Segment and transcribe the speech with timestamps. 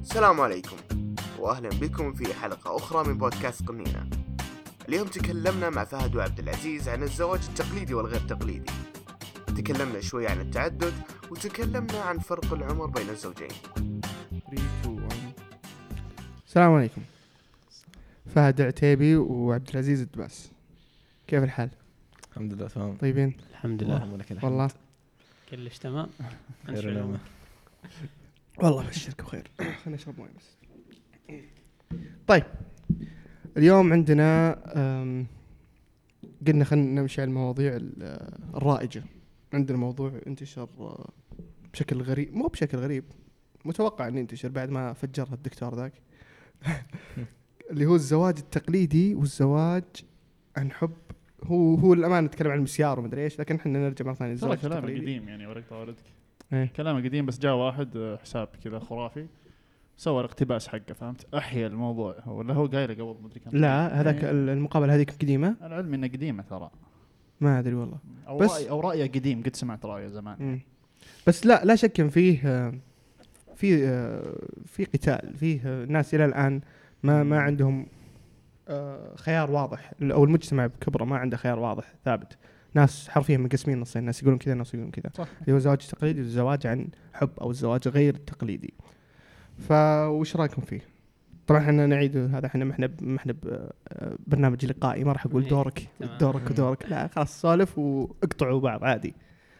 [0.00, 0.76] السلام عليكم
[1.38, 4.10] واهلا بكم في حلقة أخرى من بودكاست قنينة.
[4.88, 8.72] اليوم تكلمنا مع فهد وعبد العزيز عن الزواج التقليدي والغير تقليدي.
[9.46, 10.94] تكلمنا شوي عن التعدد
[11.30, 13.48] وتكلمنا عن فرق العمر بين الزوجين.
[13.48, 15.32] 3 2 1
[16.46, 17.02] السلام عليكم.
[18.34, 20.50] فهد عتيبي وعبد العزيز الدباس.
[21.26, 21.70] كيف الحال؟
[22.30, 22.96] الحمد لله تمام.
[22.96, 24.14] طيبين؟ الحمد لله.
[24.14, 24.44] الحمد.
[24.44, 24.70] والله.
[25.50, 26.08] كلش تمام.
[28.62, 30.56] والله بشرك بخير خلينا نشرب موية بس.
[32.26, 32.44] طيب
[33.56, 34.52] اليوم عندنا
[36.46, 39.02] قلنا خلينا نمشي على المواضيع ال- الرائجة.
[39.52, 41.10] عندنا موضوع انتشر أه،
[41.72, 43.04] بشكل غريب مو بشكل غريب
[43.64, 45.92] متوقع إنه ينتشر بعد ما فجرها الدكتور ذاك.
[47.70, 49.84] اللي هو الزواج التقليدي والزواج
[50.56, 50.92] عن حب.
[51.44, 55.00] هو هو الأمانة نتكلم عن المسيار ومدري إيش لكن إحنا نرجع مرة ثانية ترى التقليدي.
[55.00, 55.94] قديم يعني ورقة والدك.
[56.52, 56.66] إيه.
[56.76, 59.26] كلامه قديم بس جاء واحد آه، حساب كذا خرافي
[59.96, 62.16] سوى الاقتباس حقه فهمت؟ أحيا الموضوع.
[62.26, 63.50] ولا هو قايله قبل؟ مدري كم.
[63.58, 64.30] لا هذاك إيه.
[64.30, 66.70] المقابلة هذيك قديمة؟ العلم انه قديمة ترى.
[67.40, 67.98] ما أدري والله.
[68.28, 70.36] أو بس- رأي أو رأيه قديم قد سمعت رأيه زمان.
[70.40, 70.60] مم.
[71.26, 72.72] بس لا لا شك إن فيه آه،
[73.54, 74.34] في آه،
[74.66, 76.60] في قتال فيه ناس إلى الآن
[77.02, 77.86] ما ما عندهم
[79.16, 82.38] خيار واضح أو المجتمع بكبره ما عنده خيار واضح ثابت.
[82.74, 85.28] ناس حرفيا منقسمين نصين ناس يقولون كذا ناس يقولون كذا صح.
[85.40, 88.74] اللي هو الزواج التقليدي والزواج عن حب أو الزواج غير التقليدي
[89.58, 90.80] فوش رأيكم فيه؟
[91.46, 93.34] طبعا إحنا نعيد هذا إحنا ما إحنا ما إحنا
[94.26, 95.88] برنامج لقائي ما راح أقول إيه، دورك.
[96.20, 99.14] دورك ودورك لا خلاص سولف واقطعوا بعض عادي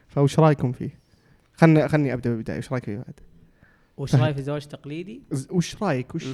[0.08, 0.90] فوش رأيكم فيه؟
[1.54, 3.20] خلني خلني أبدأ بالبداية وش رأيك فيه بعد؟
[3.96, 4.14] وش.
[4.14, 6.26] رأيك في الزواج التقليدي؟ وش رأيك وش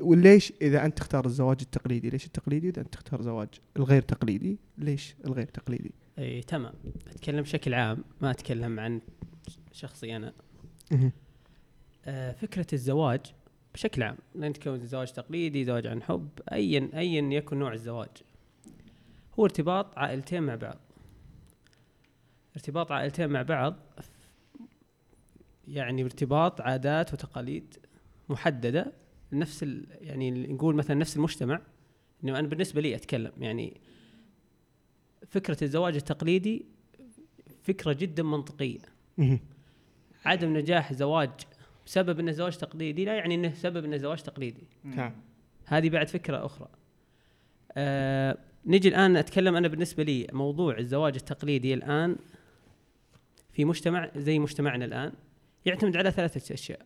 [0.00, 5.14] وليش إذا أنت تختار الزواج التقليدي؟ ليش التقليدي؟ إذا أنت تختار زواج الغير تقليدي ليش
[5.24, 6.74] الغير تقليدي؟ إي تمام.
[7.06, 9.00] أتكلم بشكل عام ما أتكلم عن
[9.72, 10.32] شخصي أنا.
[12.06, 13.20] آه فكرة الزواج
[13.74, 18.08] بشكل عام لأن تكون زواج تقليدي زواج عن حب ايا ايا يكن نوع الزواج.
[19.38, 20.78] هو ارتباط عائلتين مع بعض.
[22.56, 23.76] ارتباط عائلتين مع بعض
[25.68, 27.76] يعني ارتباط عادات وتقاليد
[28.28, 28.92] محددة
[29.32, 31.60] نفس ال يعني نقول مثلا نفس المجتمع
[32.24, 33.80] إنه أنا بالنسبة لي أتكلم يعني
[35.26, 36.66] فكرة الزواج التقليدي
[37.62, 38.78] فكرة جدا منطقية.
[40.24, 41.30] عدم نجاح زواج
[41.86, 44.66] بسبب إنه زواج تقليدي لا يعني إنه سبب إنه زواج تقليدي.
[44.84, 45.12] نعم
[45.64, 46.68] هذه بعد فكرة أخرى.
[47.72, 52.16] آه نجي الآن أتكلم أنا بالنسبة لي موضوع الزواج التقليدي الآن
[53.52, 55.12] في مجتمع زي مجتمعنا الآن
[55.66, 56.82] يعتمد على ثلاثة أشياء.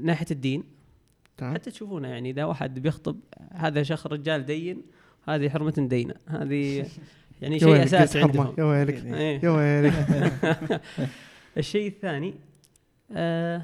[0.00, 0.64] ناحية الدين.
[1.36, 1.54] تمام.
[1.54, 3.20] حتى تشوفونه يعني إذا واحد بيخطب
[3.52, 4.82] هذا شخص رجال دين
[5.28, 6.14] هذه حرمة دينة.
[6.26, 6.86] هذه
[7.42, 8.20] يعني شيء أساسي.
[8.22, 8.54] عندهم.
[8.58, 9.40] يا ويلك إيه.
[9.44, 9.92] يا ويلك
[11.58, 12.34] الشيء الثاني
[13.12, 13.62] آه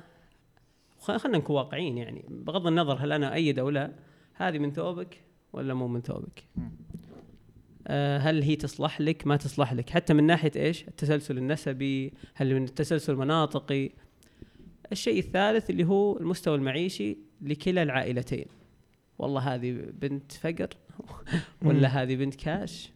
[0.98, 2.24] خ- خلينا نكون واقعيين يعني.
[2.28, 3.92] بغض النظر هل أنا ايد أو لا
[4.34, 5.20] هذه من ثوبك
[5.52, 6.44] ولا مو من ثوبك.
[7.86, 9.90] آه هل هي تصلح لك؟ ما تصلح لك.
[9.90, 13.90] حتى من ناحية إيش؟ التسلسل النسبي هل من التسلسل المناطقي
[14.92, 18.46] الشيء الثالث اللي هو المستوى المعيشي لكلا العائلتين
[19.18, 20.68] والله هذه بنت فقر
[21.64, 22.90] ولا هذه بنت كاش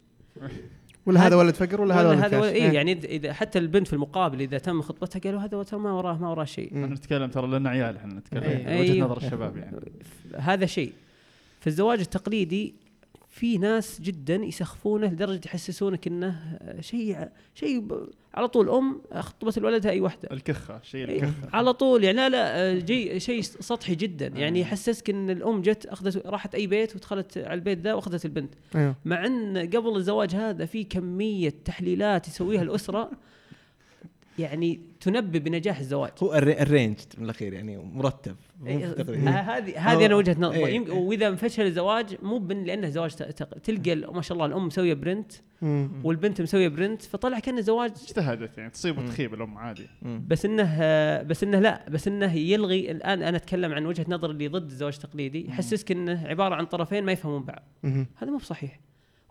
[1.07, 2.63] ولا هذا ولد فقر ولا هذا ولد هذا كاش ولا- إيه.
[2.63, 6.19] إيه يعني اذا حتى البنت في المقابل إذا تم خطبتها قالوا هذا ترى ما وراه
[6.19, 6.67] ما وراه شيء.
[6.67, 8.67] إحنا نتكلم ترى لنا عيال إحنا نتكلم إيه.
[8.67, 9.07] من وجهة أيوه.
[9.07, 9.81] نظر الشباب يعني
[10.37, 10.93] هذا شيء
[11.61, 12.75] في الزواج التقليدي
[13.37, 19.91] في ناس جدا يسخفونه لدرجة يحسسونك انه شيء شيء ب- على طول أم خطبت لولدها
[19.93, 21.57] اي واحدة الكخة شيء إيه، الكخة.
[21.57, 24.27] على طول يعني لا لا جي شيء سطحي جدا.
[24.27, 28.55] يعني يحسسك إن الأم جت أخذت راحت أي بيت ودخلت على البيت ذا وأخذت البنت.
[28.77, 28.95] أيوه.
[29.05, 33.11] مع إن قبل الزواج هذا في كمية تحليلات يسويها الأسرة.
[34.39, 38.37] يعني تنبئ بنجاح الزواج هو الري- ال arranged من الأخير يعني مرتب
[38.67, 38.87] إيه،
[39.29, 40.75] هذه هذه أنا وجهة نظر إيه.
[40.75, 43.15] يمكن- وإذا انفشل الزواج مو بن- لأنه زواج
[43.65, 45.33] تلقى ما شاء الله الأم مسوية برنت.
[46.05, 48.99] والبنت مسوية برنت فطلع كانه زواج اجتهدت يعني تصيب.
[48.99, 49.87] وتخيب الأم عادي.
[50.03, 50.79] بس إنه
[51.23, 54.95] بس إنه لا بس إنه يلغي الآن أنا أتكلم عن وجهة نظر اللي ضد الزواج
[54.95, 57.63] التقليدي يحسسك إنه عبارة عن طرفين ما يفهمون بعض.
[58.17, 58.81] هذا مو بصحيح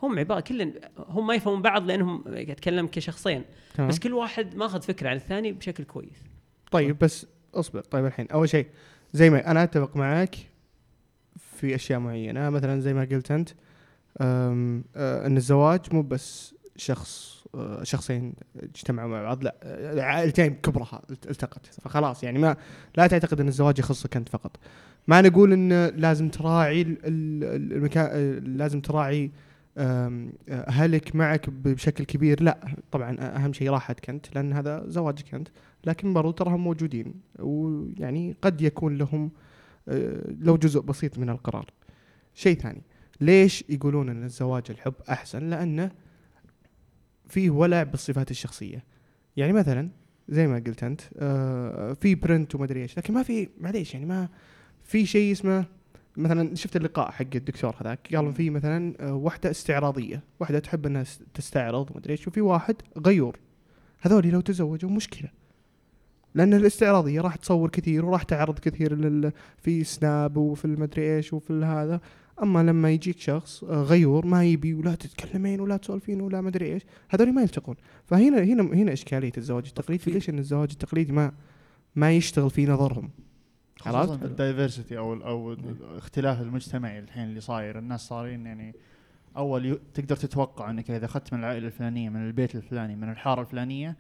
[0.02, 3.44] هم عبارة كل هم ما يفهمون بعض لأنهم أتكلم كشخصين.
[3.76, 3.90] تمام.
[3.90, 6.24] بس كل واحد ماخذ فكرة عن الثاني بشكل كويس.
[6.72, 7.82] طيب بس اصبر.
[7.82, 8.68] طيب الحين أول شيء
[9.14, 10.36] زي ما أنا أتفق معك
[11.38, 12.50] في أشياء معينة.
[12.50, 13.50] مثلا زي ما قلت أنت
[14.22, 18.34] أم، آه، إن الزواج مو بس شخص آه، شخصين
[18.64, 21.66] اجتمعوا مع بعض لا آه، عائلتين كبرها الت- التقت.
[21.82, 22.58] فخلاص يعني ما
[22.98, 24.58] لا تعتقد إن الزواج يخصك أنت فقط.
[25.08, 29.32] ما نقول إن لازم تراعي ال- ال- المكان لازم تراعي
[29.78, 35.48] أهلك معك بشكل كبير؟ لا طبعا أهم شيء راحتك أنت لأن هذا زواجك أنت.
[35.86, 39.32] لكن برضو تراهم موجودين ويعني قد يكون لهم
[39.88, 41.66] آه، لو جزء بسيط من القرار.
[42.34, 42.82] شيء ثاني
[43.22, 45.92] ليش يقولون أن الزواج الحب أحسن؟ لأنه
[47.28, 48.84] فيه ولع بالصفات الشخصية.
[49.38, 49.90] يعني مثلا
[50.30, 54.06] زي ما قلت أنت آه، في برنت وما أدري إيش لكن ما في معليش يعني
[54.06, 54.30] ما
[54.84, 55.66] في شيء اسمه
[56.18, 60.24] مثلا شفت اللقاء حق الدكتور هذاك قالوا في مثلا آه، واحدة استعراضية.
[60.40, 61.04] واحدة تحب إنها
[61.34, 62.76] تستعرض وما أدري إيش وفي واحد
[63.06, 63.40] غيور.
[64.02, 65.30] هذول لو تزوجوا مشكلة.
[66.36, 71.54] لأن الاستعراضية راح تصور كثير وراح تعرض كثير لل في سناب وفي المدري إيش وفي
[71.54, 72.02] هذا.
[72.44, 76.74] أما لما يجيك شخص آه، غيور ما يبي ولا تتكلمين ولا تسولفين ولا ما أدري
[76.74, 77.76] إيش هذول ما يلتقون.
[78.06, 80.12] فهنا هنا هنا إشكالية الزواج التقليدي.
[80.12, 81.32] ليش إن الزواج التقليدي ما
[81.96, 83.10] ما يشتغل في نظرهم؟
[83.86, 88.76] عرفت؟ ال diversity أو أو الاختلاف المجتمعي الحين اللي صاير الناس صارين يعني
[89.38, 93.42] أول يوم تقدر تتوقع إنك إذا أخذت من العائلة الفلانية من البيت الفلاني من الحارة
[93.42, 93.96] الفلانية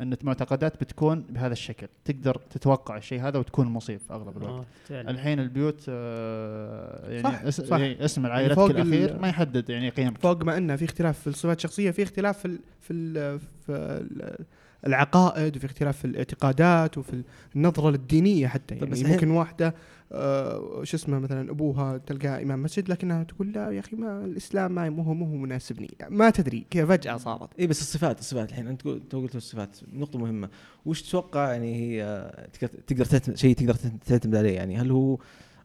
[0.00, 5.10] إن المعتقدات بتكون بهذا الشكل تقدر تتوقع الشيء هذا وتكون مصيب في أغلب الوقت آه،.
[5.10, 7.78] الحين البيوت آه، يعني صح، اس صح.
[7.78, 11.18] يعني اسم العائلتك فوق الاخير ال- ما يحدد يعني قيمك فوق ما إنه في اختلاف
[11.18, 14.44] في الصفات الشخصية في اختلاف في ال في ال في ال
[14.86, 17.22] العقائد وفي اختلاف في الاعتقادات وفي
[17.56, 18.74] النظرة الدينية حتى.
[18.74, 19.74] بس يعني الحين- ممكن واحدة
[20.12, 24.72] آه شو اسمه مثلا أبوها تلقاه إمام مسجد لكنها تقول لا يا أخي ما الإسلام
[24.72, 25.90] ما مو هو مو هو مناسبني.
[26.08, 27.48] ما تدري كذا فجأة صارت.
[27.60, 28.66] اي بس الصفات الصفات الحين.
[28.68, 29.76] أنت قلت قلت الصفات.
[29.92, 30.48] نقطة مهمة.
[30.86, 32.48] وش تتوقع يعني هي آه،
[32.86, 33.74] تقدر تقدر شيء تقدر
[34.06, 35.18] تعتمد عليه؟ يعني هل هو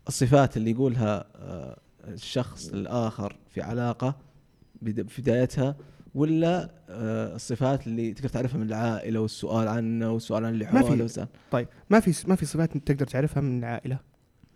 [0.07, 4.15] الصفات اللي يقولها آه، الشخص الآخر في علاقة
[4.81, 5.75] بد- في بدايتها
[6.15, 10.87] ولا آه، الصفات اللي تقدر تعرفها من العائلة والسؤال عنه والسؤال عن اللي ما في-
[10.87, 13.99] حوله طيب ما في ما في صفات تقدر تعرفها من العائلة؟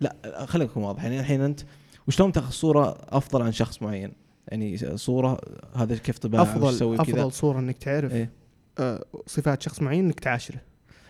[0.02, 0.16] لا
[0.46, 1.60] خلينا نكون واضح يعني الحين أنت
[2.08, 4.12] وشلون تاخذ صورة أفضل عن شخص معين؟
[4.48, 5.38] يعني صورة
[5.76, 8.30] هذا كيف طباعه أفضل أفضل صورة إنك تعرف إيه.
[8.80, 10.60] آه صفات شخص معين إنك تعاشره.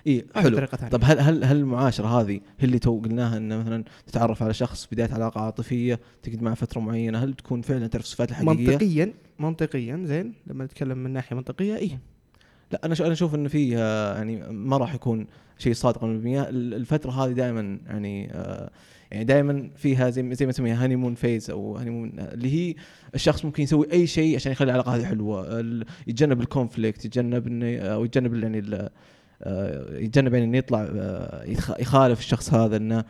[0.07, 0.56] اي في حلو.
[0.57, 0.92] طريقة ثانية.
[0.92, 4.88] طب هل هل هل المعاشرة هذه هي اللي تو قلناها إنه مثلا تتعرف على شخص
[4.92, 10.01] بداية علاقة عاطفية تقعد معه فترة معينة هل تكون فعلا تعرف الصفات الحقيقية؟ منطقيا منطقيا
[10.06, 11.98] زين لما نتكلم من ناحية منطقية اي
[12.72, 16.74] لا أنا أنا أشوف إنه فيه آه، يعني ما راح يكون شيء صادق 100% ال-
[16.74, 18.69] الفترة هذه دائما يعني آه،
[19.12, 22.75] يعني دائما فيها زي زي ما نسميها honeymoon phase أو honeymoon اللي هي
[23.16, 25.60] الشخص ممكن يسوي أي شيء عشان يخلي العلاقة هذه حلوة.
[26.07, 28.92] يتجنب ال conflict يتجنب إنه أو يتجنب يعني آه،
[29.92, 33.04] يتجنب يعني إنه يطلع آه، يخ- يخالف الشخص هذا إنه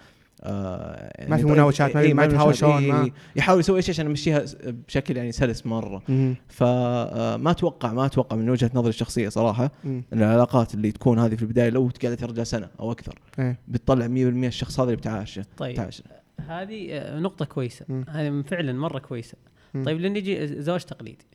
[0.44, 3.60] آه، يعني ما في طيب- مناوشات، ما- إيه، ما في يتهاوشون، مناوشات، ما- إيه، يحاول
[3.60, 4.46] يسوي أي شيء عشان يمشيها
[4.88, 6.36] بشكل يعني سلس مرة مم.
[6.48, 10.04] فما أتوقع ما أتوقع من وجهة نظري الشخصية صراحة مم.
[10.14, 13.20] إن العلاقات اللي تكون هذه في البداية لو قعدت رجال سنة أو أكثر
[13.68, 16.04] بتطلع 100% الشخص هذا اللي بتعاشه طيب بتعاشه
[16.48, 18.06] هذه آه، نقطة كويسة مم.
[18.10, 19.38] هذه فعلا مرة كويسة
[19.74, 19.84] مم.
[19.86, 21.26] طيب لين نجي زواج تقليدي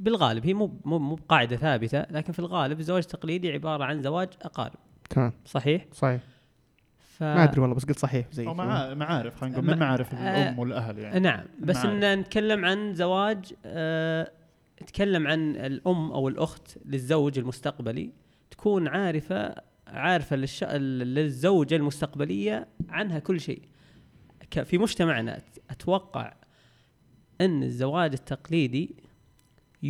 [0.00, 4.28] بالغالب هي مو مو مو بقاعدة ثابتة لكن في الغالب الزواج التقليدي عبارة عن زواج
[4.42, 4.78] أقارب.
[5.10, 5.32] تمام.
[5.44, 6.20] صحيح؟ صحيح.
[6.98, 7.22] ف...
[7.22, 10.18] ما أدري والله بس قلت صحيح زي أو مع معارف خلينا نقول من معارف آه،
[10.42, 11.20] الام والأهل يعني.
[11.20, 11.76] نعم بس.
[11.76, 14.30] إن نتكلم عن زواج آه
[14.82, 18.10] نتكلم عن الأم أو الأخت للزوج المستقبلي
[18.50, 19.54] تكون عارفة
[19.86, 20.64] عارفة للش...
[20.64, 23.62] للزوجة المستقبلية عنها كل شيء.
[24.50, 25.40] ك- في مجتمعنا
[25.70, 26.32] أتوقع
[27.40, 28.96] إن الزواج التقليدي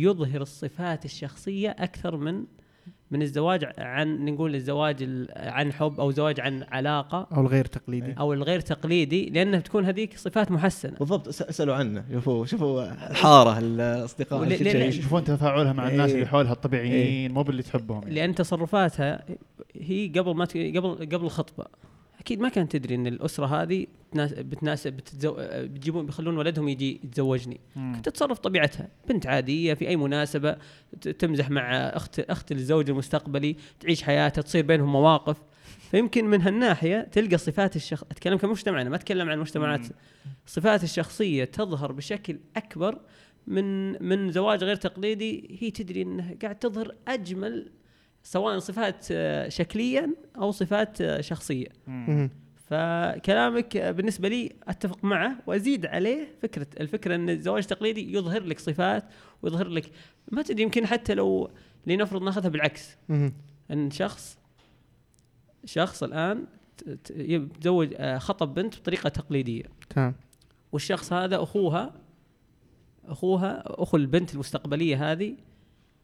[0.03, 2.43] يظهر الصفات الشخصية أكثر من
[3.11, 8.13] من الزواج عن نقول الزواج ال- عن حب أو زواج عن علاقة أو الغير تقليدي
[8.19, 13.57] أو الغير تقليدي لأنها بتكون هذيك صفات محسنة بالضبط أس- أسألوا عنه شوفوا شوفوا الحارة
[13.59, 14.43] الأصدقاء.
[14.87, 16.15] يشوفون تفاعلها مع الناس إيه.
[16.15, 18.15] اللي حولها الطبيعيين مو باللي تحبهم يعني.
[18.15, 19.25] لأن تصرفاتها
[19.75, 21.65] هي قبل ما قبل قبل الخطبة
[22.19, 25.35] أكيد ما كانت تدري إن الأسرة هذه بتناس- بتناسب بتتزو...
[25.39, 27.59] بتجيبون بيخلون ولدهم يجي يتزوجني.
[27.75, 28.01] مم.
[28.03, 28.87] تتصرف طبيعتها.
[29.09, 30.57] بنت عادية في أي مناسبة
[31.19, 35.37] تمزح مع اخت أخت الزوج المستقبلي تعيش حياتها تصير بينهم مواقف.
[35.91, 39.79] فيمكن من هالناحية تلقى صفات الشخص أتكلم كمجتمعنا ما أتكلم عن مجتمعات.
[39.79, 39.89] مم.
[40.45, 42.99] صفات الشخصية تظهر بشكل أكبر
[43.47, 45.57] من من زواج غير تقليدي.
[45.61, 47.71] هي تدري إنها قاعد تظهر أجمل
[48.23, 49.05] سواء صفات
[49.47, 51.67] شكليا أو صفات شخصية.
[51.87, 52.29] مم.
[52.69, 59.03] فكلامك بالنسبة لي أتفق معه وأزيد عليه فكرة الفكرة أن الزواج التقليدي يظهر لك صفات
[59.41, 59.91] ويظهر لك
[60.31, 61.49] ما تدري يمكن حتى لو
[61.87, 62.97] لنفرض ناخذها بالعكس.
[63.71, 64.37] أن شخص
[65.65, 66.03] شخص
[67.03, 69.63] ت- يتزوج آه، خطب بنت بطريقة تقليدية.
[69.89, 70.15] تمام.
[70.71, 71.93] والشخص هذا أخوها
[73.05, 75.35] أخوها أخو البنت المستقبلية هذه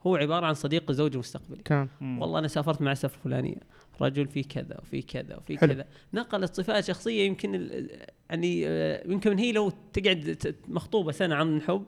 [0.08, 2.22] هو عبارة عن صديق الزوج المستقبلي تمام مم.
[2.22, 3.56] والله أنا سافرت مع السفر الفلانيه
[4.02, 5.74] رجل في كذا وفي كذا وفي حلو.
[5.74, 11.58] كذا نقلت صفات شخصية يمكن ال- يعني آه، يمكن هي لو تقعد مخطوبة سنة عن
[11.58, 11.86] الحب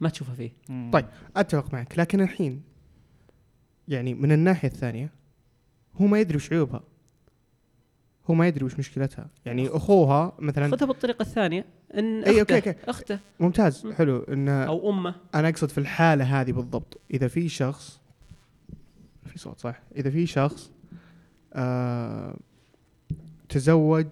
[0.00, 0.90] ما تشوفها فيه مم.
[0.92, 1.06] طيب.
[1.36, 2.62] أتفق معك لكن الحين
[3.88, 5.10] يعني من الناحية الثانية
[5.96, 6.82] هو ما يدري وش عيوبها
[8.32, 9.30] هو ما يدري وش مشكلتها.
[9.44, 11.64] يعني أخوها مثلا خذها بالطريقة الثانية.
[11.94, 12.90] إن أي، اخته okay، okay.
[12.90, 13.92] اخته ممتاز مم.
[13.92, 14.18] حلو.
[14.22, 15.14] إن أو أمه.
[15.34, 17.00] أنا أقصد في الحالة هذه بالضبط.
[17.10, 18.00] إذا في شخص
[19.26, 19.82] في صوت صح.
[19.96, 20.72] إذا في شخص
[21.52, 22.36] آه
[23.48, 24.06] تزوج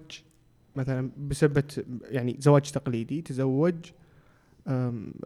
[0.75, 1.63] مثلا بسبب
[2.03, 3.75] يعني زواج تقليدي تزوج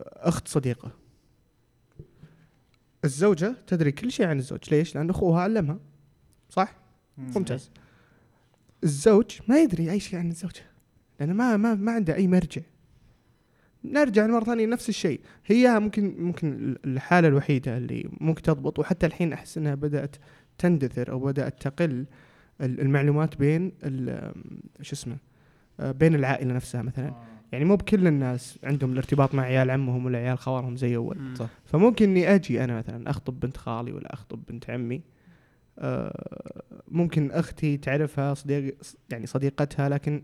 [0.01, 0.91] أخت صديقة.
[3.05, 4.59] الزوجة تدري كل شيء عن الزوج.
[4.71, 5.79] ليش؟ لأن أخوها علمها.
[6.49, 6.75] صح؟
[7.17, 7.71] ممتاز.
[8.83, 10.61] الزوج ما يدري اي شيء عن الزوجه
[11.19, 12.61] لأنه ما ما ما عنده أي مرجع
[13.83, 19.33] نرجع مره ثانية نفس الشيء هي ممكن ممكن الحالة الوحيدة اللي ممكن تضبط وحتى الحين
[19.33, 20.15] أحس إنها بدأت
[20.57, 22.05] تندثر أو بدأت تقل
[22.61, 24.33] ال- المعلومات بين ال-
[24.81, 25.17] شو اسمه
[25.79, 27.23] آه، بين العائلة نفسها مثلا آه.
[27.51, 31.35] يعني مو بكل الناس عندهم الارتباط مع عيال عمهم ولا عيال خوارهم زي أول مم.
[31.35, 31.47] صح.
[31.65, 35.01] فممكن إني أجي أنا مثلا أخطب بنت خالي ولا أخطب بنت عمي آه،
[36.87, 38.75] ممكن أختي تعرفها صديق
[39.09, 40.23] يعني صديقتها لكن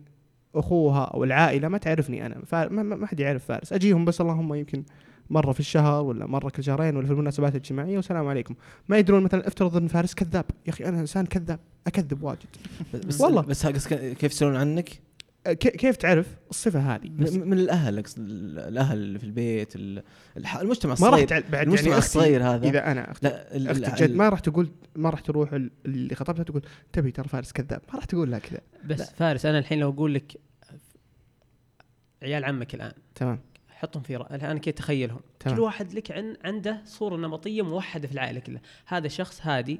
[0.55, 4.83] أخوها أو العائلة ما تعرفني أنا ما, حد يعرف فارس أجيهم بس اللهم يمكن
[5.29, 8.55] مرة في الشهر ولا مرة كل شهرين ولا في المناسبات الاجتماعية والسلام عليكم
[8.89, 12.47] ما يدرون مثلا افترض إن فارس كذاب يا أخي أنا إنسان كذاب أكذب واجد
[13.07, 13.41] بس والله.
[13.41, 14.89] بس كيف يسألون عنك؟
[15.49, 18.03] كيف تعرف الصفة هذه؟ من الأهل
[18.57, 19.75] الأهل اللي في البيت
[20.37, 22.69] المجتمع ما راح الصغير بعد المجتمع يعني الصغير هذا.
[22.69, 26.61] إذا أنا أختي لا جد ما راح تقول ما راح تروح ال- اللي خطبتها تقول
[26.93, 27.81] تبي ترى فارس كذاب.
[27.89, 28.59] ما راح تقول لها كذا.
[28.85, 29.05] بس لا.
[29.05, 30.37] فارس أنا الحين لو أقول لك
[32.23, 33.39] عيال عمك الآن تمام.
[33.69, 34.35] حطهم في رأ...
[34.35, 35.19] الآن كي تخيلهم.
[35.39, 35.55] تمام.
[35.55, 38.61] كل واحد لك عن عنده صورة نمطية موحدة في العائلة كلها.
[38.85, 39.79] هذا شخص هادي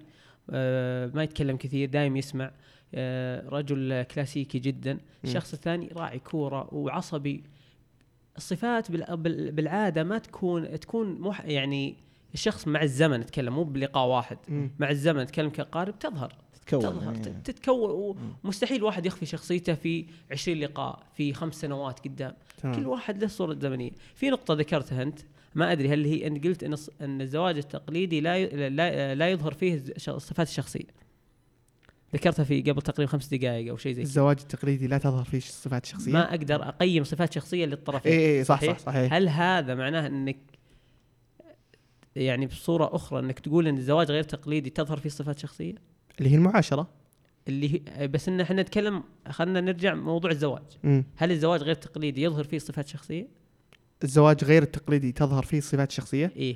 [0.50, 2.46] آه ما يتكلم كثير دايم يسمع.
[2.46, 2.52] آه
[3.50, 4.98] رجل كلاسيكي جدا.
[5.24, 7.44] الشخص الثاني راعي كورة وعصبي.
[8.38, 9.18] الصفات بال...
[9.18, 9.52] بال...
[9.52, 11.34] بالعادة ما تكون تكون.
[11.46, 11.96] يعني
[12.34, 14.38] الشخص مع الزمن نتكلم مو بلقاء واحد.
[14.80, 16.34] مع الزمن نتكلم كقارب تظهر.
[16.54, 17.18] تتكون تظهر يعني.
[17.44, 18.16] ت- تتكون.
[18.44, 22.32] ومستحيل واحد يخفي شخصيته في 20 لقاء في خمس سنوات قدام.
[22.62, 23.92] كل تمام واحد له صورة زمنية.
[24.16, 25.20] في نقطة ذكرتها أنت.
[25.56, 29.84] ما أدري هل هي أنت قلت الص- أن الزواج التقليدي لا لا, لا يظهر فيه
[30.08, 31.01] الصفات الشخصية.
[32.16, 35.84] ذكرتها في قبل تقريبا خمس دقائق أو شيء زي الزواج التقليدي لا تظهر فيه الصفات
[35.84, 38.12] الشخصيه ما أقدر أقيم صفات شخصية للطرفين.
[38.12, 40.38] اي اي صح صح صحيح؟ هل هذا معناه أنك
[42.16, 45.76] يعني بصورة أخرى أنك تقول أن الزواج غير تقليدي تظهر فيه صفات شخصية؟
[46.20, 46.90] اللي هي المعاشرة.
[47.48, 50.64] اللي هي بس إن إحنا نتكلم خلينا نرجع موضوع الزواج.
[50.84, 51.04] مم.
[51.16, 53.28] هل الزواج غير تقليدي يظهر فيه صفات شخصية؟
[54.04, 56.56] الزواج غير التقليدي تظهر فيه الصفات الشخصيه إيه.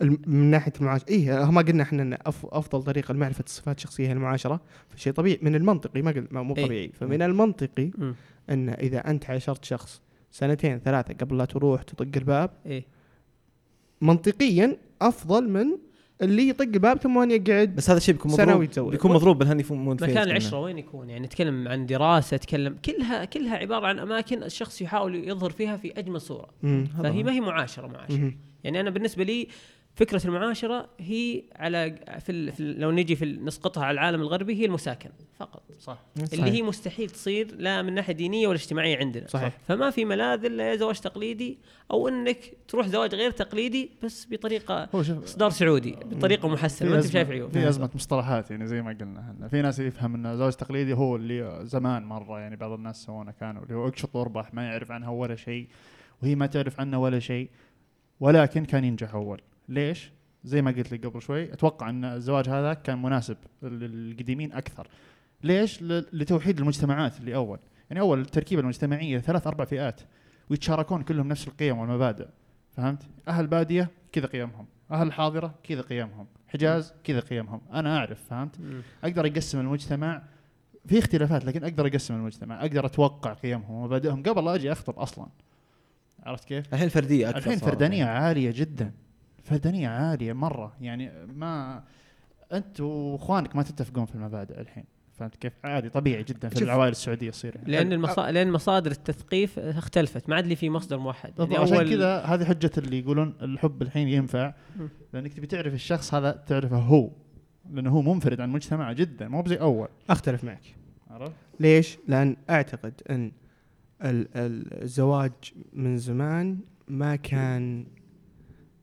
[0.00, 4.12] من ناحية المعاشرة إيه ما قلنا إحنا إن أف- أفضل طريقة لمعرفة الصفات الشخصية هي
[4.12, 6.64] المعاشرة فشيء طبيعي من المنطقي ما قلت ما- مو إيه.
[6.66, 8.14] طبيعي فمن المنطقي مم.
[8.50, 12.84] إن إذا أنت عاشرت شخص سنتين ثلاثة قبل لا تروح تطق الباب إيه
[14.00, 15.66] منطقيا أفضل من
[16.22, 18.90] اللي يطق الباب ثم يقعد بس هذا الشيء بيكون مضروب.
[18.90, 20.22] بيكون مضروب بال honeymoon phase مكان.
[20.22, 25.28] العشره وين يكون يعني نتكلم عن دراسة تكلم كلها كلها عبارة عن أماكن الشخص يحاول
[25.28, 27.22] يظهر فيها في أجمل صورة فهي.
[27.22, 28.36] ما هي معاشرة معاشرة مم.
[28.64, 29.48] يعني أنا بالنسبة لي
[29.96, 34.20] فكرة المعاشرة هي على في, ال في ال لو نجي في ال- نسقطها على العالم
[34.20, 35.62] الغربي هي المساكنه فقط.
[35.80, 35.98] صح.
[36.32, 39.26] اللي هي مستحيل تصير لا من ناحية دينية ولا اجتماعية عندنا.
[39.28, 39.58] صحيح.
[39.68, 41.58] فما في ملاذ إلا يا زواج تقليدي
[41.90, 46.96] أو إنك تروح زواج غير تقليدي بس بطريقة هو شوف إصدار سعودي بطريقة محسنة ما
[46.96, 47.50] انت شايف عيوب.
[47.50, 49.48] في أزمة مصطلحات يعني زي ما قلنا إحنا.
[49.48, 53.62] في ناس يفهم إن الزواج التقليدي هو اللي زمان مرة يعني بعض الناس سوونه كانوا
[53.62, 55.68] اللي هو اقشط واربح ما يعرف عنها ولا شيء
[56.22, 57.48] وهي ما تعرف عنه ولا شيء
[58.20, 59.40] ولكن كان ينجح أول.
[59.68, 60.12] ليش؟
[60.44, 64.88] زي ما قلت لك قبل شوي أتوقع أن الزواج هذا كان مناسب للقديمين أكثر
[65.42, 67.58] ليش؟ لتوحيد المجتمعات اللي أول
[67.90, 70.00] يعني أول التركيبة المجتمعية ثلاث أربع فئات
[70.50, 72.26] ويتشاركون كلهم نفس القيم والمبادئ
[72.70, 78.56] فهمت؟ أهل بادية كذا قيمهم، أهل حاضرة كذا قيمهم، حجاز كذا قيمهم، أنا أعرف فهمت؟
[79.04, 80.22] أقدر أقسم المجتمع
[80.86, 85.26] في اختلافات لكن أقدر أقسم المجتمع، أقدر أتوقع قيمهم ومبادئهم قبل لا أجي أخطب أصلا.
[86.22, 88.04] عرفت كيف؟ الحين فردية أكثر الحين فردانية.
[88.04, 88.92] عالية جدا.
[89.44, 91.82] فردانيه عالية مرة يعني ما
[92.52, 94.84] أنت وإخوانك ما تتفقون في المبادئ الحين.
[95.12, 96.62] فهمت كيف؟ عادي طبيعي جدا في.
[96.64, 97.72] العوائل السعودية يصير يعني.
[97.72, 98.30] لأن المصا...
[98.30, 102.44] لأن مصادر التثقيف اختلفت ما عاد لي في مصدر موحد يعني بالضبط عشان كذا هذه
[102.44, 104.54] حجة اللي يقولون الحب الحين ينفع.
[105.12, 107.10] لأنك تبي تعرف الشخص هذا تعرفه هو
[107.72, 110.62] لأنه هو منفرد عن مجتمعه جدا مو بزي أول أختلف معك
[111.10, 113.32] عرفت؟ ليش؟ لأن أعتقد أن
[114.02, 115.32] ال- ال- الزواج
[115.72, 116.58] من زمان
[116.88, 117.86] ما كان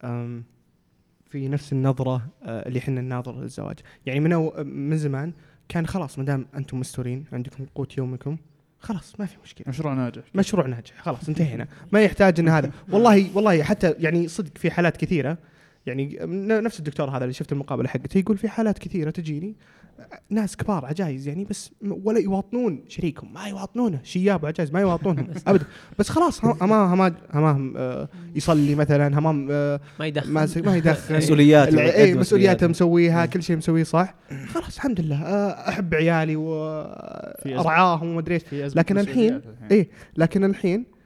[0.04, 0.44] أم،
[1.32, 5.34] في نفس النظرة آه، اللي إحنا نناظر للزواج، يعني من من زمان
[5.70, 8.38] كان خلاص ما دام أنتم مستورين عندكم قوت يومكم
[8.80, 9.66] خلاص ما في مشكلة.
[9.70, 10.24] مشروع ناجح.
[10.36, 11.68] مشروع ناجح خلاص انتهينا.
[11.92, 12.72] ما يحتاج إن هذا.
[12.92, 15.38] والله والله حتى يعني صدق في حالات كثيرة
[15.86, 16.20] يعني
[16.62, 19.56] نفس الدكتور هذا اللي شفت المقابلة حقته يقول في حالات كثيرة تجيني
[20.30, 25.66] ناس كبار عجايز يعني بس ولا يواطنون شريكهم ما يواطنونه شياب وعجايز ما يواطنونهم ابدا
[26.00, 31.16] بس خلاص هم- همام همام آه، يصلي مثلا همام آه، ما يدخل ما ما يدخن
[31.18, 32.64] مسؤوليات اي مسؤولياته مسؤوليات.
[32.64, 33.26] مسويها.
[33.26, 34.16] كل شيء مسويه صح
[34.48, 36.36] خلاص الحمد لله آه، أحب عيالي.
[36.36, 39.42] وارعاهم وما أدري إيش لكن الحين-
[39.72, 39.90] إيه.
[40.18, 41.01] لكن الحين آه،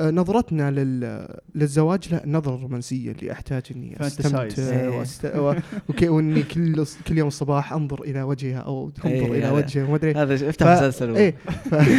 [0.00, 1.28] نظرتنا لل...
[1.54, 4.42] للزواج لا نظرة رومانسية اللي أحتاج إني أستمتع.
[4.58, 4.88] إيه.
[4.88, 5.26] واست...
[5.26, 5.54] و...
[5.88, 6.08] وكي...
[6.08, 10.14] وإني كل كل يوم الصباح أنظر إلى وجهها أو أنظر إيه، إلى وجهه وما أدري
[10.14, 11.34] هذا افتح ف- مسلسل إيه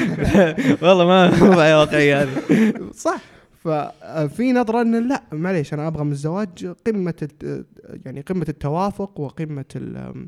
[0.87, 2.29] والله ما ما واقعيه هذه
[3.05, 3.21] صح
[3.63, 7.65] ففي نظرة ان لا معليش أنا أبغى من الزواج قمة الت...
[8.05, 10.25] يعني قمة التوافق وقمة ال...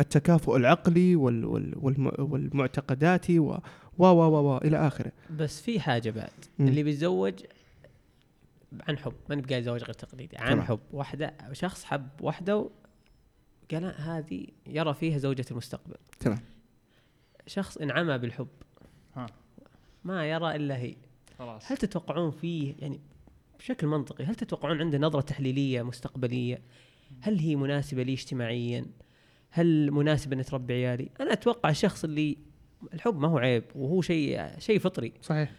[0.00, 1.44] التكافؤ العقلي وال...
[1.44, 1.74] وال...
[1.76, 2.10] والم...
[2.18, 3.58] والمعتقداتي و
[3.98, 4.58] و و و, و...
[4.58, 5.12] إلى آخره.
[5.38, 6.30] بس في حاجة بعد.
[6.58, 6.68] مم.
[6.68, 7.34] اللي بيتزوج
[8.88, 10.36] عن حب ما نبقى زواج غير تقليدي.
[10.36, 10.66] عن تمام.
[10.66, 10.80] حب.
[10.92, 12.70] واحدة شخص حب واحدة
[13.70, 15.96] قال هذه يرى فيها زوجة المستقبل.
[16.20, 16.38] تمام.
[17.46, 18.48] شخص انعمى بالحب.
[19.16, 19.26] ها.
[20.04, 20.96] ما يرى إلا هي.
[21.38, 21.72] خلاص.
[21.72, 23.00] هل تتوقعون فيه يعني
[23.58, 26.62] بشكل منطقي هل تتوقعون عنده نظرة تحليلية مستقبلية؟
[27.20, 28.86] هل هي مناسبة لي اجتماعيا؟
[29.50, 32.38] هل مناسبة إني تربي عيالي؟ أنا أتوقع الشخص اللي
[32.94, 35.12] الحب ما هو عيب وهو شيء شيء فطري.
[35.22, 35.52] صحيح.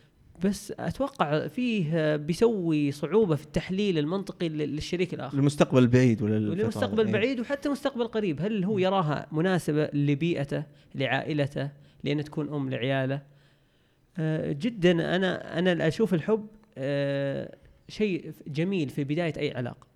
[0.44, 5.38] بس أتوقع فيه بيسوي صعوبة في التحليل المنطقي لل- للشريك الآخر.
[5.38, 7.14] للمستقبل البعيد ولا للفترة وللمستقبل إيه.
[7.14, 10.64] بعيد وحتى مستقبل قريب هل هو يراها مناسبة لبيئته
[10.96, 11.70] لعائلته
[12.04, 13.22] لأن تكون أم لعياله؟
[14.18, 16.48] آه، جدا أنا أنا أشوف الحب
[16.78, 17.56] آه،
[17.88, 19.88] شيء جميل في بداية أي علاقة.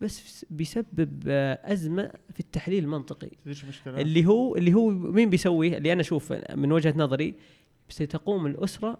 [0.00, 3.30] بس بيسبب آه، أزمة في التحليل المنطقي.
[3.46, 7.34] إيش المشكلة؟ اللي هو اللي هو مين بيسويه اللي أنا أشوف من وجهة نظري
[7.88, 8.98] ستقوم الأسرة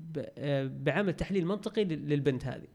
[0.00, 2.66] ب- آه، بعمل تحليل منطقي لل- للبنت هذه.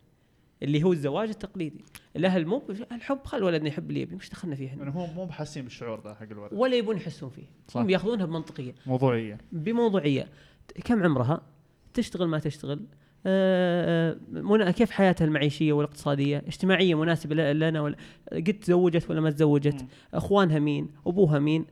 [0.64, 1.84] اللي هو الزواج التقليدي.
[2.16, 5.64] الأهل مو الحب خل ولدنا يحب اللي يبي مش دخلنا فيه يعني هو مو بحاسين
[5.64, 6.54] بالشعور ذا حق الولد.
[6.54, 7.46] ولا يبون يحسون فيه.
[7.68, 7.82] صح.
[7.82, 8.76] هم ياخذونها بمنطقية.
[8.86, 9.38] موضوعية.
[9.52, 10.28] بموضوعية.
[10.86, 11.42] كم عمرها؟
[11.94, 12.86] تشتغل ما تشتغل.
[13.26, 17.96] آه، منا كيف حياتها المعيشية والاقتصادية اجتماعية مناسبة لنا ولا
[18.32, 19.86] قد تزوجت ولا ما تزوجت.
[20.14, 21.66] أخوانها مين أبوها مين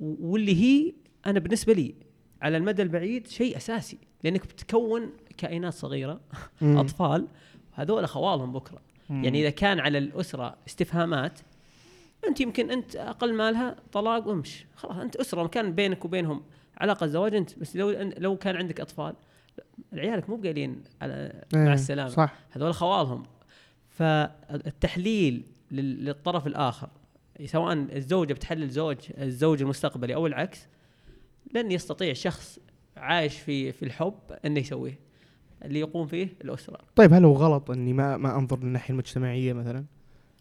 [0.00, 0.92] واللي هي
[1.26, 1.94] أنا بالنسبة لي
[2.42, 6.20] على المدى البعيد شيء أساسي لأنك بتكون كائنات صغيرة.
[6.62, 7.26] أطفال
[7.72, 8.78] هذول خوالهم بكرة.
[9.10, 11.40] يعني إذا كان على الأسرة استفهامات
[12.28, 16.42] أنت يمكن أنت أقل مالها طلاق وامش خلاص أنت أسرة كان بينك وبينهم
[16.78, 19.14] علاقة زواج أنت بس لو لو كان عندك أطفال
[19.92, 22.08] عيالك مو بقايلين على مع إيه، السلامة.
[22.08, 22.34] صح.
[22.50, 23.22] هذول خوالهم.
[23.88, 26.88] فالتحليل لل- للطرف الآخر
[27.44, 30.66] سواء الزوجة بتحلل زوج الزوج المستقبلي أو العكس
[31.54, 32.58] لن يستطيع شخص
[32.96, 34.98] عايش في في الحب إنه يسويه
[35.64, 36.78] اللي يقوم فيه الأسرة.
[36.96, 39.84] طيب هل هو غلط إني ما ما أنظر للناحية المجتمعية مثلا؟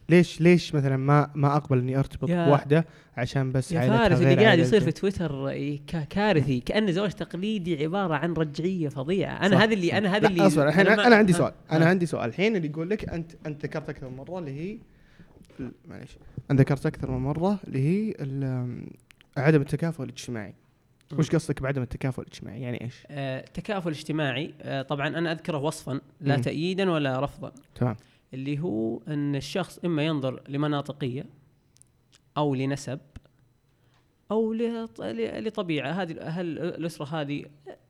[0.10, 2.86] ليش ليش مثلا ما ما أقبل إني أرتبط بواحده
[3.17, 5.54] عشان بس يا فارس اللي قاعد يصير في؟ تويتر
[5.88, 9.63] كا- كارثي كأنه زواج تقليدي عبارة عن رجعية فظيعة أنا.
[9.63, 11.86] هذا اللي أنا هذا اللي أصبر الحين أنا, أنا عندي سؤال أنا.
[11.86, 14.78] عندي سؤال الحين اللي يقول لك انت أنت ذكرت أكثر من مرة اللي هي
[15.88, 16.17] معليش
[16.52, 18.13] أنا ذكرت أكثر من مرة اللي هي
[19.38, 20.54] عدم التكافؤ الاجتماعي
[21.17, 26.02] وش قصدك بعدم التكافؤ الاجتماعي يعني إيش؟ آه، تكافل اجتماعي آه، طبعا أنا أذكره وصفا
[26.22, 26.41] لا مم.
[26.41, 27.95] تأييدا ولا رفضا تمام
[28.34, 31.26] اللي هو أن الشخص إما ينظر لمناطقية
[32.38, 33.00] أو لنسب
[34.32, 34.54] أو
[35.18, 37.46] لطبيعة هذه هل الأسرة هذه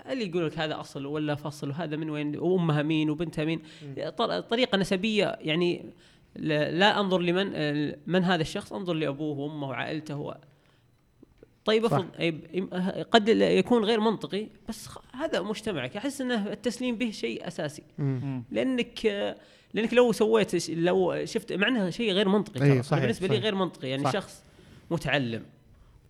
[0.10, 3.62] اللي يقول لك هذا أصل ولا فصل وهذا من وين وأمها مين وبنتها مين
[4.18, 5.86] طر- طريقة نسبية يعني
[6.36, 7.48] لا أنظر لمن
[8.08, 10.36] من هذا الشخص أنظر لأبوه وأمه وعائلته و
[11.66, 11.86] طيب.
[11.86, 12.06] افرض
[13.12, 17.84] قد يكون غير منطقي بس هذا مجتمعك أحس إنه التسليم به شيء أساسي.
[17.98, 18.44] مم.
[18.52, 19.08] لأنك
[19.74, 22.84] لأنك لو سويت لو شفت مع إنه شيء غير منطقي أي ترى.
[22.84, 23.44] صحيح، بالنسبة لي صحيح.
[23.44, 24.14] غير منطقي يعني صح.
[24.14, 24.44] شخص
[24.92, 25.46] متعلم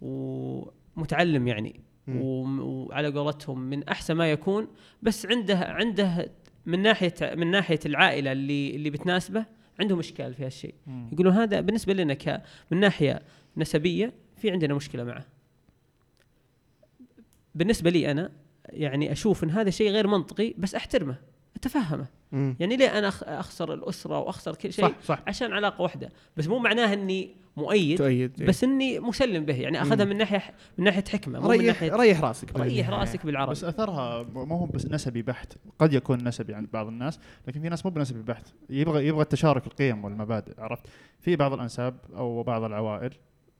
[0.01, 4.67] ومتعلم يعني وعلى قولتهم من أحسن ما يكون
[5.01, 6.31] بس عنده عنده
[6.65, 9.45] من ناحية من ناحية العائلة اللي اللي بتناسبه
[9.79, 10.73] عندهم إشكال في هالشيء.
[11.11, 12.41] يقولون هذا بالنسبة لنا ك
[12.71, 13.21] من ناحية
[13.57, 15.25] نسبية في عندنا مشكلة معه
[17.55, 18.31] بالنسبة لي أنا
[18.69, 21.15] يعني أشوف إن هذا شيء غير منطقي بس أحترمه
[21.55, 22.55] أتفهمه مم.
[22.59, 25.19] يعني ليه أنا أخ- أخسر الأسرة وأخسر كل شيء؟ صح صح.
[25.27, 26.09] عشان علاقة واحدة.
[26.37, 29.55] بس مو معناه إني مؤيد تؤيد بس إني مسلم به.
[29.55, 30.09] يعني أخذها مم.
[30.11, 32.47] من ناحية من ناحية حكمة مو من ريح ناحية ريح راسك.
[32.57, 32.99] ريح بالنهاية.
[32.99, 35.53] راسك بالعربي بس أثرها مو هو بس نسبي بحت.
[35.79, 38.47] قد يكون نسبي عند بعض الناس لكن في ناس مو بنسبي بحت.
[38.69, 40.85] يبغى يبغى التشارك القيم والمبادئ عرفت؟
[41.19, 43.13] في بعض الأنساب أو بعض العوائل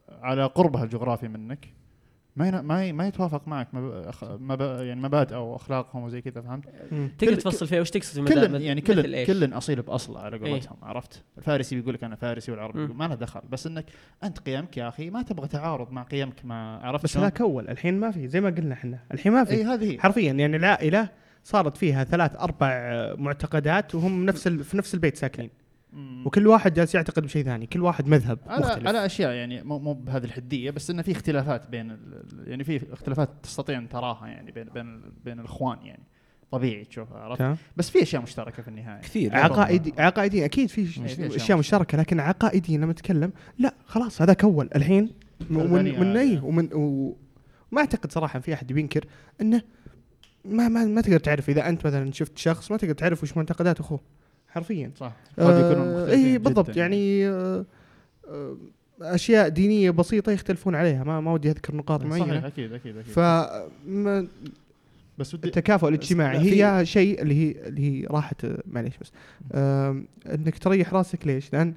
[0.09, 1.73] على قربها الجغرافي منك
[2.39, 4.11] ما ما ي- ما يتوافق معك مب...
[4.11, 4.61] أخ- مب...
[4.61, 6.65] يعني مبادئ أو أخلاقهم وزي كذا فهمت؟
[7.17, 10.51] تقدر كل- تفصل فيها وش تقصد كل يعني كل؟ كل أصيل باصله على إيه.
[10.51, 13.85] قولتهم عرفت؟ الفارسي بيقول لك أنا فارسي والعربي ما له دخل بس إنك
[14.23, 17.99] أنت قيمك يا أخي ما تبغى تعارض مع قيمك مع عرفت بس؟ هذاك اول الحين
[17.99, 21.09] ما في زي ما قلنا إحنا الحين ما في اي هذه هي حرفيا يعني العائله
[21.43, 22.69] صارت فيها ثلاث أربع
[23.17, 24.63] معتقدات وهم نفس ال...
[24.63, 25.49] في نفس البيت ساكنين.
[26.25, 28.87] وكل واحد جالس يعتقد بشيء ثاني كل واحد مذهب على مختلف.
[28.87, 31.97] على أشياء يعني مو مو بهذه الحدية بس إنه في اختلافات بين
[32.45, 36.03] يعني في اختلافات تستطيع أن تراها يعني بين بين بين الإخوان يعني.
[36.51, 39.01] طبيعي تشوفها عرفت؟ بس في أشياء مشتركة في النهاية.
[39.01, 39.35] كثير.
[39.35, 41.97] عقائدي عقائدي أكيد في إيه، أشياء مشتركة.
[41.97, 44.69] لكن عقائدي لما اتكلم لا خلاص هذاك أول.
[44.75, 45.09] الحين
[45.51, 46.39] ومن البني من أي.
[46.43, 49.05] ومن وما أعتقد صراحة في أحد بينكر
[49.41, 49.61] إنه
[50.45, 53.79] ما ما ما تقدر تعرف إذا أنت مثلا شفت شخص ما تقدر تعرف وش معتقدات
[53.79, 53.99] أخوه.
[54.51, 54.91] حرفيا.
[54.95, 55.13] صح.
[55.39, 57.65] قد يكونون آه مختلفين اي بالضبط جداً يعني آه
[58.27, 58.57] آه
[59.01, 62.47] أشياء دينية بسيطة يختلفون عليها ما ما ودي أذكر نقاط صحيح معينة.
[62.47, 63.11] أكيد أكيد أكيد.
[63.11, 64.27] فما
[65.17, 68.35] بس ودي التكافؤ الاجتماعي هي شيء اللي هي اللي هي راحه
[68.65, 69.11] معليش بس.
[70.25, 71.73] إنك تريح راسك ليش؟ لأن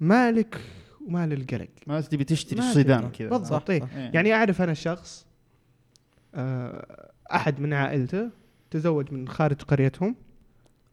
[0.00, 0.60] مالك
[1.06, 3.08] ومال القلق ما تبي تشتري تقدر.
[3.08, 3.28] كذا.
[3.28, 3.82] بالضبط إيه.
[3.96, 4.10] إيه.
[4.14, 5.26] يعني أعرف أنا شخص
[6.34, 8.30] آه، أحد من عائلته
[8.70, 10.14] تزوج من خارج قريتهم.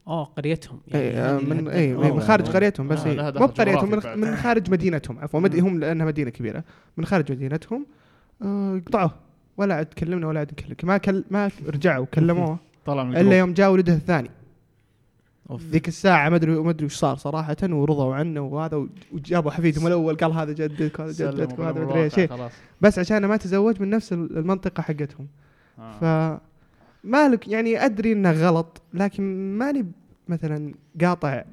[0.08, 1.74] آه قريتهم اي آه، هذه من الهدف.
[1.74, 2.16] اي أوه.
[2.16, 3.40] من خارج قريتهم بس آه، إيه.
[3.40, 4.36] مو بقريتهم من, من.
[4.36, 5.60] خارج مدينتهم عفوا مد...
[5.60, 6.64] هم لأنها مدينة كبيرة
[6.98, 7.86] من خارج مدينتهم
[8.42, 9.12] آه، قطعوه
[9.58, 11.24] ولا عاد كلمنا ولا عاد نكلم ما كل...
[11.32, 13.40] ما رجعوا كلموه طلع من إلا.
[13.40, 14.30] يوم جاء ولده الثاني.
[15.52, 20.16] ذيك الساعة ما أدري ما أدري وش صار صراحة ورضوا عنه وهذا وجابوا حفيدهم الأول
[20.16, 22.50] قال هذا جدك وهذا سلموا جدتك وهذا بالأمر مدري إيش إيه.
[22.82, 25.28] بس عشان ما تزوج من نفس المنطقة حقتهم
[25.80, 26.38] آه.
[26.38, 26.42] ف
[27.04, 29.24] مالك يعني أدري إنه غلط لكن
[29.58, 29.92] ماني
[30.28, 31.44] مثلا قاطع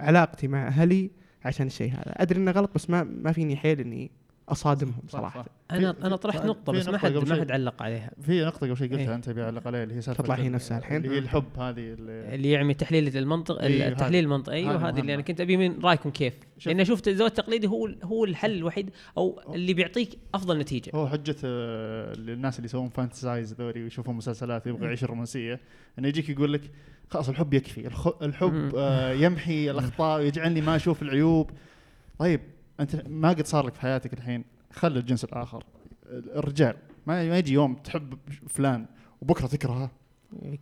[0.00, 1.10] علاقتي مع أهلي
[1.44, 2.12] عشان الشيء هذا.
[2.16, 4.10] أدري إنه غلط بس ما ما فيني حيل إني
[4.48, 5.48] أصادمهم صح، صراحة صح.
[5.70, 7.40] أنا أنا طرحت نقطة بس ما حد ما.
[7.40, 9.14] حد علق عليها في نقطة قبل شوي قلتها إيه.
[9.14, 10.96] أنت بيعلق عليها اللي هي تطلع هي نفسها الحين.
[10.96, 14.82] اللي هي الحب هذه اللي اللي يعمل تحليل المنطق إيه، التحليل المنطقي هذه أيوه هذه
[14.84, 15.00] مهمة.
[15.00, 16.34] اللي أنا كنت أبي من رأيكم كيف.
[16.66, 21.36] لأن شفت الزواج التقليدي هو هو الحل الوحيد أو اللي بيعطيك أفضل نتيجة هو حجة
[21.44, 25.60] آه، للناس اللي يسوون فانتسايز ذولي ويشوفون مسلسلات يبغى يعيش الرومانسية
[25.98, 26.70] إنه يجيك يقول لك
[27.10, 28.72] خلاص الحب يكفي الخ- الحب.
[28.76, 31.50] آه، يمحي الأخطاء ويجعلني ما أشوف العيوب
[32.18, 32.40] طيب
[32.80, 35.64] أنت ما قد صار لك في حياتك الحين خلي الجنس الآخر.
[36.10, 38.86] الرجال ما ما يجي يوم تحب فلان
[39.22, 39.90] وبكرة تكرهه.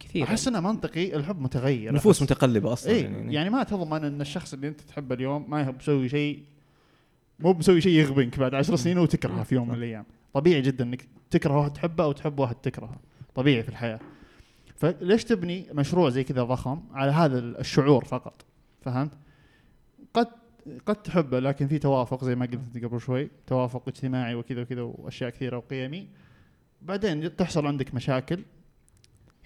[0.00, 0.24] كثير.
[0.24, 1.94] أحس إنه منطقي الحب متغير.
[1.94, 2.22] نفوس.
[2.22, 3.00] متقلبة أصلا اي
[3.33, 3.50] يعني.
[3.50, 6.44] ما تضمن ان الشخص اللي أنت تحبه اليوم ما هو بيسوي شيء
[7.38, 10.05] مو بيسوي شيء يغبنك بعد عشر سنين وتكرهه في يوم من الأيام.
[10.35, 13.00] طبيعي جدا إنك تكره واحد تحبه أو تحب واحد تكرهه.
[13.35, 14.00] طبيعي في الحياة.
[14.77, 18.44] فليش تبني مشروع زي كذا ضخم على هذا الشعور فقط؟
[18.83, 19.12] فهمت؟
[20.14, 20.29] قد
[20.87, 23.31] قد تحبه لكن في توافق زي ما قلت قبل شوي.
[23.46, 26.09] توافق اجتماعي وكذا وكذا وأشياء كثيرة وقيمي.
[26.83, 28.42] بعدين تحصل عندك مشاكل.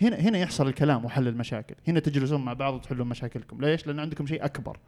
[0.00, 1.74] هنا هنا يحصل الكلام وحل المشاكل.
[1.88, 3.60] هنا تجلسون مع بعض وتحلون مشاكلكم.
[3.60, 4.78] ليش؟ لأن عندكم شيء أكبر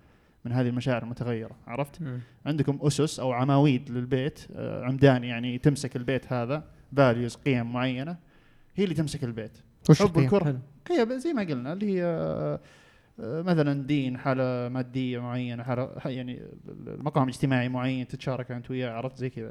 [0.44, 1.56] من هذه المشاعر المتغيرة.
[1.66, 2.20] عرفت؟ مم.
[2.46, 6.64] عندكم أسس أو عواميد للبيت آه، عمدان يعني تمسك البيت هذا
[6.96, 8.16] فاليوز قيم معينة.
[8.74, 9.58] هي اللي تمسك البيت.
[10.00, 10.60] حب؟ الكره.
[10.86, 12.60] قيم زي ما قلنا اللي هي آه،
[13.18, 16.42] مثلا دين حالة مادية معينة حالة يعني
[16.86, 19.50] مقام اجتماعي معين تتشارك أنت وياه عرفت زي كذا.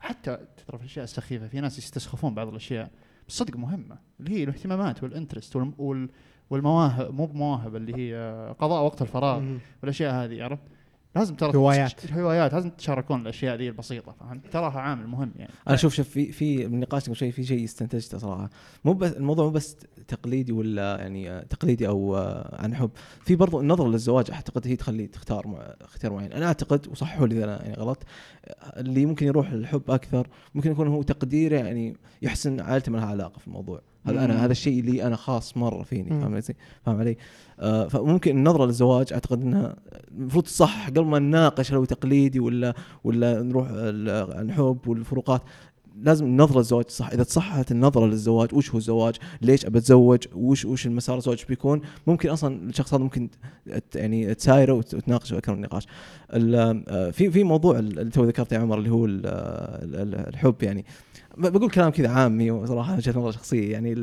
[0.00, 2.90] حتى ترى في الاشياء السخيفه في ناس يستسخفون بعض الأشياء
[3.28, 6.08] بس صدق مهمة اللي هي الاهتمامات والانترست والم- وال
[6.50, 8.14] والمواهب مو بمواهب اللي هي
[8.58, 9.38] قضاء وقت الفراغ.
[9.82, 10.62] والأشياء هذه عرفت
[11.16, 12.00] لازم ترى هوايات.
[12.00, 15.52] تش- هوايات لازم تشاركون الأشياء ذي البسيطة فهمت؟ تراها عامل مهم يعني.
[15.68, 18.50] أنا شوف شوف في في من نقاشنا قبل شوي في شيء استنتجته صراحة.
[18.84, 19.76] مو بس الموضوع مو بس
[20.08, 22.90] تقليدي ولا يعني آه، تقليدي أو آه، عن حب.
[23.24, 26.32] في برضو النظره للزواج أعتقد هي تخلي تختار مع اختيار معين.
[26.32, 28.02] أنا أعتقد وصححوا لي إذا أنا يعني غلط
[28.76, 33.38] اللي ممكن يروح للحب أكثر ممكن يكون هو تقديره يعني يحسن عائلته ما لها علاقة
[33.38, 33.80] في الموضوع.
[34.06, 34.24] هذا.
[34.24, 36.10] أنا هذا الشيء اللي أنا خاص مرة فيني.
[36.10, 36.42] فاهم علي؟
[36.86, 37.16] فاهم علي؟
[37.60, 39.76] آه فممكن النظره للزواج أعتقد إنها
[40.18, 45.42] المفروض تصح قبل ما نناقش هل هو تقليدي ولا ولا نروح ال- عن حب والفروقات.
[46.02, 50.64] لازم النظره للزواج صح إذا تصحت النظرة للزواج وش هو الزواج؟ ليش أبى أتزوج؟ وش
[50.64, 53.28] وش المسار الزواج بيكون؟ ممكن أصلا الشخص هذا ممكن
[53.94, 55.86] يعني تسايره وت- وتناقشه أكثر من نقاش.
[56.30, 60.84] آه، في في موضوع اللي تو ذكرته يا عمر اللي هو ال- الحب يعني.
[61.36, 63.72] بقول كلام كذا عامي وصراحة وجهه نظر شخصية.
[63.72, 63.94] يعني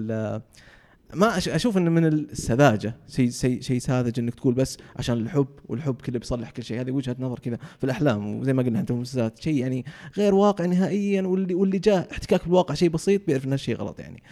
[1.14, 2.96] ما أشوف إنه من السذاجة.
[3.08, 6.82] شيء شيء شيء ساذج إنك تقول بس عشان الحب والحب كله بيصلح كل شيء.
[6.82, 8.40] هذه وجهة نظر كذا في الأحلام.
[8.40, 9.86] وزي ما قلنا انت في المسلسلات شيء يعني
[10.18, 14.24] غير واقع نهائيا واللي واللي جاء احتكاك بالواقع شيء بسيط بيعرف ان هالشيء غلط يعني.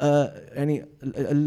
[0.00, 0.86] آه يعني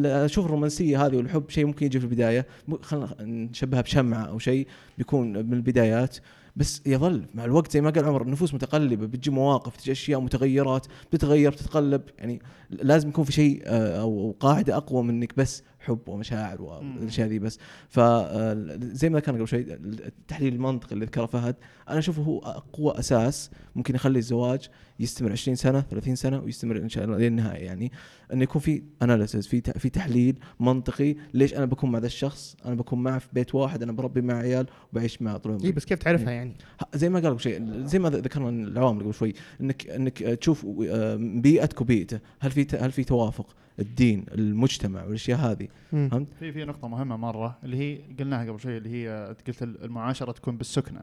[0.05, 2.45] أشوف الرومانسية هذه والحب شيء ممكن يجي في البداية.
[2.81, 6.17] خلينا نشبهها بشمعة أو شيء بيكون من البدايات.
[6.55, 10.87] بس يظل مع الوقت زي ما قال عمر النفوس متقلبة بتجي مواقف تجي أشياء متغيرات
[11.11, 12.01] بتتغير بتتقلب.
[12.19, 17.27] يعني لازم يكون في شيء آه، أو قاعدة أقوى من انك بس حب ومشاعر والاشياء
[17.27, 17.59] ذي بس.
[17.89, 21.55] فزي ما كان قبل شوي التحليل المنطقي اللي ذكره فهد
[21.89, 26.89] أنا أشوفه هو أقوى أساس ممكن يخلي الزواج يستمر 20 سنة 30 سنة ويستمر إن
[26.89, 27.91] شاء الله للنهايه يعني
[28.33, 32.75] إنه يكون في analysis في في تحليل منطقي ليش أنا بكون مع ذا الشخص أنا
[32.75, 35.67] بكون معه في بيت واحد أنا بربي مع عيال وبعيش معه طول عمري.
[35.67, 36.53] اي بس كيف تعرفها يعني؟
[36.93, 41.81] زي ما قال شيء زي ما ذكرنا العوامل قبل شوي إنك إنك تشوف آه، بيئتك
[41.81, 45.67] وبيئته هل في هل في توافق؟ الدين المجتمع والأشياء هذه.
[45.91, 50.31] فهمت في في نقطة مهمة مرة اللي هي قلناها قبل شوي اللي هي قلت المعاشرة
[50.31, 51.01] تكون بالسكنة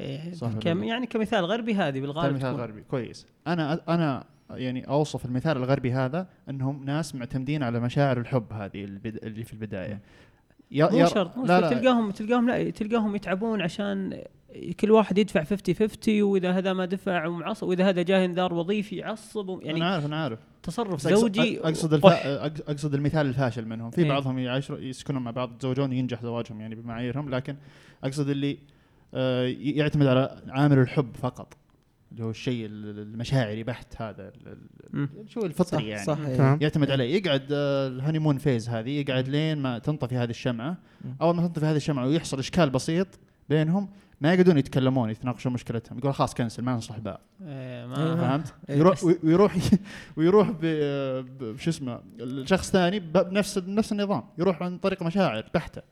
[0.00, 2.60] إيه، صح كم؟ يعني كمثال غربي هذه بالغالب مثال تكون.
[2.60, 8.52] غربي كويس أنا أنا يعني أوصف المثال الغربي هذا إنهم ناس معتمدين على مشاعر الحب
[8.52, 8.84] هذه.
[9.06, 10.00] اللي في البداية
[10.70, 14.22] ي- مو شرط مو لا شرط لا تلقاهم تلقاهم لا تلقاهم يتعبون عشان
[14.80, 18.96] كل واحد يدفع 50 50 وإذا هذا ما دفع ومعصب وإذا هذا جاه انذار وظيفي
[18.96, 22.00] يعصب يعني أنا عارف أنا عارف تصرف زوجي أقصد.
[22.00, 22.06] أق-
[22.70, 23.90] أقصد المثال الفاشل منهم.
[23.90, 24.08] في إيه.
[24.08, 27.56] بعضهم يعاشروا يسكنون مع بعض يتزوجون ينجح زواجهم يعني بمعاييرهم لكن
[28.04, 28.58] أقصد اللي
[29.14, 31.56] آه، يعتمد على عامل الحب فقط
[32.12, 34.32] اللي هو الشيء ال- المشاعري بحت هذا.
[35.28, 36.04] شو الفطري يعني.
[36.04, 36.58] صح تمام.
[36.60, 37.14] يعتمد عليه.
[37.16, 40.76] يقعد آه، ال honeymoon phase هذه يقعد لين ما تنطفي هذه الشمعة.
[41.22, 43.06] أول ما تنطفي هذه الشمعة ويحصل إشكال بسيط
[43.48, 43.88] بينهم
[44.20, 48.16] ما يقعدون يتكلمون يتناقشون مشكلتهم يقول خلاص cancel ما نصلح بعض إيه، ما أيوة.
[48.16, 49.56] فهمت؟ إيه، يروح ويروح
[50.16, 50.60] ويروح ب-
[51.38, 55.82] ب- شو اسمه الشخص ثاني ب- بنفس نفس النظام يروح عن طريق مشاعر بحته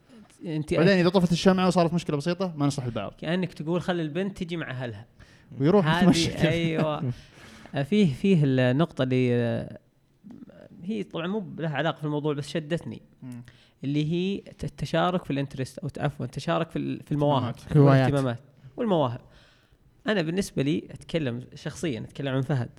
[0.45, 4.39] انت بعدين إذا طفت الشمعة وصارت مشكلة بسيطة ما نصلح البعض كأنك تقول خلي البنت
[4.43, 5.07] تجي مع أهلها
[5.61, 6.49] ويروح يتمشى.
[6.49, 7.11] أيوه
[7.91, 9.31] فيه فيه النقطة اللي
[10.83, 13.03] هي طبعا مو لها علاقة في الموضوع بس شدتني.
[13.85, 17.55] اللي هي التشارك في الانترست أو عفوا التشارك في ال- في المواهب.
[17.77, 18.39] والاهتمامات
[18.77, 19.21] والمواهب.
[20.07, 22.71] أنا بالنسبة لي أتكلم شخصيا أتكلم عن فهد.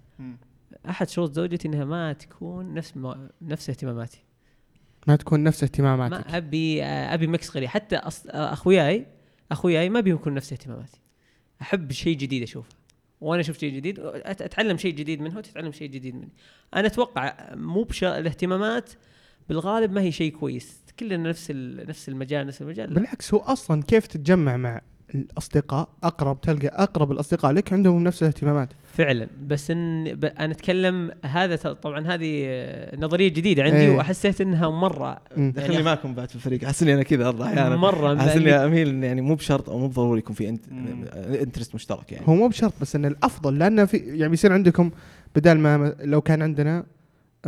[0.90, 3.16] أحد شروط زوجتي إنها ما تكون نفس مو...
[3.42, 4.24] نفس اهتماماتي.
[5.08, 6.14] ما تكون نفس اهتماماتك.
[6.14, 7.70] ما أبي أبي مكس غريب.
[7.70, 8.24] حتى أص...
[8.28, 9.06] أخوياي
[9.52, 11.00] أخوياي ما بيكون نفس اهتماماتي.
[11.62, 12.76] أحب شيء جديد أشوفه.
[13.22, 16.34] وأنا أشوف شيء جديد أت- أتعلم شيء جديد منه وتتعلم شيء جديد مني.
[16.76, 18.90] أنا أتوقع مو بش الاهتمامات
[19.50, 20.85] بالغالب ما هي شيء كويس.
[21.00, 21.90] كلنا نفس ال...
[21.90, 22.96] نفس المجال نفس المجال لا.
[22.96, 24.82] بالعكس هو أصلا كيف تتجمع مع
[25.16, 30.26] الأصدقاء أقرب تلقى أقرب الأصدقاء لك عندهم نفس الاهتمامات فعلا بس ان ب...
[30.26, 32.48] أنا أتكلم هذا طبعا هذه
[32.98, 33.96] نظرية جديدة عندي إيه.
[33.96, 35.52] وحسيت إنها مرة مم.
[35.52, 38.52] دخلني يعني معكم بعد في الفريق أحس إني أنا كذا والله أحيانا مرة أحس إني
[38.52, 40.66] أميل إن يعني مو بشرط أو مو بضروري يكون في int-.
[41.42, 44.92] interest مشترك يعني هو مو بشرط بس إن الأفضل لأنه في يعني بيصير عندكم
[45.36, 46.86] بدل ما لو كان عندنا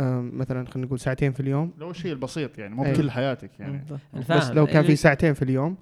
[0.00, 2.92] مثلا خلينا نقول ساعتين في اليوم لو الشيء البسيط يعني مو أي.
[2.92, 3.84] بكل حياتك يعني
[4.30, 4.50] بس.
[4.50, 5.76] لو كان في اللي- ساعتين في اليوم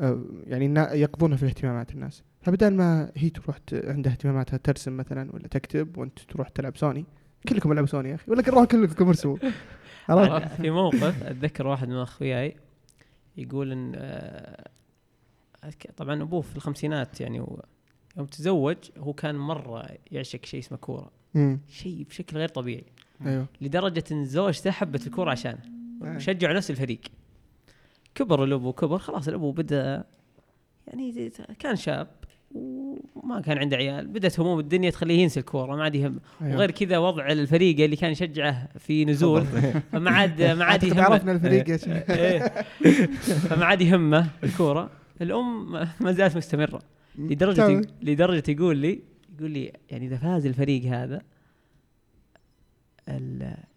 [0.00, 5.32] آه، يعني النا- يقضونها في اهتمامات الناس فبدل ما هي تروح عندها اهتماماتها ترسم مثلا
[5.34, 7.04] ولا تكتب وانت تروح تلعب سوني
[7.48, 9.36] كلكم العبوا سوني يا أخي ولا روح كلكم ارسموا
[10.08, 12.56] عرفت؟ في موقف أتذكر واحد من أخوياي
[13.36, 14.64] يقول إن آه،
[15.96, 17.36] طبعا أبوه في الخمسينات يعني
[18.16, 21.10] يوم تزوج هو كان مرة يعشق شيء اسمه كورة.
[21.68, 22.84] شيء بشكل غير طبيعي
[23.26, 23.46] أيوه.
[23.60, 25.58] لدرجة إن زوجته حبت الكورة عشانه.
[26.18, 27.00] شجعوا نفس الفريق.
[28.14, 30.04] كبر الأبو كبر خلاص الأبو بدأ
[30.86, 32.08] يعني كان شاب
[32.54, 34.06] وما كان عنده عيال.
[34.06, 35.76] بدأت هموم الدنيا تخليه ينسى الكورة.
[35.76, 36.20] ما عاد يهم.
[36.42, 36.56] أيوة.
[36.56, 39.44] وغير كذا وضع الفريق اللي كان يشجعه في نزول.
[39.92, 41.02] فما عاد ما عاد يهمه.
[41.02, 42.10] عرفنا الفريق شيخ.
[42.10, 42.38] إيه.
[43.26, 44.90] فما عاد يهمه الكورة.
[45.22, 46.82] الأم ما زالت مستمرة.
[47.18, 47.82] لدرجة تمام.
[48.02, 49.00] لدرجة يقول لي
[49.38, 51.22] يقول لي يعني إذا فاز الفريق هذا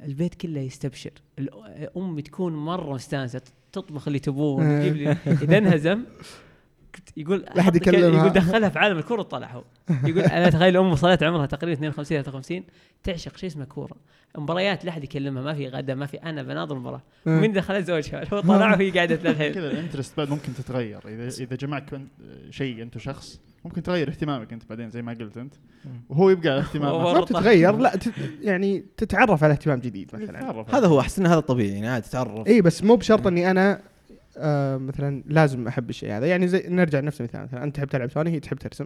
[0.01, 3.41] البيت كله يستبشر الام تكون مرة مستانسة
[3.71, 4.79] تطبخ اللي تبون.
[4.79, 5.11] تجيب لي
[5.43, 6.03] إذا انهزم
[7.17, 8.19] يقول كذا- يكلمها.
[8.19, 9.63] يقول دخلها في عالم الكورة طلع هو.
[9.89, 12.63] يقول أنا اتخيل أم وصلت عمرها تقريبا 52 53
[13.03, 13.95] تعشق شيء اسمه كورة.
[14.37, 17.29] مباريات لا أحد يكلمها ما في غدا ما في أنا بناظر المباراه آه.
[17.29, 19.51] من دخلت زوجها هو طلع وهي قاعدة تلعب.
[19.55, 20.99] كذا الانترست بعد ممكن تتغير.
[21.07, 22.01] إذا إذا جمعك
[22.49, 25.53] شيء أنت شخص ممكن تغير اهتمامك أنت بعدين زي ما قلت أنت.
[26.09, 27.13] وهو يبقى اهتمامه.
[27.13, 30.65] ما بتتغير لا تت يعني تتعرف على اهتمام جديد مثلا.
[30.77, 32.47] هذا هو أحس إن هذا طبيعي يعني عادي تتعرف.
[32.47, 33.81] اي بس مو بشرط إني أنا
[34.37, 36.27] آه مثلا لازم أحب الشيء هذا.
[36.27, 38.85] يعني زي نرجع لنفس المثال مثلا أنت تحب تلعب سوني هي تحب ترسم.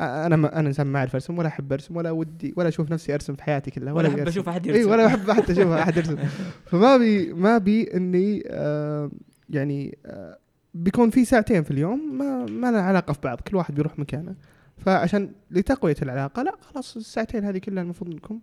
[0.00, 3.14] أنا ما أنا إنسان ما أعرف أرسم ولا أحب أرسم ولا ودي ولا أشوف نفسي
[3.14, 4.28] أرسم في حياتي كلها ولا ولا أحب.
[4.28, 4.90] أشوف أحد إي يرسم.
[4.90, 6.16] ولا أحب حتى أشوف أحد يرسم.
[6.70, 9.10] فما بي ما بي إني آه
[9.50, 10.38] يعني آه
[10.74, 14.34] بيكون في ساعتين في اليوم ما ما لها علاقة في بعض كل واحد بيروح مكانه.
[14.78, 18.40] فعشان لتقوية العلاقة لا خلاص الساعتين هذه كلها المفروض إنكم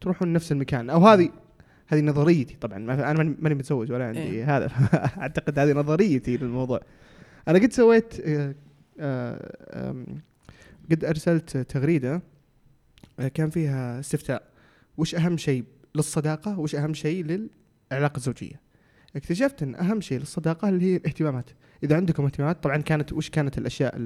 [0.00, 0.90] تروحون نفس المكان.
[0.90, 1.30] أو هذه
[1.92, 2.56] هذه نظريتي.
[2.60, 4.56] طبعا ما أنا ماني- متزوج ولا عندي إيه.
[4.56, 4.66] هذا.
[5.22, 6.80] أعتقد هذه نظريتي للموضوع.
[7.48, 8.54] أنا قد سويت آه،
[9.00, 9.94] آه،
[10.90, 12.22] قد أرسلت تغريدة
[13.20, 14.42] آه، كان فيها استفتاء.
[14.98, 18.60] وش أهم شيء للصداقة؟ وش أهم شيء للعلاقة الزوجية؟
[19.16, 21.50] اكتشفت إن أهم شيء للصداقة اللي هي الاهتمامات.
[21.84, 23.96] إذا عندكم اهتمامات طبعا كانت وش كانت الأشياء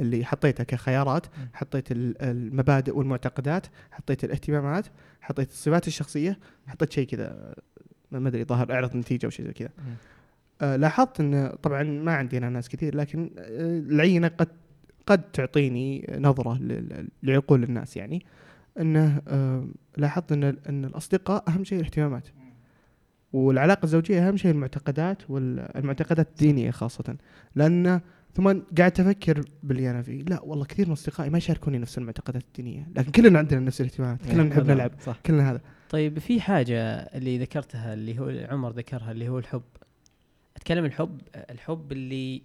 [0.00, 4.86] اللي- حطيتها كخيارات حطيت ال- المبادئ والمعتقدات حطيت الاهتمامات
[5.20, 7.54] حطيت الصفات الشخصية حطيت شيء كذا
[8.10, 9.68] ما أدري ظهر أعرض نتيجة أو شيء زي كذا.
[10.62, 14.48] آه لاحظت إن طبعا ما عندي أنا ناس كثير لكن آه العينة قد
[15.06, 16.58] قد تعطيني نظرة
[17.22, 18.22] لعقول الناس يعني.
[18.80, 22.28] إنه آه لاحظت إن إن الأصدقاء أهم شيء الاهتمامات.
[23.32, 27.16] والعلاقة الزوجية أهم شيء المعتقدات والمعتقدات الدينية خاصة.
[27.54, 28.00] لأن
[28.34, 30.22] ثم قاعد أفكر باللي أنا فيه.
[30.22, 32.88] لا والله كثير من أصدقائي ما يشاركوني نفس المعتقدات الدينية.
[32.96, 34.26] لكن كلنا عندنا نفس الاهتمامات.
[34.26, 34.92] كلنا نحب نلعب.
[35.00, 35.16] صح.
[35.26, 35.60] كلنا هذا.
[35.90, 39.62] طيب في حاجة اللي ذكرتها اللي هو عمر ذكرها اللي هو الحب.
[40.56, 41.20] أتكلم الحب
[41.50, 42.42] الحب اللي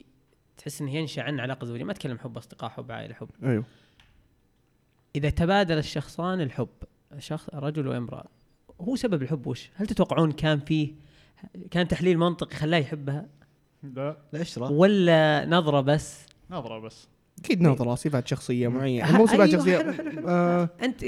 [0.58, 1.84] تحس إنه ينشأ عن علاقة زوجية.
[1.84, 3.30] ما أتكلم حب أصدقاء حب عائلة حب.
[3.44, 3.64] أيوه.
[5.16, 6.70] إذا تبادل الشخصان الحب
[7.18, 8.26] شخص رجل وامرأة
[8.82, 10.94] هو سبب الحب وش؟ هل تتوقعون كان فيه
[11.72, 13.26] كان تحليل منطقي خلاه يحبها؟
[13.84, 14.18] لا.
[14.34, 16.20] العشره ولا نظرة بس؟
[16.52, 17.08] نظرة بس.
[17.40, 19.18] أكيد نظرة صفات شخصية معينة.
[19.18, 19.78] مو صفات أيوة، شخصية.
[19.78, 20.28] حلو حلو حلو.
[20.30, 21.04] آه أنت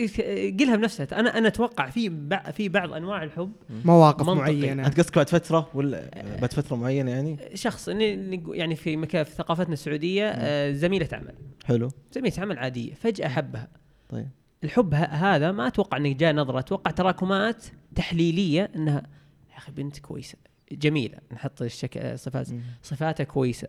[0.61, 1.07] قلها بنفسها.
[1.19, 3.51] أنا أنا أتوقع في بع- في بعض أنواع الحب.
[3.85, 4.35] مواقف منطقي.
[4.35, 4.87] معينة.
[4.87, 6.09] أنت قصدك بعد فترة ولا
[6.41, 11.33] بعد فترة معينة يعني؟ شخص يعني في مكان في ثقافتنا السعودية آه، زميلة عمل.
[11.65, 11.89] حلو.
[12.11, 13.67] زميلة عمل عادية فجأة حبها.
[14.09, 14.29] طيب.
[14.63, 16.59] الحب هذا ما أتوقع انه جاء نظرة.
[16.59, 19.03] أتوقع تراكمات تحليلية إنها
[19.51, 20.37] يا أخي بنت كويسة.
[20.75, 22.15] جميلة نحط الشك...
[22.15, 22.47] صفات
[22.83, 23.67] صفاتها كويسة.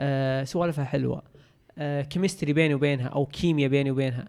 [0.00, 1.22] آه، سوالفها حلوة.
[1.78, 4.28] آه، chemistry بيني وبينها أو كيمياء بيني وبينها.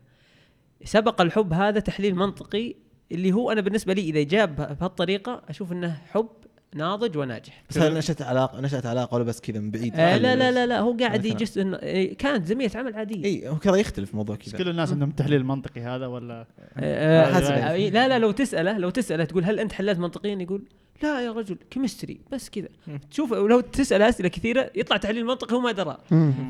[0.84, 2.76] سبق الحب هذا تحليل منطقي
[3.12, 6.30] اللي هو أنا بالنسبة لي إذا جاب به- بهالطريقة أشوف إنه حب
[6.76, 7.64] ناضج وناجح.
[7.70, 10.66] بس هل نشأت علاقة نشأت علاقة ولا بس كذا من بعيد؟ آه لا لا لا
[10.66, 11.26] لا هو قاعد.
[11.26, 13.26] يجس إنه آه، كانت زميله عمل عادية.
[13.26, 14.58] اي هو كذا يختلف الموضوع بس كذا.
[14.58, 16.46] كل الناس عندهم تحليل منطقي هذا ولا؟ آه،
[16.78, 17.74] آه،.
[17.74, 20.66] آه، لا لا لو تسأله لو تسأله تقول هل أنت حللت منطقيا؟ يقول
[21.04, 22.68] لا يا رجل chemistry بس كذا.
[23.12, 25.98] تشوف لو تسأل أسئلة كثيرة يطلع تحليل منطقي هو ما درى.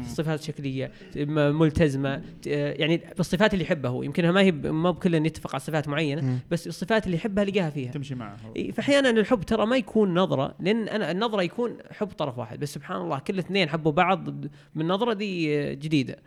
[0.08, 0.92] صفات شكلية
[1.36, 4.04] ملتزمة يعني بالصفات اللي يحبها هو.
[4.04, 6.40] يمكنها ما هي ما بكل يتفق على صفات معينة.
[6.52, 7.92] بس الصفات اللي يحبها لقاها فيها.
[7.92, 8.38] تمشي معه
[8.74, 12.60] فأحيانا الحب ترى ما يكون نظرة لأن أنا النظرة يكون حب طرف واحد.
[12.60, 16.20] بس سبحان الله كل اثنين حبوا بعض من نظرة دي جديدة.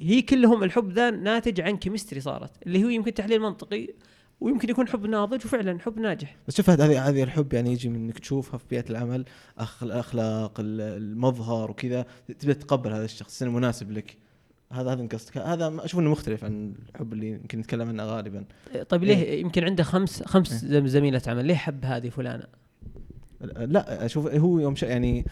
[0.00, 2.50] هي كلهم الحب ذا ناتج عن chemistry صارت.
[2.66, 3.88] اللي هو يمكن تحليل منطقي
[4.40, 6.36] ويمكن يكون حب ناضج وفعلا حب ناجح.
[6.48, 9.24] بس شوف هذه هذه الحب يعني يجي من إنك تشوفها في بيئة العمل
[9.58, 12.06] أخ الأخلاق ال- المظهر وكذا
[12.38, 14.16] تبدأ تتقبل هذا الشخص انه مناسب لك.
[14.72, 18.44] هذا هذا قصدك هذا أشوف إنه مختلف عن الحب اللي يمكن نتكلم عنه غالبا.
[18.88, 22.44] طيب ليه يمكن عنده خمس خمس زم- زميلة عمل؟ ليه حب هذه فلانة؟
[23.56, 25.24] لا أشوف هو يوم يعني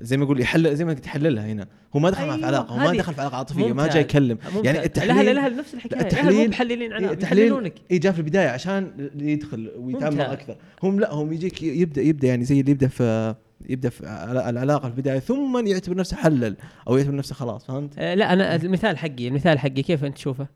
[0.00, 2.46] زي ما يقول يحلل زي ما قلت يحللها هنا هو ما دخل معه في أيوة،
[2.46, 3.92] علاقه هو ما دخل في علاقة عاطفية ما ممتاز.
[3.92, 4.64] جاي يكلم ممتاز.
[4.64, 8.48] يعني التحليل لها نفس الحكاية التحليل- مو محللين عنها التحليل بيحللونك اي جاء في البداية
[8.48, 10.30] عشان يدخل ويتعمق.
[10.30, 13.34] أكثر هم لا هم يجيك يبدا يبدأ يعني زي اللي يبدأ في
[13.68, 16.56] يبدأ في علا- العلاقة في البداية ثم يعتبر نفسه حلل
[16.88, 20.46] أو يعتبر نفسه خلاص فهمت؟ آه لا أنا المثال حقي المثال حقي كيف أنت تشوفه؟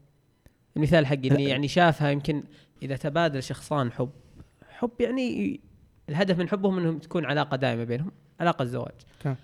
[0.76, 1.50] المثال حقي إني لا.
[1.50, 2.42] يعني شافها يمكن
[2.82, 4.10] إذا تبادل شخصان حب
[4.78, 5.60] حب يعني
[6.08, 8.10] الهدف من حبهم إنهم تكون علاقة دائمة بينهم
[8.40, 8.64] علاقة
[9.20, 9.36] تمام.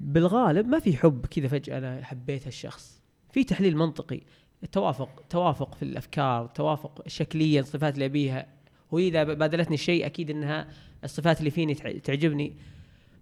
[0.00, 3.00] بالغالب ما في حب كذا فجأة أنا حبيت هالشخص.
[3.32, 4.20] في تحليل منطقي
[4.62, 8.46] التوافق توافق في الأفكار توافق شكليا الصفات اللي أبيها.
[8.90, 10.68] وإذا بادلتني الشيء أكيد إنها
[11.04, 12.56] الصفات اللي فيني تع- تعجبني.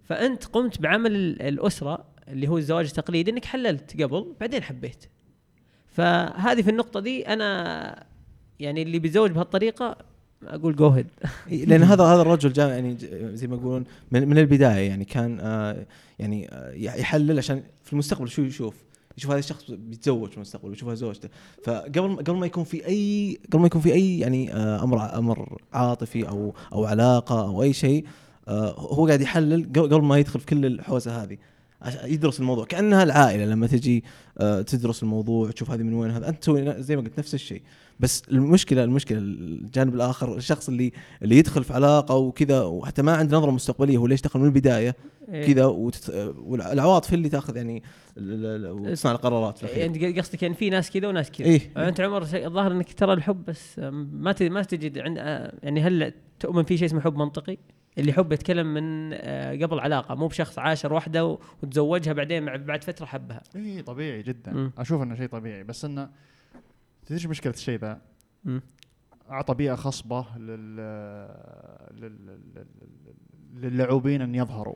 [0.03, 5.05] فأنت قمت بعمل ال- الأسرة اللي هو الزواج التقليدي إنك حللت قبل بعدين حبيت.
[5.87, 8.05] فهذه في النقطة دي أنا
[8.59, 9.97] يعني اللي بيتزوج بهالطريقة
[10.43, 10.95] أقول جو
[11.51, 12.97] لأن هذا هذا الرجل جاء يعني
[13.33, 15.85] زي ما يقولون من, من البداية يعني كان آه
[16.19, 18.75] يعني آه يحلل عشان في المستقبل شو يشوف؟
[19.17, 21.29] يشوف هذا الشخص بيتزوج في المستقبل ويشوفها زوجته.
[21.63, 25.61] فقبل قبل ما يكون في اي قبل ما يكون في أي يعني آه أمر أمر
[25.73, 28.05] عاطفي أو أو علاقة أو أي شيء
[28.47, 31.37] آه هو قاعد يحلل قبل ما يدخل في كل الحوسة هذه.
[32.03, 34.03] يدرس الموضوع كأنها العائلة لما تجي
[34.37, 37.61] آه تدرس الموضوع تشوف هذه من وين هذا أنت تسوي زي ما قلت نفس الشيء
[37.99, 43.37] بس المشكلة المشكلة الجانب الآخر الشخص اللي اللي يدخل في علاقة وكذا وحتى ما عنده
[43.37, 44.95] نظرة مستقبلية هو ليش دخل من البداية
[45.29, 45.53] إيه.
[45.53, 46.33] كذا وتت...
[46.37, 47.83] والعواطف اللي تأخذ يعني
[48.17, 49.63] وتصنع القرارات.
[49.63, 53.45] يعني قصدك يعني في ناس كذا وناس كذا إيه أنت عمر الظاهر إنك ترى الحب
[53.45, 57.57] بس ما ما تجد عند آه، يعني هل تؤمن في شيء اسمه حب منطقي؟
[57.97, 63.05] اللي حب يتكلم من آه، قبل علاقة مو بشخص عاشر واحدة وتزوجها بعدين بعد فترة
[63.05, 63.41] حبها.
[63.55, 64.53] اي طبيعي جدا.
[64.53, 64.71] مم.
[64.77, 65.63] أشوف إنه شيء طبيعي.
[65.63, 66.09] بس إنه
[67.05, 68.01] تدري مشكلة الشيء ذا؟
[69.31, 70.75] أعطى بيئة خصبة لل
[71.91, 74.75] لل- لل- لل- للاعوبين إن يظهروا.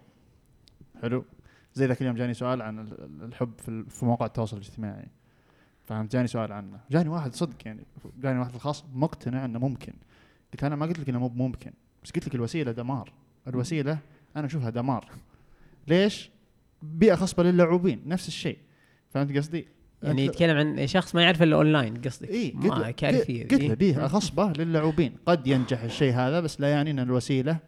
[1.01, 1.25] حلو؟
[1.73, 5.07] زي ذاك اليوم جاني سؤال عن ال- ال- الحب في ال- في مواقع التواصل الاجتماعي.
[5.83, 6.79] فهمت؟ جاني سؤال عنه.
[6.91, 7.85] جاني واحد صدق يعني
[8.19, 9.93] جاني واحد الخاص مقتنع إنه ممكن.
[10.53, 11.71] قلت أنا ما قلت لك إنه مو ممكن.
[12.03, 13.13] بس قلت لك الوسيلة دمار.
[13.47, 13.99] الوسيلة
[14.35, 15.07] أنا أشوفها دمار.
[15.87, 16.29] ليش؟
[16.81, 18.57] بيئة خصبه للاعوبين نفس الشيء.
[19.09, 19.67] فهمت قصدي؟
[20.03, 22.29] يعني يتكلم عن شخص ما يعرف إلا أونلاين قصدك.
[22.29, 23.75] اي ما كارثيه قلت له ذي.
[23.75, 25.15] بيئة خصبه للاعوبين.
[25.25, 27.59] قد ينجح الشيء هذا بس لا يعني إن الوسيلة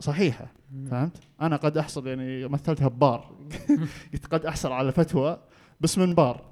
[0.00, 0.52] صحيحة.
[0.90, 3.36] فهمت؟ أنا قد أحصل يعني مثلتها ببار
[4.12, 5.38] قلت قد أحصل على فتوى
[5.80, 6.44] بس من بار.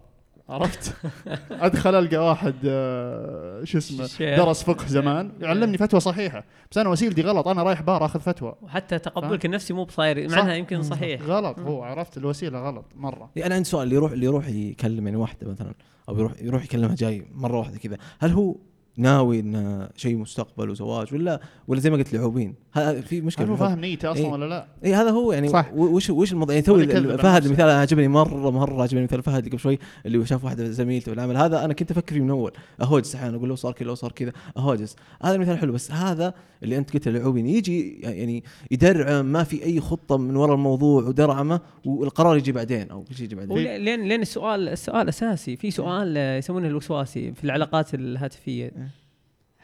[0.49, 0.95] عرفت؟
[1.51, 4.37] أدخل ألقى واحد آه، شو اسمه شيخ.
[4.37, 8.55] درس فقه زمان يعلمني فتوى صحيحة بس أنا وسيلتي غلط أنا رايح بار آخذ فتوى
[8.63, 10.37] وحتى تقبلك النفسي مو بصاير صح.
[10.37, 13.95] مع إنها يمكن صحيح غلط هو عرفت الوسيلة غلط مرة يعني أنا عندي سؤال اللي
[13.95, 15.75] يروح اللي يروح يكلم يعني واحدة مثلا
[16.09, 18.57] أو يروح يروح يكلمها جاي مرة واحدة كذا هل هو
[18.97, 23.51] ناوي انه شيء مستقبل وزواج ولا ولا زي ما قلت لعوبين هذا في مشكلة هل
[23.51, 23.57] هو.
[23.57, 24.33] فاهم نيته أصلا إيه.
[24.33, 25.73] ولا لا؟ اي هذا هو يعني صح.
[25.75, 26.87] وش وش الموضوع يعني توي
[27.19, 27.45] فهد.
[27.45, 30.71] المثال أنا عجبني مره مرة عجبني مثال فهد اللي قبل شوي اللي هو شاف واحدة
[30.71, 33.73] زميلته في العمل هذا أنا كنت أفكر فيه من أول أهوجس أحيانا أقول له صار
[33.73, 38.01] كذا لو صار كذا أهوجس هذا المثال حلو بس هذا اللي أنت قلت العوبين يجي
[38.01, 43.21] يعني يدرعم ما في أي خطة من وراء الموضوع ودرعمه والقرار يجي بعدين أو إيش
[43.21, 48.86] يجي بعدين لين لين السؤال السؤال أساسي في سؤال يسمونه الوسواسي في العلاقات الهاتفية إيه.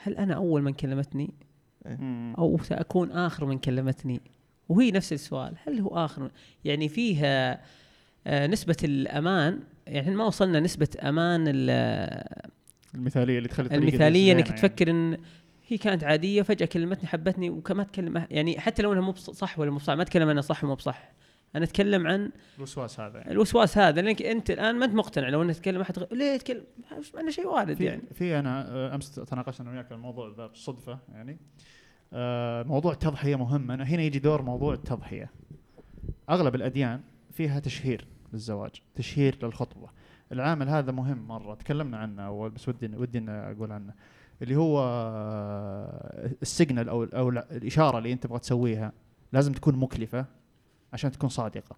[0.02, 1.30] هل أنا أول من كلمتني؟
[1.86, 2.34] مم.
[2.38, 4.20] أو سأكون آخر من كلمتني؟
[4.68, 6.30] وهي نفس السؤال هل هو آخر
[6.64, 7.60] يعني فيها
[8.26, 12.50] آه، نسبة الأمان يعني ما وصلنا نسبة أمان ال-
[12.94, 15.16] المثالية اللي تخلي المثالية إنك زينة تفكر إن
[15.68, 19.70] هي كانت عادية فجأة كلمتني حبتني وما تكلم يعني حتى لو إنها مو صح ولا
[19.70, 21.12] مو صح ما أتكلم انها صح ومو بصح.
[21.56, 22.30] أنا أتكلم عن.
[22.56, 23.32] الوسواس هذا يعني.
[23.32, 26.64] الوسواس هذا لأنك أنت الآن ما أنت مقتنع لو انك تتكلم احد ليه تتكلم؟
[26.98, 28.02] مش معنى شيء وارد في يعني.
[28.14, 31.38] في أنا آه، أمس تناقشنا أنا وياك الموضوع ذا بالصدفه يعني.
[32.12, 33.70] آه، موضوع التضحية مهم.
[33.70, 35.30] أنا هنا يجي دور موضوع التضحية.
[36.30, 37.00] أغلب الأديان
[37.32, 39.88] فيها تشهير للزواج تشهير للخطبة.
[40.32, 41.54] العامل هذا مهم مرة.
[41.54, 43.94] تكلمنا عنه أول بس ودي ودي إن أقول عنه.
[44.42, 48.92] اللي هو آه، السيجنال أو أو الإشارة اللي أنت تبغى تسويها
[49.32, 50.26] لازم تكون مكلفة.
[50.92, 51.76] عشان تكون صادقة.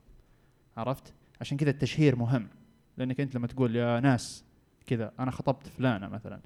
[0.76, 2.48] عرفت؟ عشان كذا التشهير مهم.
[2.96, 4.44] لأنك أنت لما تقول يا ناس
[4.86, 6.40] كذا أنا خطبت فلانة مثلا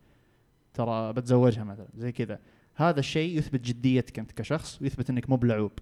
[0.74, 2.38] ترى بتزوجها مثلا زي كذا.
[2.74, 5.72] هذا الشيء يثبت جديتك أنت كشخص ويثبت إنك مو بلعوب.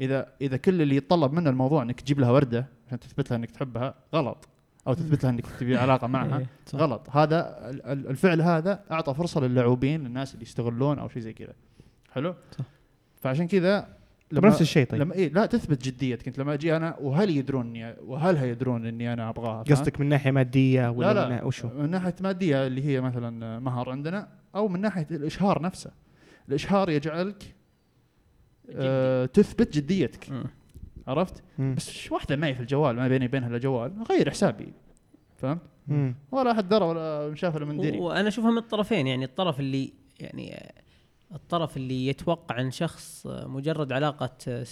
[0.00, 3.50] إذا إذا كل اللي يتطلب منه الموضوع إنك تجيب لها وردة عشان تثبت لها إنك
[3.50, 4.48] تحبها غلط.
[4.86, 6.46] أو تثبت لها إنك تبي علاقة معها إيه.
[6.74, 7.10] غلط.
[7.10, 11.52] هذا ال- ال- الفعل هذا أعطى فرصة للاعوبين للناس اللي يستغلون أو شيء زي كذا.
[12.12, 12.64] حلو؟ صح.
[13.16, 13.95] فعشان كذا
[14.32, 17.96] نفس الشيء طيب لما إيه لا تثبت جديتك انت لما أجي أنا وهل يدرون اني
[18.06, 21.68] وهلها يدرون إني أنا أبغاها؟ قصدك من ناحية مادية ولا لا لا من ناحية وشو؟
[21.68, 25.90] من ناحية مادية اللي هي مثلا مهر عندنا أو من ناحية الإشهار نفسه
[26.48, 27.54] الإشهار يجعلك
[28.70, 30.44] آه تثبت جديتك مم.
[31.06, 31.74] عرفت مم.
[31.74, 34.72] بس واحدة معي في الجوال ما بيني وبينها إلا جوال غير حسابي
[35.36, 35.60] فهمت.
[36.32, 39.92] ولا أحد درى ولا شاف ولا من دري وأنا أشوفها من الطرفين يعني الطرف اللي
[40.20, 40.72] يعني آه،
[41.34, 44.66] الطرف اللي يتوقع ان شخص آه، مجرد علاقة آه،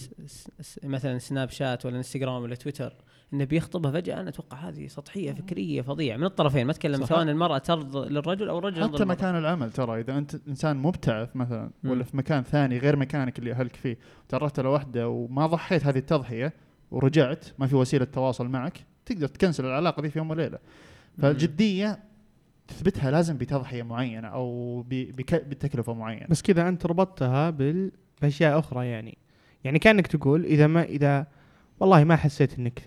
[0.85, 2.95] مثلا سناب شات ولا انستغرام ولا تويتر
[3.33, 7.07] إنه بيخطبها فجأة أنا أتوقع هذه سطحية فكرية فظيعة من الطرفين ما أتكلم.
[7.07, 9.05] سواء المرأة ترضى للرجل أو الرجل حتى.
[9.05, 11.71] مكان العمل ترى إذا أنت إنسان مبتعث مثلا.
[11.85, 13.99] ولا في مكان ثاني غير مكانك اللي أهلك فيه
[14.29, 16.53] تعرفت على واحدة وما ضحيت هذه التضحية
[16.91, 20.59] ورجعت ما في وسيلة تواصل معك تقدر تكنسل العلاقة دي في يوم وليلة
[21.19, 21.99] فالجدية
[22.69, 27.93] تثبتها لازم بتضحية معينة أو بتكلفة معينة بس كذا أنت ربطتها بال-
[28.23, 29.19] بأشياء أخرى يعني
[29.65, 31.27] يعني كأنك تقول إذا ما إذا
[31.81, 32.83] والله ما حسيت إنك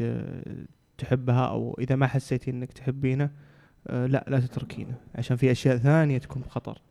[0.97, 3.29] تحبها أو إذا ما حسيتي إنك تحبينه
[3.87, 6.81] آه، لا لا تتركينه عشان في أشياء ثانية تكون بخطر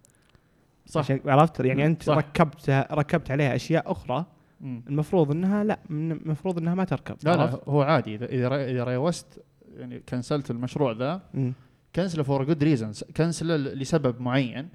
[0.87, 2.17] صح عشان عرفت يعني أنت صح.
[2.17, 4.27] ركبت ركبت عليها أشياء أخرى
[4.61, 4.83] مم.
[4.89, 8.27] المفروض إنها لا المفروض إنها ما تركب لا لا؟ هو عادي اذا
[8.71, 9.43] إذا reused
[9.77, 11.53] يعني كنسلت المشروع ذا مم.
[11.97, 14.69] كنسله for good reasons كنسله لسبب معين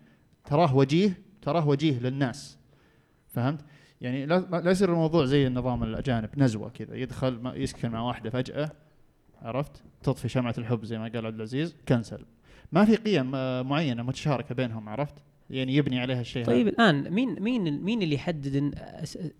[0.46, 2.58] تراه وجيه تراه وجيه للناس
[3.28, 3.62] فهمت؟
[4.02, 8.30] يعني لا لا يصير الموضوع زي النظام الأجانب نزوة كذا يدخل ما يسكن مع واحدة
[8.30, 8.72] فجأة
[9.42, 12.26] عرفت؟ تطفي شمعة الحب زي ما قال عبد العزيز كنسل
[12.72, 15.16] ما في قيم آه، معينة متشاركة بينهم عرفت؟
[15.50, 16.76] يعني يبني عليها الشيء طيب هذا.
[16.76, 18.76] الآن مين مين مين اللي يحدد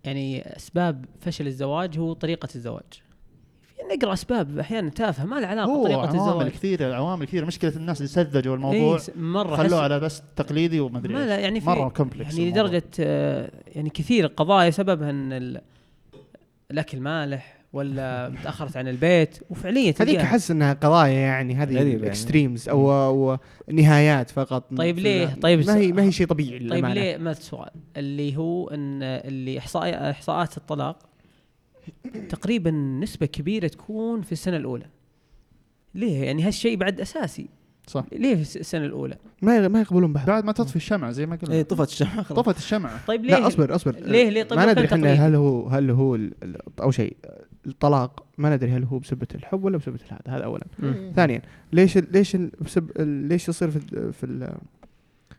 [0.04, 3.02] يعني أسباب فشل الزواج هو طريقة الزواج
[3.92, 7.44] في نقرا أسباب أحيانا تافهة ما لها علاقة هو بطريقة عوامل الزواج كثيرة عوامل كثيرة
[7.46, 11.26] مشكلة الناس اللي سذجوا الموضوع إيه مرة خلوه على بس تقليدي وما أدري ما.
[11.26, 15.60] لا يعني في مرة كومبلكس يعني لدرجة آه، يعني كثير قضايا سببها إن ال-
[16.70, 20.18] الأكل مالح ولا متاخرت عن البيت وفعليا هذيك.
[20.18, 22.06] أحس إنها قضايا يعني هذه غريبة يعني.
[22.06, 23.38] اكستريمز أو أو
[23.72, 26.94] نهايات فقط طيب ليه؟ طيب ما هي ما هي شيء طبيعي طيب للأمانة.
[26.94, 30.98] ليه ما السؤال اللي هو إن اللي احصاء إحصاءات الطلاق
[32.28, 34.86] تقريبا نسبة كبيرة تكون في السنة الأولى.
[35.94, 37.46] ليه؟ يعني هالشيء بعد أساسي.
[37.86, 38.04] صح.
[38.12, 40.24] ليه في الس- السنة الأولى؟ ما ما يقبلون بها.
[40.26, 41.62] بعد ما تطفي الشمعة زي ما قلنا.
[41.62, 42.40] طفت الشمعة خلاص.
[42.44, 43.94] طفت الشمعة طيب ليه؟ لا أصبر أصبر.
[43.96, 45.12] ليه- ليه؟ طيب ما ندري إحنا.
[45.12, 46.18] هل هو هل هو
[46.80, 47.16] اول شيء
[47.66, 50.66] الطلاق ما ندري هل هو بسبة الحب ولا بسبة هذا هذا اولا.
[50.78, 51.12] مم.
[51.16, 54.56] ثانيا ليش ليش بسب ليش يصير في ال- في ال-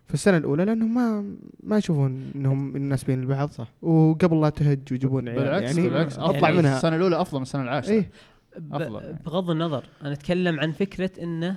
[0.07, 3.51] في السنة الأولى لأنهم ما ما يشوفون إنهم مناسبين لبعض.
[3.51, 3.67] صح.
[3.81, 6.19] وقبل لا تهج ويجيبون عيال بالعكس يعني بالعكس.
[6.19, 6.75] أطلع يعني منها.
[6.77, 7.91] السنة الأولى أفضل من السنة العاشرة.
[7.91, 8.09] إيه.
[8.57, 9.13] ب- أفضل.
[9.25, 11.55] بغض النظر أنا أتكلم عن فكرة إنه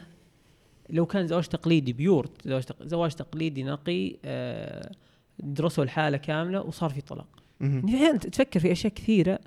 [0.90, 4.90] لو كان زواج تقليدي بيور زواج زواج تقليدي نقي آه،
[5.38, 7.26] درسوا الحالة كاملة وصار في طلاق.
[7.61, 9.38] يعني أحيانا تفكر في أشياء كثيرة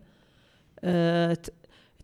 [0.84, 1.38] آه،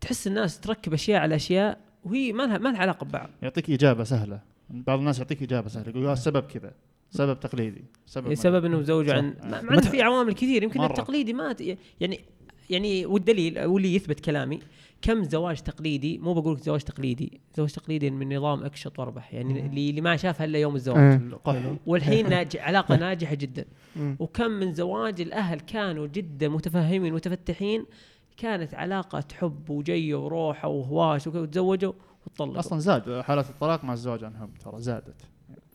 [0.02, 3.30] تحس الناس تركب أشياء على أشياء وهي ما لها ما لها علاقة ببعض.
[3.42, 4.40] يعطيك إجابة سهلة.
[4.70, 6.74] بعض الناس يعطيك إجابة سهلة يقول السبب كذا
[7.12, 9.16] سبب تقليدي سبب ما- سبب إنه صح.
[9.16, 10.88] عن مع إنه في عوامل كثير يمكن مرة.
[10.88, 11.56] التقليدي ما
[12.00, 12.20] يعني
[12.70, 14.60] يعني والدليل واللي يثبت كلامي
[15.02, 19.66] كم زواج تقليدي مو بقول لك زواج تقليدي زواج تقليدي من نظام أكشط وأربح يعني
[19.66, 21.22] اللي اللي ما شافها إلا يوم الزواج.
[21.22, 21.78] القحل.
[21.86, 22.58] والحين ناج...
[22.58, 23.66] علاقة ناجحة جدا.
[24.20, 27.86] وكم من زواج الأهل كانوا جدا متفهمين متفتحين
[28.38, 31.94] كانت علاقة حب وجيه وروحه وهواش وتزوجوا
[32.42, 35.22] وتطلقوا أصلا زاد حالات الطلاق مع الزواج عن حب ترى زادت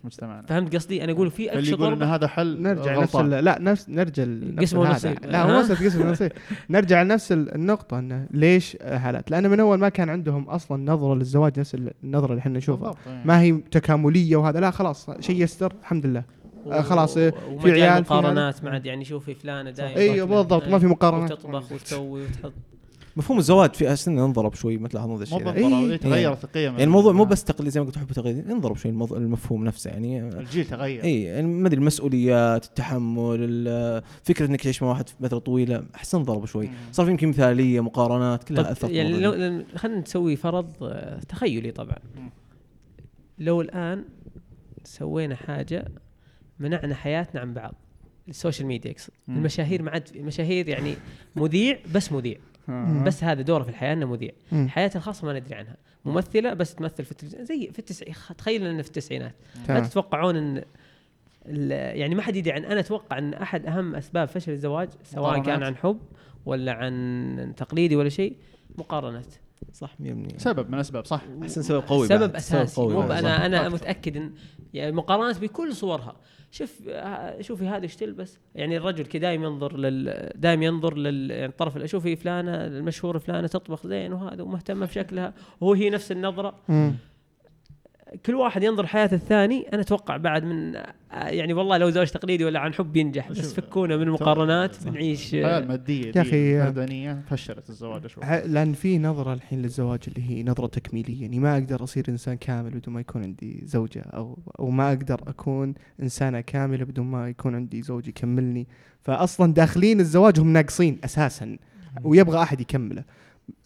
[0.00, 0.46] في مجتمعنا.
[0.46, 4.22] فهمت قصدي؟ أنا أقول في اللي يقول إن هذا حل نرجع نفس لا نفس نرجع
[4.22, 5.24] هذا ونصيب.
[5.24, 6.28] لا قصة قسم
[6.70, 11.14] نرجع لنفس ال- النقطة إنه ليش حالات؟ لأن من أول ما كان عندهم أصلا نظرة
[11.14, 12.94] للزواج نفس ال- النظرة اللي إحنا نشوفها.
[13.06, 13.24] يعني.
[13.24, 16.22] ما هي تكاملية وهذا لا خلاص شيء يستر الحمد لله.
[16.66, 17.32] آه، خلاص، في
[17.64, 21.32] عيال، في مقارنات ما عاد يعني شوفي فلانة دائما أيوه بالضبط ما في مقارنات.
[21.32, 22.52] وتطبخ وتسوي وتحط.
[23.16, 25.52] مفهوم الزواج في أسنان انضرب شوي ما تلاحظون ذا مو الشيء.
[25.52, 25.96] بالضبط إيه.
[25.96, 29.64] تغيرت القيم يعني الموضوع مو بس تقليد زي ما قلت حب تقليدي انضرب شوي المفهوم
[29.64, 34.88] نفسه يعني الجيل تغير اي يعني ما أدري المسؤوليات التحمل ال- فكرة إنك تعيش مع
[34.88, 36.72] واحد فترة طويلة احس انضرب شوي مم.
[36.92, 39.32] صار في يمكن مثالية مقارنات كلها طب اثرت يعني لو
[39.76, 41.96] خلينا نسوي فرض آه، تخيلي طبعا.
[43.38, 44.04] لو الآن
[44.84, 45.84] سوينا حاجة
[46.58, 47.74] منعنا حياتنا عن بعض
[48.28, 49.36] السوشيال ميديا يقصد مم.
[49.36, 50.94] المشاهير ما عاد المشاهير يعني
[51.36, 52.36] مذيع بس مذيع
[52.70, 53.04] آه.
[53.04, 54.68] بس هذا دوره في الحياة انه مذيع مم.
[54.68, 58.82] حياتها الخاصة ما ندري عنها ممثلة بس تمثل في التلفزيون زي في التسعين تخيل إنه
[58.82, 59.34] في التسعينات
[59.68, 59.80] لا.
[59.80, 60.62] تتوقعون إن
[61.46, 65.42] ال- يعني ما حد يدري عن أنا أتوقع إن أحد أهم أسباب فشل الزواج سواء
[65.42, 65.62] كان.
[65.62, 65.98] عن حب
[66.46, 68.36] ولا عن تقليدي ولا شيء
[68.78, 69.26] مقارنات
[69.72, 72.36] صح 100% سبب من الاسباب صح أحسن سبب قوي سبب بعد.
[72.36, 73.02] أساسي قوي مو.
[73.02, 73.46] أنا.
[73.46, 73.74] أنا أكثر.
[73.74, 74.32] متأكد ان
[74.74, 76.16] يعني مقارنات بكل صورها
[76.50, 76.82] شوف
[77.40, 81.76] شوفي هذا إيش تلبس يعني الرجل كي دائما ينظر لل دائما ينظر لل يعني الطرف
[81.76, 86.94] ال- شوفي فلانة المشهوره فلانة تطبخ زين وهذا ومهتمة بشكلها وهو هي نفس النظرة مم.
[88.26, 92.44] كل واحد ينظر حياه الثاني أنا أتوقع بعد من آه، يعني والله لو زواج تقليدي
[92.44, 94.84] ولا عن حب ينجح بس فكونا من المقارنات.
[94.84, 99.62] بنعيش الحياة آه، الماديه يا دي أخي، المدنيه فشلت الزواج شوي لأن في نظرة الحين
[99.62, 103.60] للزواج اللي هي نظرة تكميلية يعني ما أقدر أصير إنسان كامل بدون ما يكون عندي
[103.64, 108.66] زوجة أو أو ما أقدر أكون إنسانة كاملة بدون ما يكون عندي زوج يكملني.
[109.02, 111.56] فاصلا داخلين الزواج هم ناقصين أساسا
[112.04, 113.04] ويبغى أحد يكمله.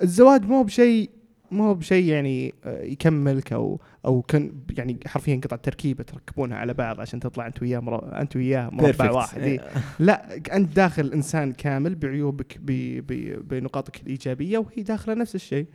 [0.03, 1.11] الزواج مو بشيء
[1.55, 7.01] مو بشيء يعني آه، يكملك أو أو كان يعني حرفيا قطعه تركيبه تركبونها على بعض
[7.01, 8.21] عشان تطلع أنت وياه مر...
[8.21, 9.11] أنت وياه مربع.
[9.11, 9.41] واحد.
[9.41, 9.61] إيه.
[9.99, 12.67] لا أنت داخل إنسان كامل بعيوبك ب...
[13.07, 13.39] ب...
[13.49, 15.67] بنقاطك الإيجابية وهي داخلة نفس الشيء.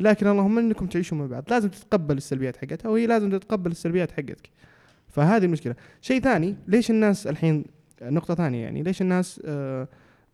[0.00, 1.44] لكن اللهم إنكم تعيشوا مع بعض.
[1.50, 4.50] لازم تتقبل السلبيات حقتها وهي لازم تتقبل السلبيات حقتك.
[5.08, 5.74] فهذه المشكلة.
[6.00, 7.64] شيء ثاني ليش الناس الحين
[8.02, 9.88] نقطة ثانية يعني ليش الناس آه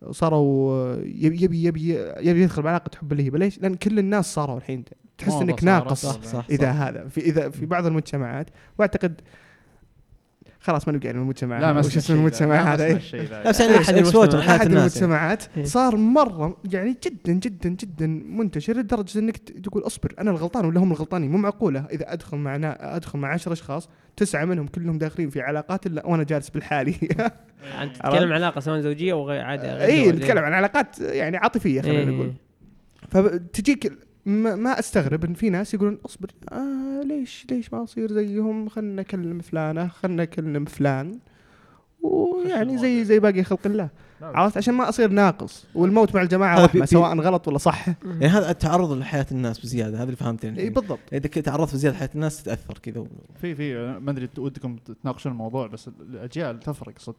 [0.09, 4.83] صاروا يبي يبي يبي يبي يدخل بعلاقة حب اللهيبه ليش لأن كل الناس صاروا الحين
[5.17, 5.63] تحس إنك.
[5.63, 6.81] ناقص صح صح إذا صح.
[6.81, 8.49] هذا في إذا في بعض المجتمعات
[8.79, 9.21] وأعتقد
[10.61, 13.13] خلاص ما نبقى عن المجتمع لا وش اسم المجتمع هذا نفس
[13.59, 14.33] يعني أحد المجتمعات.
[14.43, 15.41] أحد يعني.
[15.57, 15.63] إيه.
[15.63, 20.91] صار مرة يعني جدا جدا جدا منتشر لدرجة إنك تقول اصبر أنا الغلطان ولا هم
[20.91, 25.41] الغلطانين مو معقولة إذا أدخل مع أدخل مع 10 أشخاص تسعة منهم كلهم داخلين في
[25.41, 26.95] علاقات إلا وأنا جالس بالحالي
[27.81, 30.11] أنت تتكلم عن علاقة سواء زوجية أو غير عاده اي.
[30.11, 32.05] نتكلم عن علاقات يعني عاطفية خلينا إيه.
[32.05, 32.33] نقول
[33.09, 33.93] فتجيك
[34.25, 39.01] ما, ما أستغرب إن في ناس يقولون أصبر آه ليش ليش ما أصير زيهم؟ خلنا
[39.01, 41.19] نكلم فلانة خلنا نكلم فلان.
[42.01, 43.89] ويعني زي زي باقي خلق الله.
[44.21, 45.65] عرفت؟ عشان ما أصير ناقص.
[45.75, 47.87] والموت مع الجماعة رحمه في- سواء غلط ولا صح.
[48.03, 50.59] يعني هذا التعرض لحياة الناس بزيادة هذا اللي فهمته يعني.
[50.59, 50.99] إي بالضبط.
[51.13, 53.03] إذا كنت تعرضت بزيادة لحياة الناس تتأثر كذا
[53.41, 57.17] في في ما أدري ودكم تناقشون الموضوع بس الأجيال تفرق صدق.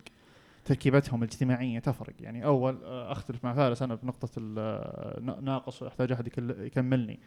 [0.64, 2.14] تركيبتهم الاجتماعية تفرق.
[2.20, 6.26] يعني أول آه، أختلف مع فارس أنا في نقطه ال- آه، نا- ناقص واحتاج أحد
[6.58, 7.20] يكملني.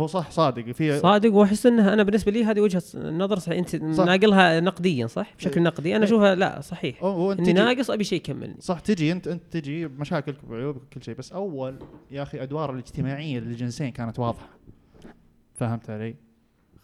[0.00, 0.70] هو صح صادق.
[0.72, 3.58] في صادق وأحس إنها أنا بالنسبة لي هذه وجهة النظر صحيح.
[3.58, 4.04] أنت صح.
[4.04, 5.66] ناقلها نقديا صح؟ بشكل إيه.
[5.66, 5.96] نقدي.
[5.96, 6.04] أنا.
[6.04, 7.04] أشوفها لا صحيح.
[7.04, 8.56] إني ناقص أبي شيء يكملني.
[8.60, 11.78] صح تجي أنت أنت تجي بمشاكلك وعيوبك وكل شيء بس أول
[12.10, 14.48] يا أخي أدوار الاجتماعية للجنسين كانت واضحة.
[15.54, 16.16] فهمت علي؟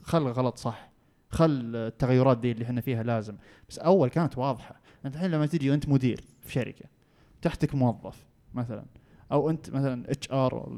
[0.03, 0.91] خل غلط صح.
[1.31, 3.37] خل التغيرات دي اللي إحنا فيها لازم.
[3.69, 4.81] بس أول كانت واضحة.
[5.05, 6.85] الحين لما تجي وانت مدير في شركة
[7.43, 8.85] تحتك موظف مثلا
[9.33, 10.69] أو أنت مثلا HR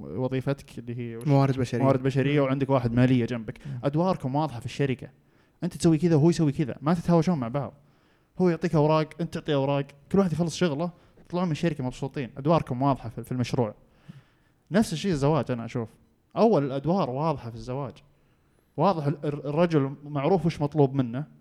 [0.00, 1.82] وظيفتك اللي هي موارد بشرية.
[1.82, 3.58] موارد بشرية وعندك واحد مالية جنبك.
[3.84, 5.08] أدواركم واضحة في الشركة.
[5.64, 6.76] أنت تسوي كذا وهو يسوي كذا.
[6.80, 7.74] ما تتهاوشون مع بعض.
[8.38, 9.86] هو يعطيك أوراق أنت تعطيه أوراق.
[10.12, 10.90] كل واحد يخلص شغله
[11.28, 12.30] تطلعون من الشركة مبسوطين.
[12.36, 13.74] أدواركم واضحة في المشروع.
[14.70, 15.88] نفس الشيء الزواج أنا أشوف.
[16.36, 17.94] أول الأدوار واضحة في الزواج.
[18.76, 21.37] واضح ال- ال- الرجل معروف وش مطلوب منه.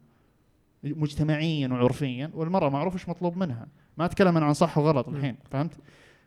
[0.84, 3.68] مجتمعيا وعرفيا والمرأة معروف وش مطلوب منها.
[3.98, 5.72] ما أتكلم عن صح وغلط الحين فهمت؟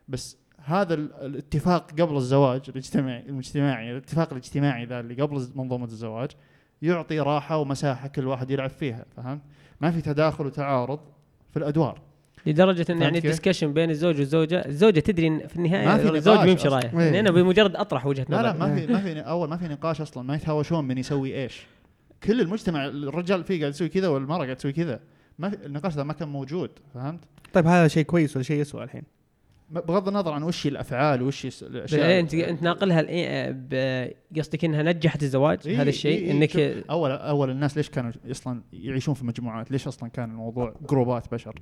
[0.07, 6.29] بس هذا ال- الاتفاق قبل الزواج الاجتماعي المجتمعي الاتفاق الاجتماعي ذا اللي قبل منظومة الزواج
[6.81, 9.41] يعطي راحة ومساحة كل واحد يلعب فيها فهمت؟
[9.81, 10.99] ما في تداخل وتعارض
[11.51, 12.01] في الأدوار.
[12.45, 15.55] لدرجة إن فهمت يعني؟ ال discussion بين الزوج والزوجة الزوجة تدري إن في ما في
[15.59, 16.91] النهايه الزوج بيمشي إيه.
[16.93, 18.43] يعني أنا بمجرد أطرح وجهة لا نظر.
[18.43, 21.65] لا ما في ما في أول ما في نقاش أصلا ما يتهاوشون من يسوي إيش.
[22.23, 24.99] كل المجتمع الرجال فيه قاعد يسوي كذا والمرأة قاعد تسوي كذا
[25.39, 27.19] ما النقاش ذا ما كان موجود فهمت
[27.53, 29.03] طيب هذا شيء كويس ولا شيء يسوى الحين؟
[29.69, 33.01] بغض النظر عن وش هي الأفعال وش الأشياء إيه، أنت انت ناقلها
[33.51, 36.57] ب- قصدك إنها نجحت الزواج إيه، هذا الشيء إيه، إيه، انك
[36.89, 41.55] اول أول الناس ليش كانوا أصلا يعيشون في مجموعات؟ ليش أصلا كان الموضوع جروبات بشر؟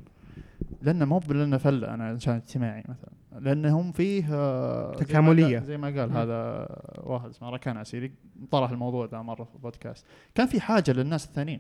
[0.82, 5.57] لأنه مو لأنه فلة أنا انسان اجتماعي مثلا لأنهم فيه آه، زي ما تكاملية.
[5.57, 6.12] قال- زي ما قال.
[6.12, 6.68] هذا
[7.03, 8.12] واحد اسمه ركان عسيري
[8.51, 10.05] طرح الموضوع ده مرة في البودكاست
[10.36, 11.60] كان في حاجة للناس الثانيين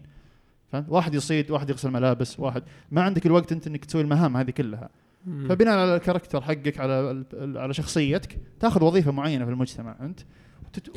[0.71, 4.51] فهمت؟ واحد يصيد واحد يغسل ملابس واحد ما عندك الوقت أنت إنك تسوي المهام هذه
[4.51, 4.89] كلها.
[5.25, 7.25] فبناء على الكاركتر حقك على
[7.55, 10.19] على شخصيتك تأخذ وظيفة معينة في المجتمع انت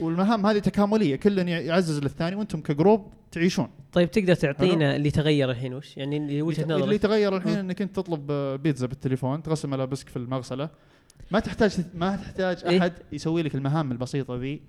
[0.01, 3.69] والمهام هذه تكاملية كل يعزز للثاني وأنتم كجروب تعيشون.
[3.93, 7.01] طيب تقدر تعطينا اللي تغير الحين وش؟ يعني اللي وجهة اللي نظرك.
[7.01, 7.59] تغير الحين.
[7.59, 10.69] إنك أنت تطلب بيتزا بالتليفون تغسل ملابسك في المغسلة.
[11.31, 14.63] ما تحتاج ما تحتاج إيه؟ أحد يسوي لك المهام البسيطة ذي.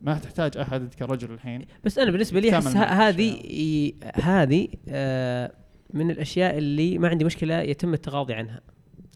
[0.00, 1.66] ما تحتاج أحد كرجل الحين.
[1.84, 5.52] بس أنا بالنسبة لي أحس هذه ي- هذه آه،
[5.94, 8.60] من الأشياء اللي ما عندي مشكلة يتم التغاضي عنها.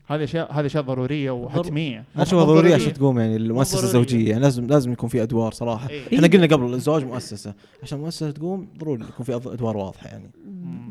[0.06, 2.74] هذه اشياء هذه أشياء ضرورية وحتمية اشوفها ضرورية.
[2.74, 3.84] عشان تقوم يعني المؤسسة.
[3.84, 6.16] الزوجية يعني لازم لازم يكون في أدوار صراحة إيه.
[6.16, 10.30] إحنا قلنا قبل الزواج مؤسسة عشان المؤسسة تقوم ضروري يكون في أدوار واضحة يعني.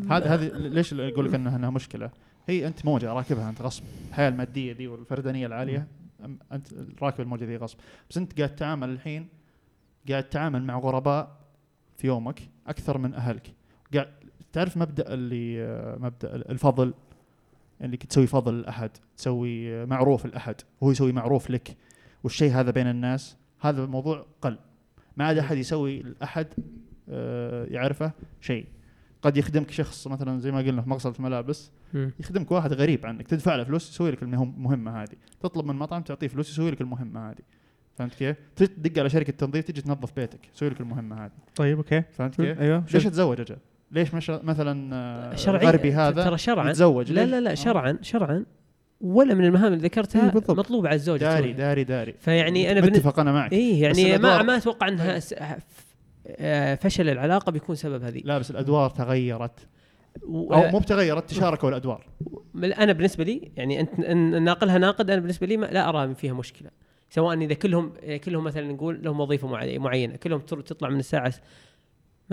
[0.09, 2.09] هذه هذه ليش أقول لك انها مشكلة؟
[2.47, 5.87] هي أنت موجة راكبها أنت غصب الحياة المادية دي والفردانية العالية
[6.51, 6.67] أنت
[7.01, 7.77] راكب الموجة دي غصب
[8.09, 9.27] بس أنت قاعد تتعامل الحين
[10.09, 11.31] قاعد تتعامل مع غرباء
[11.97, 13.53] في يومك أكثر من أهلك
[13.93, 14.07] قاعد
[14.53, 15.65] تعرف مبدأ اللي
[15.99, 16.93] مبدأ الفضل
[17.83, 21.77] اللي تسوي فضل لأحد تسوي معروف لأحد وهو يسوي معروف لك.
[22.23, 24.57] والشيء هذا بين الناس هذا الموضوع قل.
[25.17, 26.47] ما عاد أحد يسوي لأحد
[27.09, 28.11] آه، يعرفه
[28.41, 28.65] شيء.
[29.21, 31.71] قد يخدمك شخص مثلا زي ما قلنا في مغسله ملابس.
[32.19, 35.15] يخدمك واحد غريب عنك تدفع له فلوس يسوي لك المهم- المهمه هذه.
[35.41, 37.41] تطلب من مطعم تعطيه فلوس يسوي لك المهمة هذه.
[37.95, 41.31] فهمت كيف؟ تدق على شركة تنظيف تجي تنظف بيتك يسوي لك المهمة هذه.
[41.55, 42.01] طيب أوكي.
[42.11, 42.83] فهمت كيف؟ أيوه.
[42.93, 43.57] ليش تزوج أجل؟
[43.93, 47.53] ليش مش مثلا آه، شرعيا الغربي هذا ترى شرعا يتزوج لا؟ لا لا آه.
[47.53, 48.45] شرعا شرعا
[49.01, 50.57] ولا من المهام اللي ذكرتها إيه، بالضبط.
[50.59, 51.53] مطلوبه على الزوجه داري.
[51.53, 55.35] داري داري فيعني أنا متفق أنا معك بس يعني ما ما أتوقع أنها س-
[56.27, 59.67] آه، فشل العلاقة بيكون سبب هذه لا بس الأدوار تغيرت
[60.27, 62.05] و- أو مو بتغيرت تشاركوا الأدوار
[62.55, 66.33] أنا بالنسبة لي يعني انت أن ناقلها ناقد أنا بالنسبة لي ما لا أرى فيها
[66.33, 66.69] مشكلة
[67.09, 67.93] سواء إذا كلهم
[68.25, 71.33] كلهم مثلا نقول لهم وظيفة معي- معينة كلهم تطلع من الساعة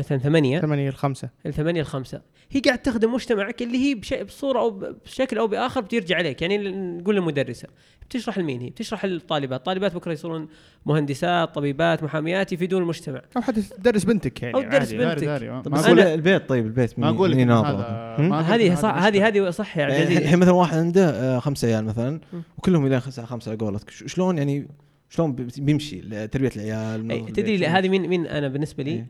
[0.00, 2.20] مثلا 8 ثمانية الخمسة ل 8 ل 5
[2.50, 4.70] هي قاعد تخدم مجتمعك اللي هي بشيء بصورة أو
[5.04, 6.58] بشكل أو بآخر بترجع عليك يعني
[6.98, 7.68] نقول للمدرسة
[8.02, 10.48] بتشرح لمين هي؟ بتشرح للطالبات، الطالبات بكرة يصيرون
[10.86, 13.22] مهندسات، طبيبات، محاميات يفيدون المجتمع.
[13.36, 14.88] أو حتى تدرس بنتك يعني أو تدرس.
[14.92, 15.24] داري بنتك.
[15.24, 18.94] داري طب ما أنا- البيت طيب البيت ما أقول هذه صح.
[18.94, 22.20] هذه هذه صح يا عبد يعني العزيز الحين مثلا واحد عنده آه، خمسة عيال مثلا.
[22.58, 24.68] وكلهم إلى الساعة 5 على قولتك شلون يعني
[25.08, 29.06] شلون بي- بيمشي تربية العيال نظافة تدري؟ هذه مين مين أنا بالنسبة لي إيه.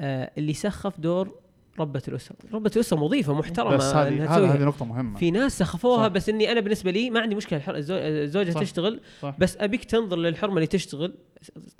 [0.00, 1.40] اللي سخف دور
[1.78, 3.76] ربة الأسرة، ربة الأسرة وظيفه محترمة.
[3.76, 5.18] بس هذه هذه نقطة مهمة.
[5.18, 6.14] في ناس سخفوها صح.
[6.14, 7.58] بس إني أنا بالنسبة لي ما عندي مشكلة.
[7.58, 7.74] الحر...
[7.76, 8.60] الزو- الزوجة صح.
[8.60, 9.36] تشتغل صح.
[9.38, 11.14] بس أبيك تنظر للحرمة اللي تشتغل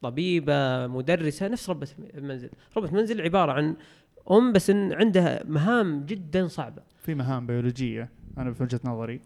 [0.02, 3.76] طبيبة مدرسة نفس ربة منزل، ربة منزل عبارة عن
[4.30, 6.82] أم بس إن عندها مهام جدا صعبة.
[7.02, 9.20] في مهام بيولوجية أنا في وجهة نظري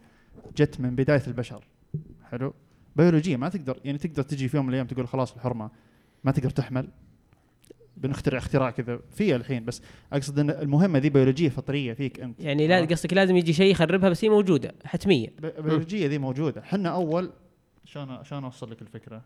[0.56, 1.64] جت من بداية البشر.
[2.30, 2.54] حلو؟
[2.96, 5.70] بيولوجية ما تقدر يعني تقدر تجي في يوم من الأيام تقول خلاص الحرمة
[6.24, 6.88] ما تقدر تحمل.
[7.96, 9.82] بنخترع اختراع كذا في الحين بس
[10.12, 12.84] أقصد إن المهمة ذي بيولوجية فطرية فيك أنت يعني لا.
[12.84, 15.28] قصدك لازم يجي شيء يخربها بس هي موجودة حتميه.
[15.28, 17.32] ب- بيولوجية ذي موجودة إحنا اول
[17.84, 19.22] شلون شلون أوصل لك الفكرة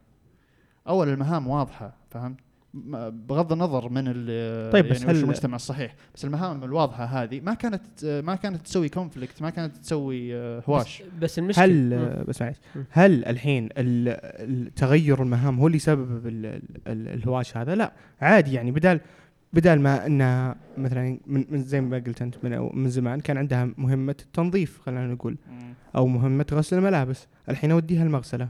[0.89, 2.41] أول المهام واضحة فهمت
[2.75, 7.41] بغض النظر من ال طيب، بس يعني وش هل- المجتمع الصحيح بس المهام الواضحة هذه
[7.41, 7.83] ما كانت
[8.25, 12.25] ما كانت تسوي كونفليكت ما كانت تسوي آه، هواش بس المشكلة هل مم.
[12.29, 12.85] بس معلش مم.
[12.91, 13.73] هل الحين ال-
[14.67, 19.01] ال- تغير المهام هو اللي ال- الهواش هذا؟ لا عادي يعني بدال
[19.53, 23.69] بدال ما انها مثلا من, من زي ما قلت أنت من من زمان كان عندها
[23.79, 25.37] مهمة التنظيف خلينا نقول
[25.97, 28.49] أو مهمة غسل الملابس، الحين أوديها المغسلة.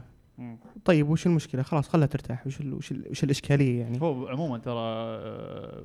[0.85, 4.57] طيب وش المشكلة؟ خلاص خلها ترتاح، وش ال وش, ال وش الإشكالية يعني؟ هو عموما
[4.57, 5.83] ترى آه،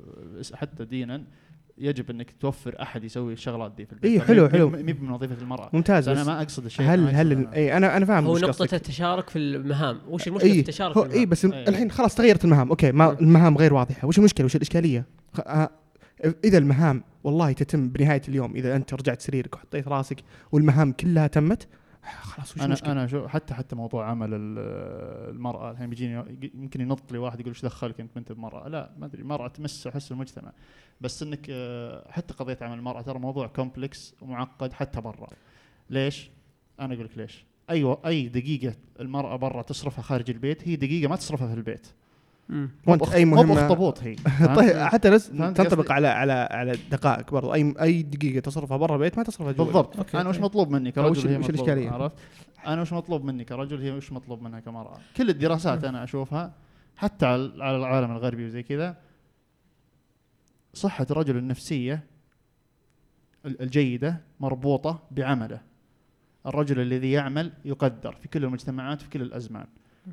[0.53, 1.23] حتى دينا
[1.77, 4.69] يجب أنك توفر أحد يسوي الشغلات دي في البيت إيه، طبعاً حلو، حلو.
[4.69, 7.53] مي من وظيفه المرأة ممتاز أنا ما أقصد الشيء هل هل ال- أنا.
[7.55, 8.73] اي أنا أنا فاهم هو قصدك.
[8.73, 11.69] التشارك في المهام وش المشكلة في اي التشارك هو في اي بس إيه.
[11.69, 13.17] الحين خلاص تغيرت المهام أوكي ما مم.
[13.21, 15.69] المهام غير واضحة وش المشكلة وش الإشكالية خ- آه،
[16.43, 20.17] إذا المهام والله تتم بنهاية اليوم إذا أنت رجعت سريرك وحطيت راسك
[20.51, 21.67] والمهام كلها تمت
[22.21, 24.59] خلاص وش أنا المشكلة؟ أنا شو حتى حتى موضوع عمل ال-
[25.35, 29.05] المرأة الحين بيجيني يمكن ينط لي واحد يقول إيش دخلك أنت بنت بمراه لا ما
[29.05, 30.51] أدري المراه تمس احس المجتمع.
[31.01, 35.27] بس إنك آه، حتى قضية عمل المرأة ترى موضوع complex ومعقد حتى برا.
[35.89, 36.29] ليش؟
[36.79, 37.45] أنا أقول لك ليش.
[37.69, 41.87] أيوه أي دقيقة المرأة برا تصرفها خارج البيت هي دقيقة ما تصرفها في البيت.
[42.49, 44.15] وانت مو أي مو مهمة؟ بأخطبوط هي.
[44.39, 47.53] فهمت؟ طيب حتى فهمت تنطبق؟ على على على دقائق برضو.
[47.53, 49.97] اي أي دقيقة تصرفها برا البيت ما تصرفها جوا بالضبط.
[49.97, 50.39] أوكي، أنا وش.
[50.39, 52.15] مطلوب مني كرجل هي وش مطلوب؟ عرفت؟
[52.67, 56.53] أنا وش مطلوب مني كرجل هي وش مطلوب منها كمرأة؟ كل الدراسات أنا أشوفها
[56.97, 58.97] حتى على العالم الغربي وزي كذا
[60.73, 62.03] صحة الرجل النفسية
[63.45, 65.61] ال- الجيدة مربوطة بعمله.
[66.45, 69.65] الرجل الذي يعمل يقدر في كل المجتمعات في كل الأزمان.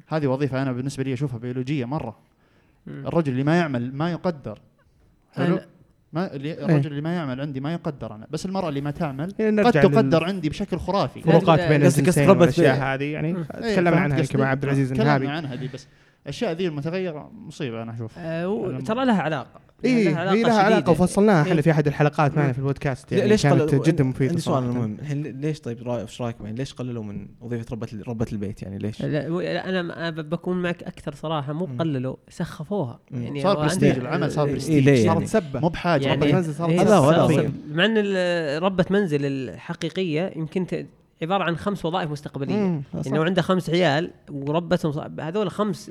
[0.09, 2.17] هذه وظيفة أنا بالنسبة لي أشوفها بيولوجية مرة.
[2.87, 3.07] مم.
[3.07, 4.59] الرجل اللي ما يعمل ما يقدر.
[5.33, 5.59] حلو؟
[6.13, 8.27] ما اللي الرجل اللي ما يعمل عندي ما يقدر أنا.
[8.31, 11.19] بس المرأة اللي ما تعمل يعني قد تقدر عندي بشكل خرافي.
[11.21, 12.83] للفروقات لا، بين الجنسين قصدك ربة والأشياء بيت.
[12.83, 13.45] هذه يعني.
[13.45, 15.89] تكلمنا عنها يمكن؟ مع عبد العزيز تكلمنا النهابي عنها دي بس.
[16.23, 19.61] الأشياء ذي المتغيرة مصيبة أنا أشوف آه، أنا- ترى لها علاقة.
[19.85, 20.91] اي لها هي لها علاقة شديدة.
[20.93, 21.61] وفصلناها إحنا إيه.
[21.61, 24.79] في أحد الحلقات معنا في البودكاست يعني ليش كانت قلل- جدا مفيدة عندي سؤال صراحة.
[24.79, 28.79] مهم الحين ليش طيب إيش رايكم يعني ليش قللوا من وظيفة ربة ربة البيت يعني
[28.79, 31.69] ليش؟ لا أنا بكون معك أكثر صراحة مو.
[31.79, 33.01] قللوا سخفوها.
[33.11, 34.89] يعني صار برستيج، العمل صار إيه، برستيج.
[34.89, 38.63] إيه صارت يعني؟ سبة مو بحاجة يعني ربة منزل صارت إيه، هذا مع إن ال-
[38.63, 40.67] ربة منزل الحقيقية يمكن
[41.23, 42.83] عبارة عن خمس وظائف مستقبلية مم.
[42.95, 45.91] يعني لو عنده خمس عيال وربتهم هذول خمس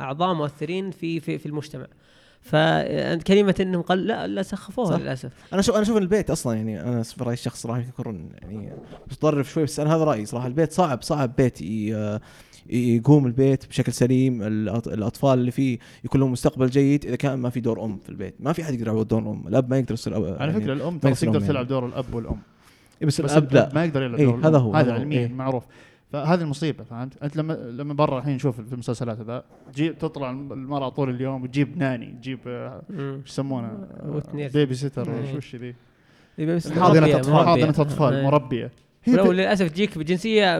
[0.00, 1.86] أعضاء مؤثرين في في في المجتمع
[2.40, 4.98] فكلمه إنهم قل لا لا سخفوها.
[4.98, 5.30] للأسف.
[5.52, 8.72] أنا أشوف أنا أشوف البيت أصلا يعني أنا في رأيي الشخص صراحة يكون يعني
[9.10, 10.46] متطرف شوي بس أنا هذا رأيي صراحة.
[10.46, 12.18] البيت صعب صعب بيت ي-
[12.70, 14.42] يقوم البيت بشكل سليم.
[14.42, 17.04] الأطفال اللي فيه يكون لهم مستقبل جيد.
[17.06, 19.48] إذا كان ما في دور أم في البيت ما في أحد يقدر يعوض دور أم.
[19.48, 21.68] الأب ما يقدر يصير أب على يعني فكره الام ترى يصير تقدر تلعب يعني.
[21.68, 22.38] دور الأب والأم.
[23.02, 23.70] إيه بس, بس الأب لا.
[23.74, 24.58] ما يقدر يلعب إيه، دور هذا.
[24.58, 25.28] هو، هذا علميا إيه.
[25.28, 25.64] معروف.
[26.12, 30.88] فهذه المصيبة فهمت أنت لما لما برا الحين نشوف في المسلسلات ذا تجيب تطلع المرأة
[30.88, 32.82] طول اليوم وتجيب nanny تجيب آه،.
[32.90, 34.50] إيش يسمونه وتنير.
[34.50, 35.10] baby sitter.
[35.10, 35.74] وش وش ذي
[36.40, 37.32] أطفال.
[37.32, 37.44] مربية.
[37.44, 38.24] حاضنة أطفال آه.
[38.24, 38.70] مربيه
[39.04, 40.58] هي ولو للأسف تجيك بجنسية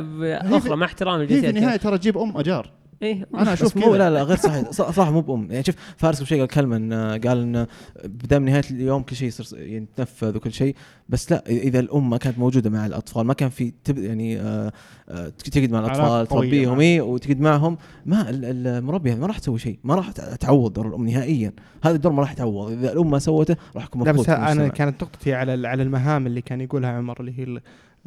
[0.56, 2.70] أخرى مع احترام هي في النهاية ترى تجيب أم أجار
[3.02, 4.70] إيه أنا أشوف مو لا لا غير صحيح.
[4.70, 7.66] ص- صراحة مو ب مام يعني شوف فارس قبل شيء قال كلمة إن قال إن
[8.04, 10.74] بدام نهاية اليوم كل شيء يصير يتنفذ وكل شيء.
[11.08, 14.72] بس لا إذا الام ما كانت موجودة مع الأطفال ما كان في تب يعني آه
[15.08, 16.80] آه تقعد مع الأطفال تربيهم معهم.
[16.80, 17.78] إيه وتقعد معهم.
[18.06, 19.78] ما ال- المربيه ما راح تسوي شيء.
[19.84, 21.52] ما راح تعوض دور الأم نهائيا.
[21.84, 22.72] هذا الدور ما راح يتعوض.
[22.72, 24.68] إذا الام ما سوته راح يكون لا مرفوض بس أنا.
[24.68, 27.60] كانت نقطتي على على المهام اللي كان يقولها عمر اللي هي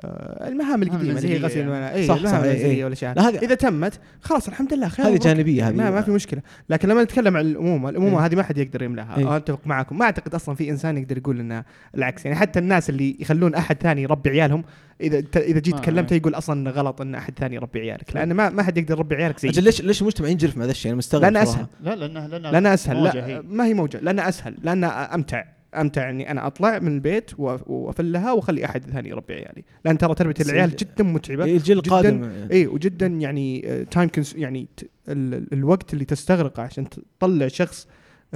[0.04, 1.72] المهام القديمة اللي هي غسل يعني.
[1.72, 2.84] الملابس اي صح، المهام صح، إيه، إيه.
[2.84, 5.18] والاشياء لا هذه إذا تمت خلاص الحمد لله خير هذه.
[5.18, 5.76] جانبية هذه.
[5.76, 6.42] ما, ما في مشكلة.
[6.70, 8.26] لكن لما نتكلم عن الأمومة الأمومة إيه.
[8.26, 9.18] هذه ما حد يقدر يملاها.
[9.18, 9.38] إيه.
[9.38, 11.66] أتفق معكم ما أعتقد أصلا في إنسان يقدر يقول انها
[11.98, 12.26] العكس.
[12.26, 14.64] يعني حتى الناس اللي يخلون أحد ثاني يربي عيالهم
[15.02, 18.16] إذا ت- إذا جيت ما- كلمته يقول أصلا غلط إن أحد ثاني يربي عيالك.
[18.16, 20.72] لأن ما ما حد يقدر يربي عيالك زي أجل ليش ليش المجتمع ينجرف مع ذا
[20.72, 21.44] الشيء؟ أنا مستغرب لأنه.
[21.44, 21.66] أسهل.
[21.84, 23.04] لا لانها لأنها أسهل.
[23.04, 23.42] لا.
[23.42, 24.00] ما هي موجة.
[24.00, 24.58] لانها أسهل.
[24.64, 25.44] لانها أمتع.
[25.76, 30.16] أمتع إني أنا أطلع من البيت و- وأفلها وأخلي أحد ثاني يربي عيالي لأن ترى
[30.16, 33.62] تربية العيال جدا متعبة إيه، الجيل جداً- القادم اي وجدا يعني
[33.92, 34.68] time يعني
[35.10, 36.88] ال- ال- الوقت اللي تستغرقه عشان
[37.20, 37.88] تطلع شخص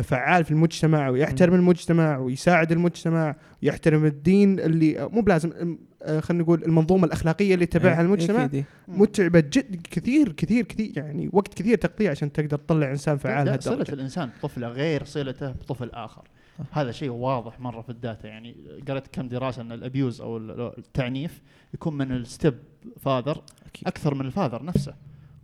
[0.03, 6.63] فعال في المجتمع ويحترم المجتمع ويساعد المجتمع ويحترم الدين اللي مو بلازم آه، خلينا نقول
[6.63, 8.63] المنظومة الأخلاقية اللي يتبعها إيه، المجتمع إيه.
[8.87, 13.93] متعبة جد كثير كثير كثير يعني وقت كثير تقضيه عشان تقدر تطلع إنسان فعال هالدرجه
[13.93, 16.23] الإنسان بطفله غير صلته بطفل آخر.
[16.71, 18.27] هذا شيء واضح مرة في ال data.
[18.27, 18.55] يعني
[18.87, 21.41] قرأت كم دراسة أن ال abuse أو ال- التعنيف
[21.73, 22.53] يكون من ال
[22.99, 23.41] stepfather.
[23.85, 24.93] أكثر من ال father نفسه.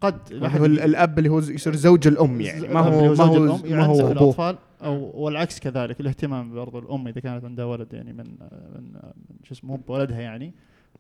[0.02, 2.68] قد هو ال- الأب اللي هو يصير زوج الأم يعني.
[2.68, 4.58] ما هو ما هو ما هو الأطفال.
[4.84, 8.26] أو والعكس كذلك الاهتمام برضو الأم إذا كانت عندها ولد يعني من
[8.76, 10.54] من من شو اسمه بولدها يعني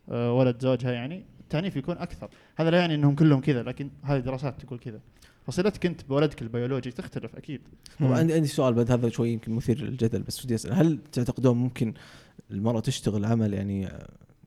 [0.09, 2.29] آه، ولد زوجها يعني التعنيف يكون أكثر.
[2.55, 4.99] هذا لا يعني إنهم كلهم كذا لكن هذه دراسات تقول كذا.
[5.47, 7.61] فصلتك انت بولدك البيولوجي تختلف أكيد
[7.99, 11.57] طبعا عندي عندي سؤال بعد هذا شوي يمكن مثير للجدل بس ودي أسأل هل تعتقدون
[11.57, 11.93] ممكن
[12.51, 13.89] المرأة تشتغل عمل يعني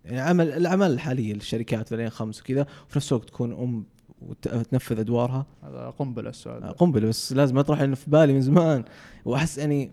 [0.05, 3.85] يعني عمل الأعمال الحالية للشركات في خمس وكذا وفي نفس الوقت تكون أم
[4.23, 6.71] وتنفذ أدوارها هذا قنبلة السؤال ده.
[6.71, 8.85] قنبلة بس لازم أطرح انه في بالي من زمان
[9.25, 9.91] وأحس يعني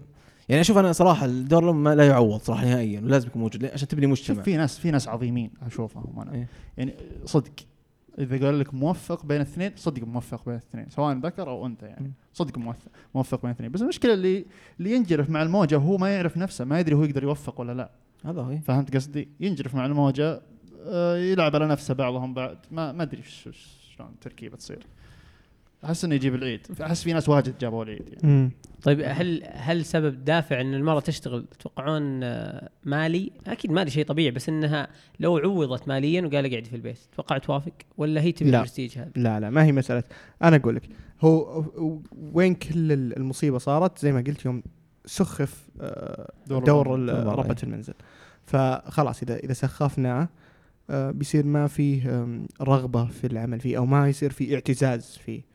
[0.49, 4.07] يعني أشوف أنا صراحة الدور الأم لا يعوض صراحة نهائيا ولازم يكون موجود؟ عشان تبني
[4.07, 6.47] مجتمع في ناس في ناس عظيمين أشوفهم أنا إيه.
[6.77, 6.93] يعني
[7.25, 7.51] صدق
[8.19, 12.11] إذا قال لك موفق بين الاثنين صدق موفق بين الاثنين سواء ذكر أو أنثى يعني.
[12.33, 13.71] صدق موفق موفق بين الاثنين.
[13.71, 14.45] بس المشكلة اللي
[14.79, 17.91] اللي ينجرف مع الموجة وهو ما يعرف نفسه ما يدري هو يقدر يوفق ولا لا.
[18.25, 18.57] هذا هو.
[18.57, 20.41] فهمت قصدي؟ ينجرف مع الموجة
[20.85, 22.57] آه، يلعب على نفسه بعضهم بعد.
[22.71, 24.85] ما ما أدري شلون التركيبه تصير.
[25.85, 28.19] أحس إنه يجيب العيد أحس في ناس واجد جابوا العيد يعني.
[28.33, 28.51] مم.
[28.83, 34.31] طيب هل هل سبب دافع إن المرأة تشتغل تتوقعون آه، مالي؟ أكيد مالي شيء طبيعي
[34.31, 34.87] بس إنها
[35.19, 38.57] لو عوضت ماليا وقال اقعدي في البيت تتوقع توافق ولا هي تبي لا.
[38.57, 40.03] البرستيج هذا؟ لا لا ما هي مسألة
[40.43, 40.89] أنا أقول لك
[41.21, 41.63] هو
[42.33, 44.63] وين كل ال- المصيبة صارت زي ما قلت يوم
[45.05, 47.55] سخف آه، دور دور ربة.
[47.63, 47.93] المنزل
[48.45, 50.29] فخلاص إذا إذا سخفناه
[50.89, 55.50] آه، بيصير ما فيه آم، رغبة في العمل فيه أو ما يصير في اعتزاز فيه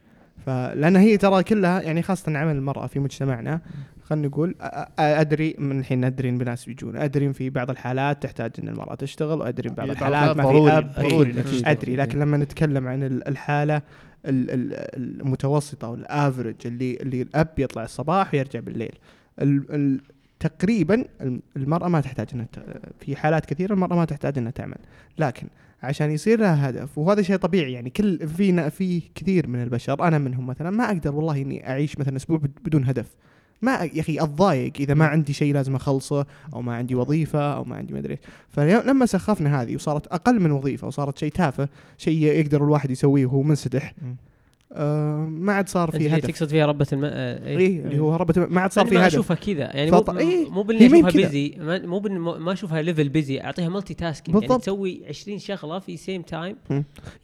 [0.47, 3.61] فلأن هي ترى كلها يعني خاصة عمل المرأة في مجتمعنا
[4.03, 4.55] خلينا نقول
[4.99, 8.95] أدري من الحين أدري إن بناس بيجون أدري إن في بعض الحالات تحتاج إن المرأة
[8.95, 11.71] تشتغل وأدري إن بعض الحالات ما في أب ضروري إيه.
[11.71, 11.97] أدري.
[11.97, 18.35] لكن لما نتكلم عن ال- الحالة ال- ال- المتوسطة والافرج اللي اللي الأب يطلع الصباح
[18.35, 18.93] ويرجع بالليل.
[19.43, 20.01] ال ال
[20.41, 22.47] تقريبا الم- المرأة ما تحتاج إنها
[23.01, 24.77] في حالات كثيرة المرأة ما تحتاج إنها تعمل.
[25.19, 25.47] لكن
[25.87, 30.19] عشان يصير لها هدف وهذا شيء طبيعي يعني كل في في كثير من البشر أنا
[30.19, 33.07] منهم مثلا ما أقدر والله إني أعيش مثلا أسبوع بد- بدون هدف
[33.63, 37.65] ما يا أخي أتضايق إذا ما عندي شيء لازم أخلصه أو ما عندي وظيفة أو
[37.65, 38.19] ما عندي ما أدري.
[38.49, 41.69] فلما سخفنا هذه وصارت أقل من وظيفة وصارت شيء تافه
[41.99, 43.95] شيء يقدر الواحد يسويه وهو منسدح.
[44.73, 46.27] آه ما عاد صار في هدف.
[46.27, 47.05] تقصد فيها ربة الم...
[47.05, 47.59] آه، إيه.
[47.59, 49.05] اي اللي هو ربة ما عاد صار في هدف.
[49.07, 49.77] أشوفها كذا.
[49.77, 51.11] يعني فط- مو إيه، مو باللي اشوفها.
[51.11, 51.55] بيزي
[51.87, 54.59] مو بال- ما أشوفها level busy أعطيها multitasking يعني.
[54.59, 56.57] تسوي 20 شغلة في same time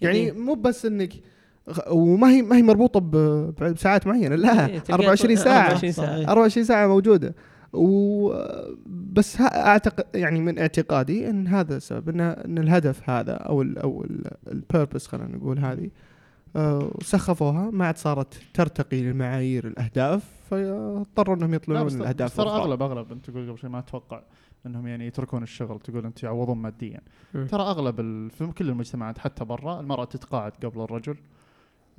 [0.00, 1.12] يعني مو بس إنك
[1.90, 5.62] وما هي ما هي مربوطة ب- بساعات معينة لا إيه، تلقى 24 طول- ساعة.
[5.66, 7.34] 24 ساعة 24 ساعة موجودة.
[7.72, 8.32] و
[8.86, 13.78] بس ها- اعتقد يعني من اعتقادي إن هذا السبب ان إن الهدف هذا أو ال
[13.78, 14.06] أو
[14.52, 15.90] البيربس خلينا نقول هذه
[16.56, 22.48] آه، سخفوها ما عاد صارت ترتقي لمعايير الأهداف فاضطروا إنهم يطلعون بس الأهداف ترى.
[22.48, 24.22] اغلب أغلب أنت تقول قبل شوي ما أتوقع
[24.66, 27.00] إنهم يعني يتركون الشغل تقول أنت يعوضون ماديا.
[27.32, 27.96] ترى أغلب
[28.30, 31.16] في كل المجتمعات حتى برا المرأة تتقاعد قبل الرجل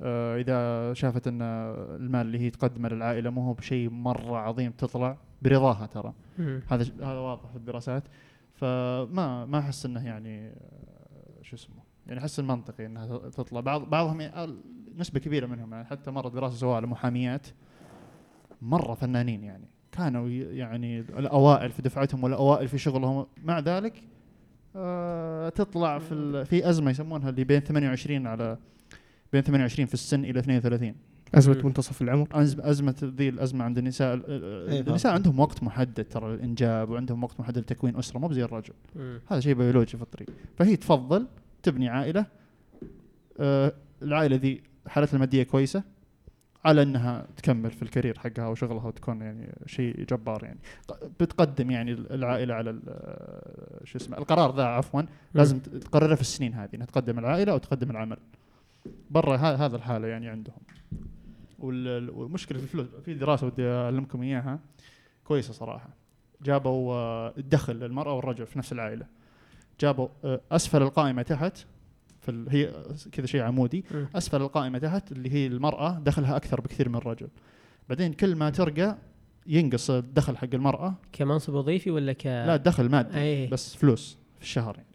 [0.00, 5.16] آه إذا شافت إن المال اللي هي تقدمه للعائلة مو هو بشيء مرة عظيم تطلع
[5.42, 6.12] برضاها ترى.
[6.68, 8.02] هذا هذا واضح في الدراسات
[8.54, 13.60] فما ما أحس إنه يعني آه، شو اسمه يعني أحس المنطقي إنها تطلع.
[13.60, 14.54] بعض بعضهم يعني
[14.98, 17.46] نسبة كبيرة منهم يعني حتى مرة دراسه سووها على محاميات
[18.62, 19.64] مرة فنانين يعني.
[19.92, 23.26] كانوا يعني الأوائل في دفعتهم والأوائل في شغلهم.
[23.44, 24.02] مع ذلك
[24.76, 28.58] آه تطلع في في أزمة يسمونها اللي بين 28 على
[29.32, 30.94] بين 28 في السن إلى 32
[31.34, 31.66] أزمة مم.
[31.66, 36.32] منتصف العمر؟ أزمة, أزمة ذي الأزمة عند النساء ال- ال- النساء عندهم وقت محدد ترى
[36.36, 38.72] للإنجاب وعندهم وقت محدد لتكوين أسرة مو زي الرجل.
[39.26, 40.26] هذا شيء بيولوجي فطري.
[40.56, 41.26] فهي تفضل
[41.64, 42.26] تبني عائلة
[43.40, 45.82] آه العائلة ذي حالتها المادية كويسة
[46.64, 50.58] على إنها تكمل في ال career حقها وشغلها وتكون يعني شيء جبار يعني.
[51.20, 55.02] بتقدم يعني العائلة على آه، شو اسمه القرار ذا عفوا
[55.34, 58.16] لازم ت- تقرره في السنين هذه إنها تقدم العائلة أو تقدم العمل.
[59.10, 60.58] برا هذا الحالة يعني عندهم.
[61.58, 64.58] وال- والمشكلة في الفلوس في دراسة ودي أعلمكم إياها
[65.24, 65.88] كويسة صراحة.
[66.42, 69.06] جابوا آه، الدخل للمرأة والرجل في نفس العائلة.
[69.80, 71.58] جابوا آه، أسفل القائمة تحت
[72.20, 72.72] في هي
[73.12, 73.84] كذا شيء عمودي.
[74.14, 77.28] أسفل القائمة تحت اللي هي المرأة دخلها أكثر بكثير من الرجل
[77.88, 78.98] بعدين كل ما ترقى
[79.46, 80.94] ينقص الدخل حق المرأة.
[81.12, 84.88] كمنصب وظيفي ولا ك؟ لا الدخل مادي اي بس فلوس في الشهر يعني.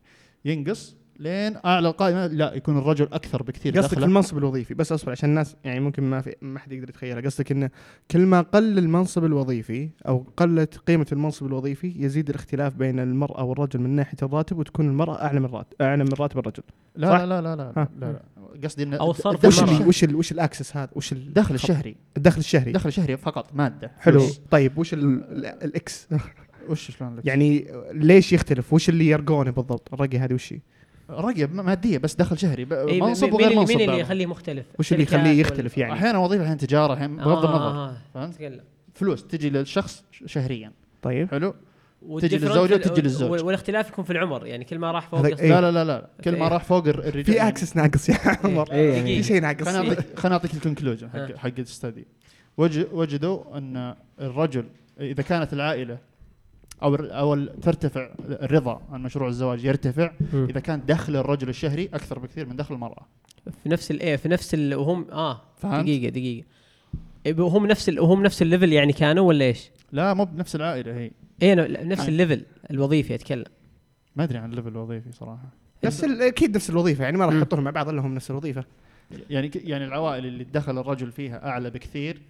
[0.46, 4.74] ينقص لين أعلى القائمه لا يكون الرجل أكثر بكثير قصدك في المنصب الوظيفي.
[4.74, 7.22] بس أصبر عشان الناس يعني ممكن ما في ما حد يقدر يتخيلها.
[7.22, 7.70] قصدك إنه
[8.12, 13.80] كل ما قل المنصب الوظيفي أو قلت قيمة المنصب الوظيفي يزيد الاختلاف بين المرأة والرجل
[13.80, 16.64] من ناحية الراتب وتكون المرأة أعلى من راتب أعلى من راتب الرجل.
[16.96, 17.88] لا صح؟ لا لا لا لا.
[18.00, 18.22] لا, لا.
[18.64, 19.88] قصدي ان أو الصرف وش المرأة.
[19.88, 21.96] وش ال وش ال axis هذا؟ وش ال- الدخل الشهري.
[22.18, 22.68] الدخل الشهري.
[22.68, 23.92] الدخل الشهري فقط مادة.
[24.00, 24.22] حلو.
[24.52, 26.08] طيب وش ال- ال- ال x
[26.70, 30.60] وش شلون يعني ليش يختلف؟ وش اللي يرقونه بالضبط؟ الرقي هذه وش هي؟
[31.10, 34.02] رقيه مادية بس دخل شهري ب- إي، منصب وغير منصب مين اللي.
[34.02, 37.78] يخليه مختلف؟ وش اللي يخليه يختلف يعني أحيانا وظيفه أحيانا تجارة أحيانا بغض آه، النظر
[37.78, 38.62] آه، فهمت.
[38.94, 41.50] فلوس تجي للشخص شهريا طيب حلو
[42.20, 43.32] تجي في- وتجي للزوج.
[43.32, 45.50] وال- والاختلاف يكون في العمر يعني كل ما راح فوق إيه.
[45.50, 46.52] لا لا لا لا كل ما إيه.
[46.52, 49.90] راح فوق الر- الرجال في axis ناقص يا عمر إيه يعني في شيء ناقص خليني
[49.90, 51.38] اعطيك خليني أعطيك ال conclusion حق ها.
[51.38, 52.08] حق ال study
[52.58, 54.66] وج- وجدوا أن الرجل
[55.00, 55.98] إذا كانت العائلة
[56.84, 60.48] أو أو ترتفع الرضا عن مشروع الزواج يرتفع مم.
[60.50, 63.06] إذا كان دخل الرجل الشهري أكثر بكثير من دخل المرأة
[63.64, 64.74] في نفس الايه في نفس ال...
[64.76, 66.46] وهم آه فهمت؟ دقيقة دقيقة
[67.26, 68.00] إيه، وهم نفس ال...
[68.00, 71.12] وهم نفس ال level يعني كانوا ولا إيش؟ لا مو بنفس العائلة هي
[71.42, 72.08] إيه لا، نفس آه.
[72.08, 73.46] ال level الوظيفي أتكلم
[74.16, 75.50] ما أدري عن ال level الوظيفي صراحة
[75.84, 77.34] نفس أكيد نفس الوظيفة يعني ما راح.
[77.36, 78.64] يحطونهم مع بعض إلا هم نفس الوظيفة
[79.30, 82.22] يعني يعني العوائل اللي دخل الرجل فيها أعلى بكثير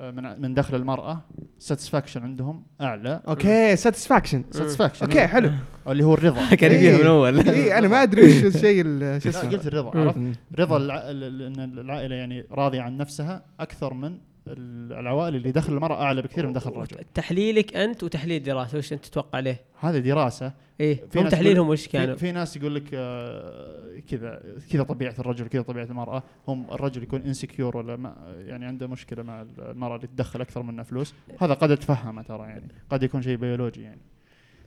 [0.00, 1.20] من من دخل المرأة.
[1.58, 3.20] satisfaction عندهم أعلى.
[3.28, 5.50] okay satisfaction satisfaction okay حلو.
[5.88, 6.54] اللي هو الرضا.
[6.60, 7.08] كان يبيها من إيه.
[7.08, 9.50] اول اي أنا ما أدري وش الشيء ال- شو لا اسمه.
[9.50, 10.00] قلت الرضا.
[10.00, 10.18] عرفت؟
[10.58, 10.94] رضا الع...
[11.10, 14.18] ال- ال- إن العائلة يعني راضية عن نفسها أكثر من
[14.52, 16.96] العوائل اللي دخل المرأة أعلى بكثير من دخل الرجل.
[17.14, 20.52] تحليلك أنت وتحليل دراسة وش أنت تتوقع عليه؟ هذه دراسة.
[20.80, 24.42] إيه في هم تحليلهم وش كانوا؟ في, في ناس يقول لك آه، كذا
[24.72, 26.22] كذا طبيعة الرجل كذا طبيعة المرأة.
[26.48, 30.84] هم الرجل يكون insecure ولا ما يعني عنده مشكلة مع المرأة اللي تدخل أكثر منها
[30.84, 31.14] فلوس.
[31.40, 32.68] هذا قد اتفهمه ترى يعني.
[32.90, 34.00] قد يكون شيء بيولوجي يعني.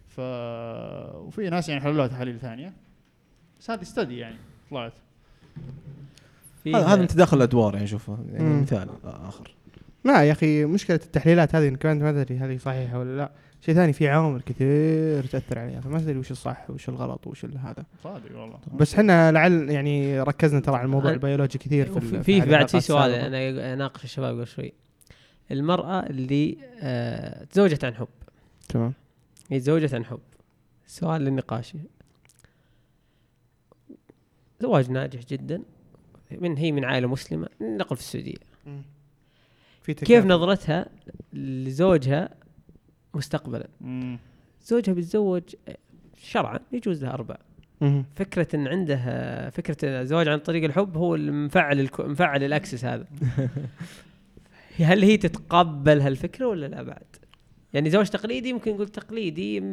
[0.07, 0.19] ف
[1.15, 2.73] وفي ناس يعني حللوها تحاليل ثانية.
[3.59, 4.35] بس هذه study يعني
[4.71, 4.93] طلعت.
[6.63, 8.61] في- هذا هذا من تداخل الأدوار يعني شوفه يعني.
[8.61, 9.51] مثال آخر.
[10.05, 13.31] لا يا أخي مشكلة التحليلات هذه انك انت ما تدري هذه صحيحة ولا لا.
[13.65, 17.57] شيء ثاني في عوامل كثير تأثر عليها فما تدري وش الصح وش الغلط وش ال-
[17.57, 17.85] هذا.
[18.03, 18.59] صادق والله.
[18.73, 22.79] بس إحنا لعل يعني ركزنا ترى على الموضوع أنا- البيولوجي كثير في في بعد في
[22.81, 23.11] سؤال.
[23.11, 24.73] أنا أناقش الشباب قبل شوي.
[25.51, 28.07] المرأة اللي آه تزوجت عن حب.
[28.69, 28.93] تمام.
[29.49, 30.19] هي تزوجت عن حب.
[30.87, 31.73] سؤال للنقاش
[34.61, 35.61] زواج ناجح جدا
[36.31, 38.35] من هي من عائلة مسلمة؟ نقل في السعودية.
[39.83, 40.27] في كيف تكافؤ.
[40.27, 40.85] نظرتها
[41.33, 42.29] لزوجها
[43.13, 44.19] مستقبلا مم.
[44.65, 45.43] زوجها بيتزوج
[46.17, 47.37] شرعا يجوز لها أربع.
[48.15, 53.05] فكرة إن عنده فكرة الزواج عن طريق الحب هو المفعل الك- مفعل الأكسس هذا
[54.79, 57.03] هل هي تتقبل هالفكرة ولا لا بعد؟
[57.73, 59.63] يعني زواج تقليدي ممكن نقول تقليدي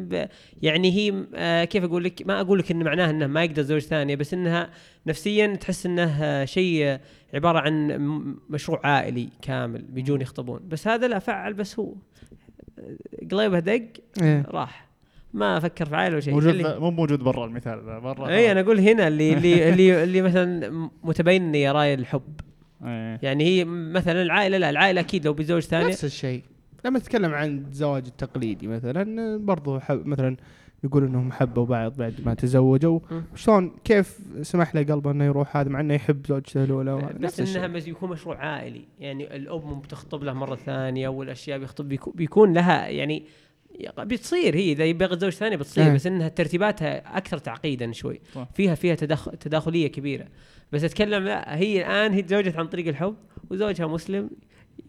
[0.61, 3.81] يعني هي آه، كيف أقول لك؟ ما أقول لك انه معناه إنه ما يقدر زوج
[3.81, 4.69] ثانية بس إنها
[5.07, 6.97] نفسيا تحس إنه شيء
[7.33, 7.87] عبارة عن
[8.49, 10.59] مشروع عائلي كامل بيجون يخطبون.
[10.67, 11.93] بس هذا لا فعل بس هو
[12.79, 12.97] آه،
[13.31, 13.87] قليبه دق
[14.21, 14.45] إيه.
[14.47, 14.89] راح.
[15.33, 16.33] ما فكر في عائلة ولا شيء.
[16.33, 18.27] موجود مو موجود برا المثال ذا برا.
[18.27, 22.41] اي أنا أقول هنا اللي اللي اللي, اللي مثلا متبين إنه يراي الحب.
[22.85, 23.19] إيه.
[23.23, 26.41] يعني هي مثلا العائلة لا العائلة أكيد لو بيتزوج ثانية نفس الشيء.
[26.85, 30.37] لما نتكلم عن الزواج التقليدي مثلا برضو حب مثلا
[30.83, 32.99] يقول إنهم حبوا بعض بعد ما تزوجوا.
[33.35, 37.77] شلون كيف سمح له قلبه إنه يروح هذا مع إنه يحب زوجته الأولى؟ بس انها
[37.77, 38.85] يكون مشروع عائلي.
[38.99, 43.25] يعني الأم بتخطب له مرة ثانية والأشياء بيخطب بيكون, بيكون لها يعني
[43.99, 44.71] بتصير هي.
[44.71, 45.93] إذا يبغى تزوج ثانية بتصير آه.
[45.93, 48.19] بس إنها ترتيباتها أكثر تعقيدا شوي.
[48.33, 48.47] صح.
[48.53, 50.27] فيها فيها تدخل تداخلية كبيرة.
[50.71, 53.15] بس أتكلم لا هي الآن هي تزوجت عن طريق الحب
[53.49, 54.29] وزوجها مسلم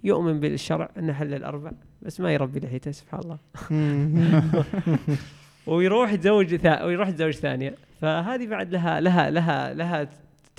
[0.04, 1.72] يؤمن بالشرع إنه حل الأربع
[2.02, 3.38] بس ما يربي لحيته سبحان الله.
[5.66, 6.84] ويروح يتزوج ثا...
[6.84, 10.08] ويروح يتزوج ثانية فهذه بعد لها لها لها لها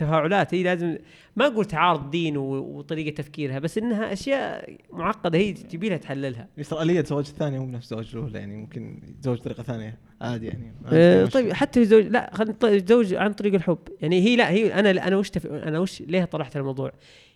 [0.02, 0.54] تفاعلات.
[0.54, 0.98] هي لازم
[1.36, 2.38] ما أقول تعارض دين.
[2.38, 6.48] وطريقة تفكيرها بس إنها أشياء معقدة هي تبي لها تحللها.
[6.72, 10.74] اليه الزواج الثاني مو بنفس الزواج الاولى يعني ممكن يتزوج بطريقه ثانية عادي يعني.
[10.90, 11.54] في طيب.
[11.54, 13.78] حتى يتزوج لا خلينا نط- يتزوج عن طريق الحب.
[14.02, 15.46] يعني هي لا هي أنا أنا وش تف...
[15.48, 16.92] أنا وش ليه طرحت الموضوع؟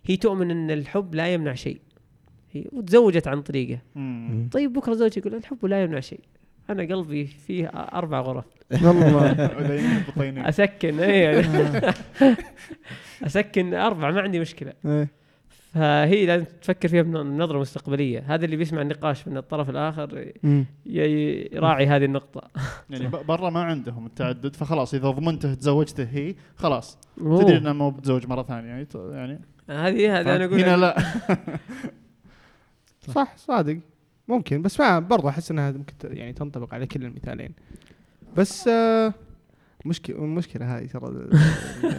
[0.06, 1.80] هي تؤمن إن الحب لا يمنع شيء.
[2.52, 3.80] هي وتزوجت عن طريقه.
[3.96, 4.50] مم.
[4.52, 6.20] طيب بكرة زوجي يقول الحب لا يمنع شيء.
[6.70, 8.46] أنا قلبي فيه أربع غرف.
[8.84, 10.50] والله.
[10.50, 11.40] أسكن اي
[13.26, 14.74] أسكن أربع ما عندي مشكلة.
[14.86, 15.08] إيه.
[15.74, 18.24] فهي لازم تفكر فيها بنظره مستقبلية.
[18.28, 20.32] هذا اللي بيسمع النقاش من الطرف الآخر
[20.86, 22.42] يراعي هذه النقطة.
[22.90, 26.98] يعني ب- برا ما عندهم التعدد فخلاص إذا ضمنته تزوجته هي خلاص.
[27.18, 29.40] تدري انه مو بتزوج مرة ثانية يعني يعني.
[29.70, 30.96] هذه هذا أنا أقول هنا لا.
[33.02, 33.78] صح صادق.
[34.28, 37.50] ممكن بس ما برضو أحس إنها ممكن يعني تنطبق على كل المثالين
[38.38, 39.14] بس آه
[39.86, 41.12] مشكلة المشكلة هذه ترى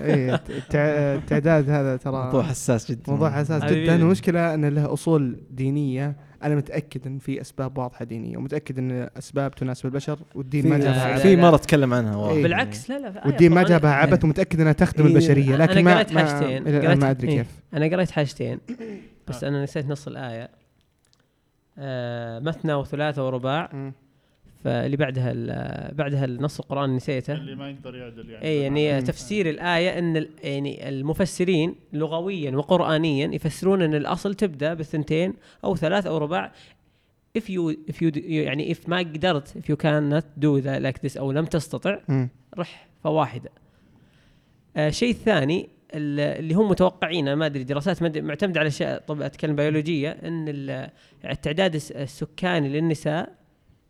[0.05, 0.75] إيه التع-
[1.23, 3.97] التعداد هذا ترى موضوع حساس جدا موضوع حساس جدا.
[3.97, 9.55] المشكلة إن له أصول دينية أنا متأكد إن في أسباب واضحة دينية ومتأكد إن أسباب
[9.55, 11.37] تناسب البشر والدين ما في- جابها عبث في.
[11.37, 12.43] مره تكلم عنها واضح إيه.
[12.43, 15.13] بالعكس لا لا آية والدين ما جابها عبث ومتأكد إنها تخدم إيه.
[15.13, 16.99] البشرية لكن أنا ما قريت حاجتين.
[16.99, 17.37] ما أدري إيه.
[17.39, 18.59] كيف أنا قريت حاجتين
[19.29, 20.49] بس أنا نسيت نص الآية
[21.79, 23.93] آه مثنى وثلاثة ورباع.
[24.65, 29.01] فاللي بعدها ال- بعدها النص القرآن نسيته اللي ما يقدر يعدل يعني اي يعني مم.
[29.07, 36.07] تفسير الآية إن ال- يعني المفسرين لغويا وقرانيا يفسرون إن الأصل تبدأ بالثنتين أو ثلاث
[36.07, 36.53] أو رباع
[37.39, 41.17] if you if you يعني if ما قدرت if you cannot do that like this
[41.19, 42.29] أو لم تستطع مم.
[42.59, 43.51] رح فواحدة
[44.77, 49.57] آه شيء ثاني ال- اللي هم متوقعينه ما أدري دراسات معتمدة على أشياء طب أتكلم
[49.57, 50.91] بيولوجية إن ال-
[51.25, 53.33] التعداد الس- السكاني للنساء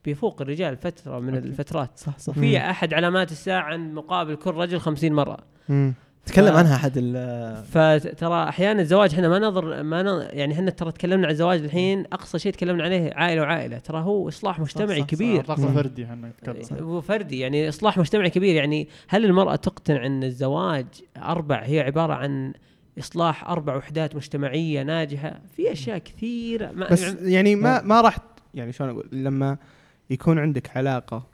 [0.05, 1.91] بيفوق الرجال فترة من الفترات.
[1.99, 2.29] صح صح.
[2.39, 5.39] وفي أحد علامات الساعة عن مقابل كل رجل 50 مرة.
[5.69, 5.95] مم.
[6.27, 10.71] تكلم ف- عنها أحد ال- فترى أحيانا الزواج إحنا ما نظر ما نظر يعني إحنا
[10.71, 14.89] ترى تكلمنا عن الزواج الحين أقصى شيء تكلمنا عليه عائلة وعائلة ترى هو إصلاح مجتمعي
[15.01, 15.07] صح، صح.
[15.07, 15.45] كبير.
[15.45, 15.75] طاقة مم.
[15.75, 16.85] فردي إحنا نتكلم.
[16.87, 18.55] هو فردي يعني إصلاح مجتمعي كبير.
[18.57, 22.53] يعني هل المرأة تقتنع إن الزواج أربع هي عبارة عن
[22.99, 26.71] إصلاح أربع وحدات مجتمعية ناجحة؟ في أشياء كثيرة.
[26.73, 28.19] ما بس يعني ما ما راح
[28.55, 29.57] يعني شلون أقول؟ لما
[30.11, 31.27] يكون عندك علاقة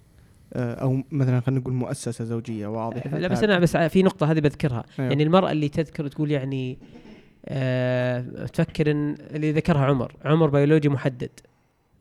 [0.57, 3.18] أو مثلا خلينا نقول مؤسسة زوجية واضحة.
[3.18, 4.84] لا بس أنا بس في نقطة هذه بذكرها.
[4.98, 5.11] أيوه.
[5.11, 6.78] يعني المرأة اللي تذكر تقول يعني
[7.46, 11.30] آه تفكر إن اللي ذكرها عمر عمر بيولوجي محدد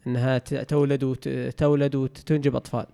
[0.07, 2.85] إنها تولد وتولد وتنجب أطفال.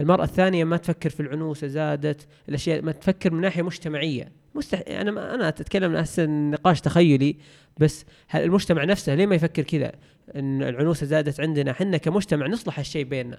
[0.00, 4.28] المرأة الثانية ما تفكر في العنوسة زادت الأشياء ما تفكر من ناحية مجتمعية.
[4.54, 4.82] مستح...
[4.88, 7.36] أنا ما أنا أتكلم من أحسن نقاش تخيلي
[7.78, 9.92] بس هل المجتمع نفسه ليه ما يفكر كذا؟
[10.36, 13.38] إن العنوسة زادت عندنا حنا كمجتمع نصلح هالشيء بيننا.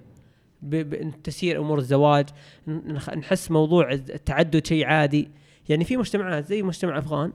[0.62, 0.76] ب...
[0.76, 1.12] ب...
[1.24, 2.26] تسير أمور الزواج
[3.16, 5.28] نحس موضوع التعدد شيء عادي.
[5.68, 7.32] يعني في مجتمعات زي مجتمع أفغان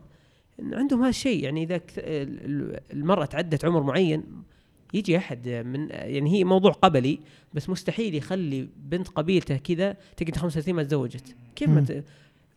[0.60, 1.44] إن عندهم هذا الشيء.
[1.44, 4.24] يعني إذا كث- ال- ال- المرأة تعدت عمر معين
[4.94, 7.20] يجي أحد من يعني هي موضوع قبلي
[7.54, 11.36] بس مستحيل يخلي بنت قبيلته كذا تقعد 35 ما تزوجت.
[11.56, 12.04] كيف ما.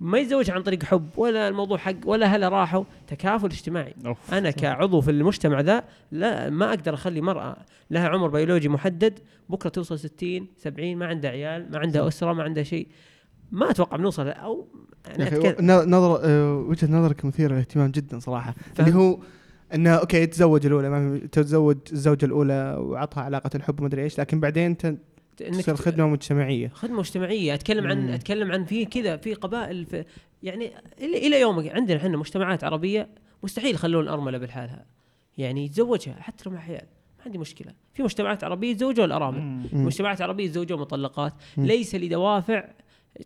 [0.00, 2.84] ما يتزوج عن طريق حب ولا الموضوع حق ولا هلا راحوا.
[3.06, 3.94] تكافل اجتماعي.
[4.06, 4.34] أوف.
[4.34, 7.56] أنا كعضو في المجتمع ذا لا ما أقدر أخلي مرأة
[7.90, 9.18] لها عمر بيولوجي محدد
[9.48, 12.88] بكرة توصل 60 70 ما عندها عيال ما عندها أسرة ما عندها شيء.
[13.52, 14.68] ما أتوقع بنوصل أو
[15.06, 15.56] يعني
[15.90, 18.54] نظر آه، وجهة نظرك مثيرة للاهتمام جدا صراحة.
[18.80, 19.18] اللي هو
[19.74, 24.40] إنه okay تزوج الأولى ما تتزوج الزوجة الأولى وعطها علاقة الحب ما أدري إيش لكن
[24.40, 24.76] بعدين
[25.42, 26.68] إنك تصير خدمة مجتمعية.
[26.68, 27.54] خدمة مجتمعية.
[27.54, 28.12] أتكلم عن مم.
[28.12, 30.04] أتكلم عن في كذا في قبائل في
[30.42, 33.08] يعني إلى يومك عندنا إحنا مجتمعات عربية
[33.42, 34.86] مستحيل يخلون الارمله بالحالها
[35.38, 36.86] يعني يتزوجها حتى لو مع عيال
[37.18, 37.72] ما عندي مشكلة.
[37.94, 39.66] في مجتمعات عربية يتزوجوا الأرامل.
[39.72, 41.32] مجتمعات عربية يتزوجوا مطلقات.
[41.56, 41.66] مم.
[41.66, 42.68] ليس لدوافع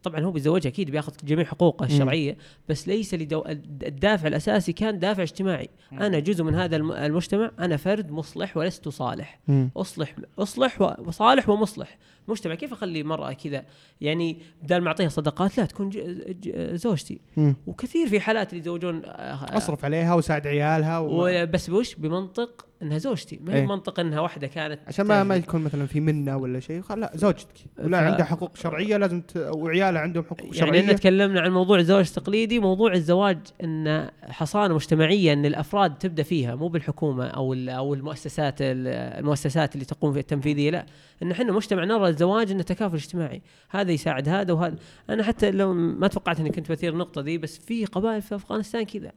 [0.02, 1.90] طبعا هو بيتزوجها أكيد بياخذ جميع حقوقه مم.
[1.92, 2.36] الشرعية
[2.68, 3.42] بس ليس لدو...
[3.46, 8.88] الدافع الأساسي كان دافع اجتماعي أنا جزء من هذا الم- المجتمع أنا فرد مصلح ولست
[8.88, 9.70] صالح مم.
[9.76, 11.98] أصلح أصلح وصالح ومصلح
[12.30, 13.64] مجتمع كيف أخلي مرأة كذا؟
[14.00, 15.98] يعني بدل ما أعطيها صدقات لا تكون ج-
[16.42, 17.20] ج- زوجتي.
[17.36, 17.56] مم.
[17.66, 21.46] وكثير في حالات اللي يتزوجون آه، أصرف عليها وساعد عيالها و...
[21.46, 23.40] بس بوش؟ بمنطق إنها زوجتي.
[23.44, 23.64] ما هي إيه.
[23.66, 25.36] بمنطق إنها واحدة كانت عشان ما ما.
[25.36, 26.82] يكون مثلا في منة ولا شيء.
[26.96, 27.54] لا زوجتك.
[27.78, 29.36] ولا ف- عندها حقوق شرعية لازم ت...
[29.36, 30.80] وعيالها عندهم حقوق يعني شرعية.
[30.80, 36.54] إحنا تكلمنا عن موضوع الزواج التقليدي موضوع الزواج إن حصانة مجتمعية إن الأفراد تبدأ فيها
[36.54, 38.86] مو بالحكومة أو أو المؤسسات ال-
[39.18, 40.86] المؤسسات اللي تقوم في التنفيذية لا.
[41.22, 43.42] إن إحنا مجتمع نرى الزواج إنه تكافل اجتماعي.
[43.70, 44.76] هذا يساعد هذا وهذا.
[45.10, 48.82] أنا حتى لو ما توقعت إني كنت بثير النقطة دي بس في قبائل في أفغانستان
[48.82, 49.12] كذا.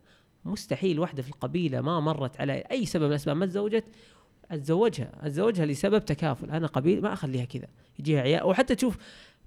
[0.46, 3.84] مستحيل واحدة في القبيلة ما مرت على أي سبب من الأسباب ما تزوجت
[4.52, 5.12] أتزوجها.
[5.22, 6.52] أتزوجها لسبب تكافل.
[6.52, 7.68] أنا قبيل ما أخليها كذا.
[8.00, 8.44] يجيها عيال.
[8.44, 8.98] وحتى تشوف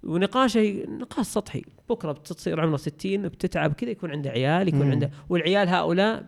[0.02, 1.62] ونقاشه نقاش سطحي.
[1.90, 4.90] بكرة بتصير عمره 60 بتتعب كذا يكون عنده عيال يكون.
[4.90, 5.10] عنده.
[5.28, 6.26] والعيال هؤلاء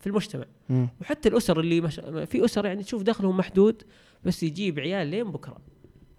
[0.00, 0.44] في المجتمع.
[0.68, 0.88] مم.
[1.00, 3.82] وحتى الأسر اللي مش في أسر يعني تشوف دخلهم محدود
[4.24, 5.58] بس يجيب عيال لين بكرة.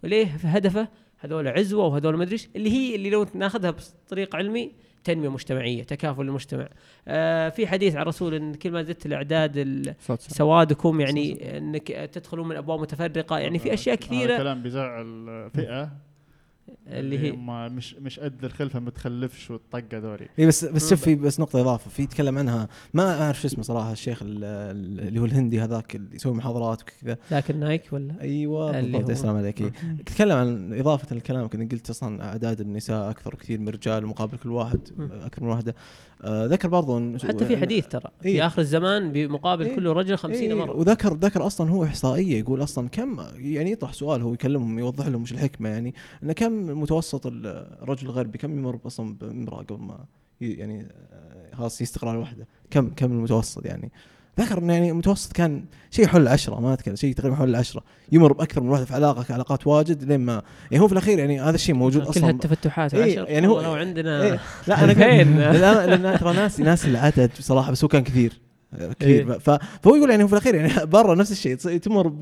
[0.03, 0.87] وليه في هدفه؟
[1.19, 3.75] هذول عزوة وهذول ما ادري إيش، اللي هي اللي لو ناخذها
[4.05, 4.71] بطريق علمي
[5.03, 6.69] تنمية مجتمعية تكافل المجتمع.
[7.07, 9.95] آه في حديث عن الرسول إن كل ما زدت الأعداد.
[10.17, 14.37] سوادكم يعني إنك تدخلون من أبواب متفرقة يعني في أشياء هذا كثيرة.
[14.37, 16.08] كلام بيزعل فئه
[16.87, 17.31] اللي هي
[17.69, 21.89] مش مش قد الخلفة متخلفش والطقه ذولي اي بس بس شوف في بس نقطة إضافة.
[21.89, 25.95] في يتكلم عنها ما أعرف شو اسمه صراحة الشيخ ال- ال- اللي هو الهندي هذاك
[25.95, 27.17] اللي يسوي محاضرات وكذا.
[27.31, 29.61] ذاك النايك ولا؟ أيوه اللي بالضبط هو- السلام عليك.
[29.61, 29.71] إيه.
[30.05, 34.51] تكلم عن إضافة لكلامك انك قلت أصلا أعداد النساء أكثر كثير من الرجال مقابل كل
[34.51, 34.79] واحد.
[35.11, 35.75] أكثر من واحدة.
[36.21, 38.47] آه ذكر برضو إن- حتى في حديث ترى في إيه.
[38.47, 39.75] آخر الزمان بمقابل إيه.
[39.75, 43.93] كل رجل خمسين إيه مرة وذكر ذكر أصلا هو إحصائية يقول أصلا كم يعني يطرح
[43.93, 45.93] سؤال هو يكلمهم يوضح لهم مش الحكمة يعني
[46.23, 50.05] انه كم متوسط الرجل الغربي كم يمر أصلا بامرأة قبل ما
[50.41, 53.91] يعني آه، خلاص يستقر على واحدة كم كم المتوسط يعني
[54.39, 58.33] ذكر إنه يعني المتوسط كان شيء حول العشرة ما أذكر شيء تقريبا حول العشرة يمر
[58.33, 60.41] بأكثر من واحدة في علاقة علاقات واجد لين ما
[60.71, 63.61] يعني هو في الأخير يعني هذا الشيء موجود كل أصلا هالتفتحات إيه، عشر يعني هو-
[63.61, 65.95] لو عندنا إيه لا أنا.
[65.95, 68.33] لأن ترى ناس ناس العدد بصراحة بس هو كان كثير
[68.79, 68.93] إيه.
[68.99, 69.49] كثير ف-
[69.83, 72.13] فهو يقول يعني هو في الأخير يعني برا نفس الشيء تمر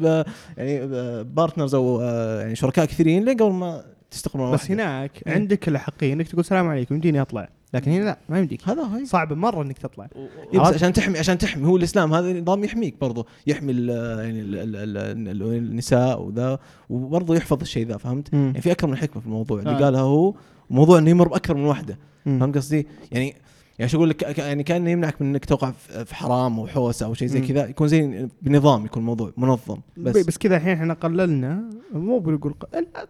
[0.57, 0.87] يعني
[1.23, 4.73] بارتنرز أو آه، يعني شركاء كثيرين لين قبل ما تستقر مع بس واحدة.
[4.73, 5.33] هناك إيه.
[5.33, 9.05] عندك الاحقيه إنك تقول السلام عليكم يمديني أطلع لكن هنا لا ما يمديك هذا هي
[9.05, 10.07] صعب مرة إنك تطلع
[10.53, 13.89] بس عشان تحمي عشان تحمي هو الإسلام هذا نظام يحميك برضه يحمي ال
[14.19, 16.59] يعني ال ال ال ال النساء وذا
[16.89, 18.45] وبرضه يحفظ الشيء ذا فهمت؟ مم.
[18.45, 19.83] يعني في أكثر من حكمة في الموضوع اللي آه.
[19.83, 20.33] قالها هو
[20.69, 22.39] موضوع إنه يمر بأكثر من واحدة مم.
[22.39, 23.35] فهمت قصدي؟ يعني
[23.79, 26.67] يعني شو أقول لك ك- يعني كأنه يمنعك من إنك توقع في في حرام أو
[26.67, 27.41] حوسة أو شيء زي.
[27.41, 32.53] كذا يكون زي بنظام يكون الموضوع منظم بس, بس كذا الحين إحنا قللنا مو بنقول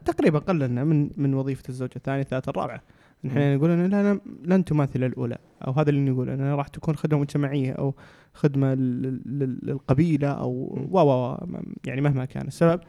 [0.06, 2.81] تقريبا قللنا من من وظيفة الزوجة الثانية الثالثة الرابعة
[3.27, 5.38] إحنا نقول إن لا لا- لن تماثل الأولى
[5.68, 7.94] أو هذا اللي نقول انها راح تكون خدمة مجتمعية أو
[8.34, 10.49] خدمة لل- لل- للقبيلة أو.
[10.91, 11.38] و و و
[11.85, 12.80] يعني مهما كان السبب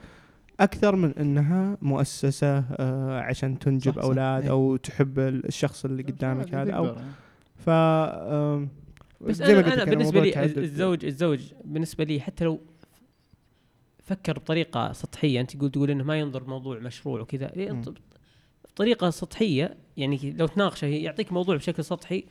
[0.61, 4.05] أكثر من إنها مؤسسة آه، عشان تنجب صح، صح.
[4.05, 4.51] أولاد إيه.
[4.51, 6.95] أو تحب الشخص اللي قدامك هذا أو.
[7.59, 7.71] ف
[9.21, 12.61] بس زي ما أنا, أنا بالنسبة لي الزوج الزوج بالنسبة لي حتى لو
[14.03, 17.53] فكر بطريقة سطحية أنت تقول تقول إنه ما ينظر موضوع مشروع وكذا.
[18.65, 22.25] بطريقة سطحية يعني لو تناقشه يعطيك موضوع بشكل سطحي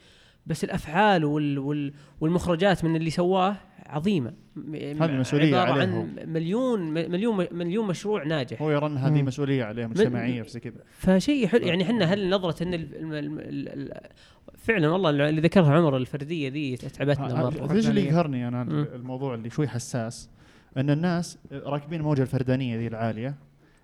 [0.47, 3.55] بس الأفعال وال وال والمخرجات من اللي سواه
[3.85, 4.33] عظيمة.
[4.73, 8.61] هذه مسؤولية عبارة عليه عن مليون مليون مليون مشروع ناجح.
[8.61, 9.21] هو يرى ان هذه.
[9.21, 10.83] مسؤولية عليه مجتمعية في كذا.
[10.91, 11.67] فشيء حلو.
[11.67, 14.09] يعني إحنا هل نظرة إن ال ال ال ال
[14.57, 17.73] فعلا والله اللي ذكرها عمر الفردية دي تعبتنا مرة.
[17.73, 18.61] إيش اللي يقهرني أنا.
[18.95, 20.29] الموضوع اللي شوي حساس
[20.77, 23.35] إن الناس راكبين الموجه الفردانية ذي العالية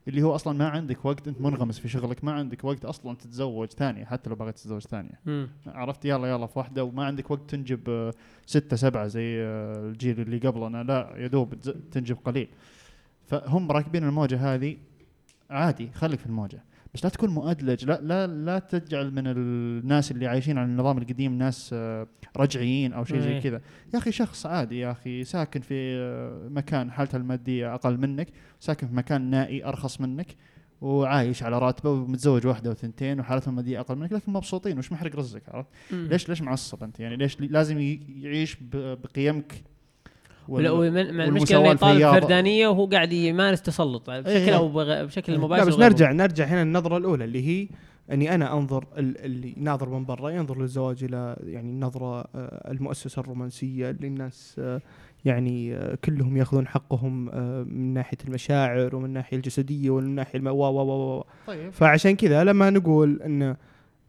[0.07, 3.67] اللي هو أصلا ما عندك وقت أنت منغمس في شغلك ما عندك وقت أصلا تتزوج
[3.67, 5.19] ثانية حتى لو بغيت تتزوج ثانية.
[5.67, 8.13] عرفت؟ يلا يلا في واحدة وما عندك وقت تنجب آه،
[8.45, 10.83] ستة سبعة زي آه، الجيل اللي قبلنا.
[10.83, 11.55] لا يا دوب
[11.91, 12.47] تنجب قليل.
[13.25, 14.77] فهم راكبين الموجة هذه
[15.49, 16.63] عادي خليك في الموجة.
[16.93, 21.37] بس لا تكون مؤدلج لا لا لا تجعل من الناس اللي عايشين على النظام القديم
[21.37, 22.07] ناس آه،
[22.37, 23.39] رجعيين أو شيء زي إيه.
[23.41, 23.61] كذا
[23.93, 28.27] يا أخي شخص عادي يا أخي ساكن في آه، مكان حالته المادية أقل منك
[28.59, 30.35] ساكن في مكان نائي أرخص منك
[30.81, 35.49] وعايش على راتبه ومتزوج واحدة وثنتين وحالتهم المادية أقل منك لكن مبسوطين وش محرق رزقك
[35.49, 35.69] عرفت.
[35.91, 37.79] ليش ليش معصب أنت يعني ليش لي- لازم
[38.09, 39.71] يعيش بقيمك وال- ولا ومن- مع
[40.49, 42.19] المشكلة إنه يطالب الفياضة.
[42.19, 44.09] فردانيه وهو قاعد يمارس تسلط.
[44.09, 44.55] بشكل إيه.
[44.57, 47.67] أو بغ- بشكل لا مباشر بس وغير نرجع نرجع هنا النظره الأولى اللي هي
[48.11, 53.19] أني أنا أنظر ال- اللي ناظر من برا ينظر للزواج إلى يعني النظرة آه، المؤسسة
[53.19, 54.81] الرومانسية اللي الناس آه،
[55.25, 57.25] يعني آه، كلهم يأخذون حقهم
[57.67, 60.47] من ناحية المشاعر ومن الناحيه الجسدية ومن الناحيه الم...
[60.47, 61.23] و و و.
[61.47, 61.69] طيب.
[61.69, 63.55] فعشان كذا لما نقول إن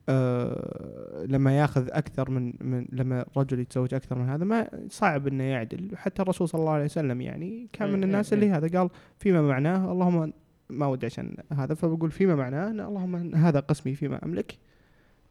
[0.08, 5.44] آه لما ياخذ أكثر من من لما رجل يتزوج أكثر من هذا ما صعب إنه
[5.44, 8.42] يعدل حتى الرسول صلى الله عليه وسلم يعني كان إيه، من إيه، الناس إيه.
[8.42, 10.32] اللي هذا قال فيما معناه اللهم
[10.70, 14.58] ما ودي عشان هذا فبقول فيما معناه أن اللهم هذا قسمي فيما أملك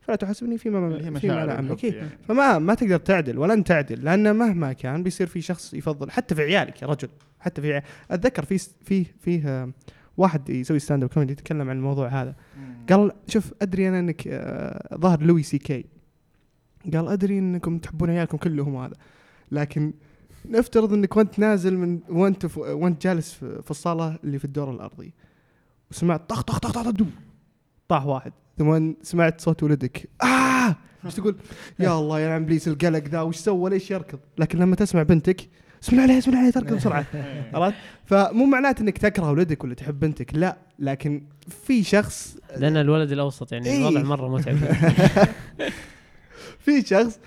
[0.01, 1.93] فلا تحاسبني فيما فيما مشاعر لا املك إيه.
[1.93, 2.09] يعني.
[2.27, 6.41] فما ما تقدر تعدل ولن تعدل لأن مهما كان بيصير في شخص يفضل حتى في
[6.41, 7.09] عيالك يا رجل
[7.39, 7.83] حتى في عيال.
[8.11, 9.71] أتذكر في في فيه آه،
[10.17, 12.35] واحد يسوي stand-up comedy يتكلم عن الموضوع هذا.
[12.89, 15.85] قال شوف أدري أنا إنك آه، ظهر لوي سي كي.
[16.93, 18.95] قال أدري إنكم تحبون عيالكم كلهم هذا
[19.51, 19.93] لكن
[20.45, 22.57] نفترض إنك وأنت نازل من وأنت ف...
[22.57, 25.13] وأنت جالس في الصالة اللي في الدور الأرضي
[25.91, 27.05] وسمعت طخ طخ طخ طخ دو
[27.87, 28.31] طاح واحد.
[28.57, 30.09] ثم سمعت صوت ولدك.
[30.23, 30.75] آه!
[31.05, 31.35] إيش تقول؟
[31.79, 35.49] يا الله يا عم ابليس القلق ذا وش سوى؟ ليش يركض؟ لكن لما تسمع بنتك
[35.83, 37.51] بسم الله عليها بسم الله عليها تركض بسرعة إيه.
[37.53, 41.23] عرفت فمو معناته إنك تكره ولدك ولا تحب بنتك لا لكن
[41.65, 43.77] في شخص لأن الولد الأوسط يعني إيه.
[43.77, 44.57] الوضع مرة متعب
[46.65, 47.19] في شخص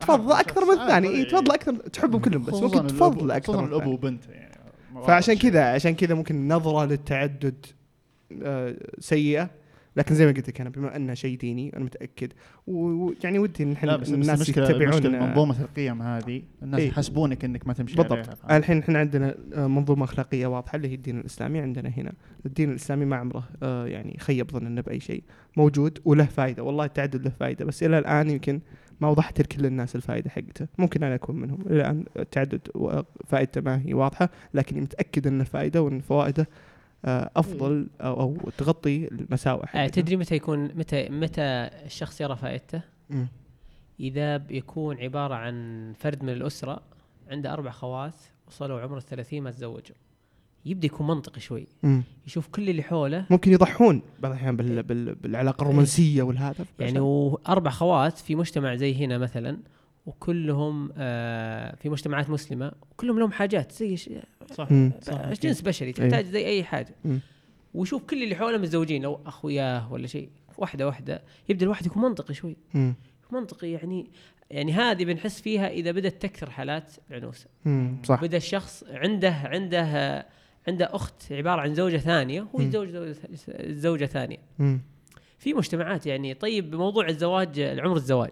[0.00, 1.08] تفضل آه، أكثر شخص من الثاني.
[1.08, 3.86] اي تفضل أكثر تحبهم كلهم بس ممكن تفضل أكثر خصوصا من الأب.
[3.86, 4.58] وبنته يعني
[5.06, 7.66] فعشان كذا عشان كذا ممكن نظرة للتعدد
[8.42, 9.50] آه، سيئة
[9.98, 12.32] لكن زي ما قلت لك أنا بما انه شيء ديني أنا متأكد.
[12.66, 16.88] ويعني ودي إن بس الناس يتبعون منظومة القيم هذه الناس إيه.
[16.88, 18.12] يحسبونك إنك ما تمشي بالضبط.
[18.12, 18.34] عليها.
[18.34, 22.12] فاهم؟ الحين إحنا عندنا آه، منظومة أخلاقية واضحة اللي هي الدين الإسلامي عندنا هنا.
[22.46, 25.22] الدين الإسلامي ما عمره آه، يعني خيب ظننا بأي شيء.
[25.56, 28.60] موجود وله فائده والله التعدد له فائده بس إلى الآن يمكن
[29.00, 30.66] ما وضحت لكل الناس الفائده حقته.
[30.78, 31.60] ممكن أنا أكون منهم.
[31.66, 32.60] إلى الآن التعدد
[33.26, 36.67] فائدته ما هي واضحة لكن متأكد إن الفائده وإن فوائده آه،
[37.04, 41.42] أفضل أو, أو تغطي المساوئ آه، تدري متى يكون متى متى
[41.86, 42.80] الشخص يرى فائدته؟
[44.00, 46.80] إذا بيكون عبارة عن فرد من الأسرة
[47.30, 48.14] عنده أربع خوات
[48.48, 49.96] وصلوا عمر الثلاثين ما تزوجوا.
[50.66, 51.66] يبدأ يكون منطقي شوي.
[51.82, 52.02] مم.
[52.26, 53.26] يشوف كل اللي حوله.
[53.30, 56.64] ممكن يضحون بعض الأحيان بال- بال- بالعلاقة الرومانسية والهذا.
[56.80, 59.58] يعني واربع خوات في مجتمع زي هنا مثلا
[60.08, 64.10] وكلهم آه في مجتمعات مسلمة وكلهم لهم حاجات زي ش-
[64.54, 64.68] صح.
[65.02, 67.20] صح جنس بشري تحتاج زي أي حاجة مم.
[67.74, 70.28] ويشوف كل اللي حوله متزوجين أو أخوياه ولا شيء
[70.58, 72.94] واحدة واحدة يبدأ الواحد يكون منطقي شوي مم.
[73.32, 74.10] منطقي يعني
[74.50, 77.46] يعني هذه بنحس فيها إذا بدأت تكثر حالات العنوسه.
[78.04, 79.82] صح بدأ الشخص عنده عنده
[80.68, 82.60] عنده أخت عبارة عن زوجة ثانية هو.
[82.60, 84.80] يتزوج زوجة- زوجة ثانية مم.
[85.38, 88.30] في مجتمعات يعني طيب بموضوع الزواج العمر الزواج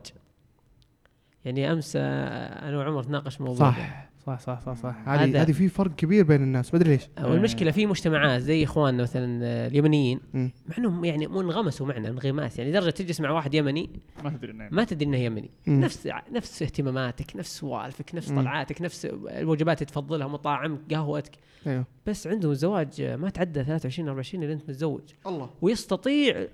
[1.47, 3.77] يعني امس أنا وعمر ناقش موضوع ده.
[3.77, 6.91] صح صح صح صح صح هذا- هذه هذه في فرق كبير بين الناس ما أدري
[6.91, 10.21] ليش والمشكلة في مجتمعات زي إخواننا مثلا آه، اليمنيين.
[10.35, 13.91] مع إنهم يعني منغمسوا معنا انغماس يعني لدرجة تجلس مع واحد يمني
[14.25, 15.81] ما تدري إنه ما تدري إنه يمني مم.
[15.81, 18.41] نفس نفس اهتماماتك نفس سوالفك نفس مم.
[18.41, 21.33] طلعاتك نفس الوجبات اللي تفضلها مطاعمك قهوتك
[21.67, 26.49] أيوه بس عندهم الزواج ما تعدى 23 24 اللي أنت متزوج الله ويستطيع أنا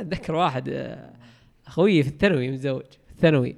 [0.00, 1.12] أتذكر واحد آه،
[1.66, 2.82] أخوي في الثانوي متزوج
[3.22, 3.56] مم.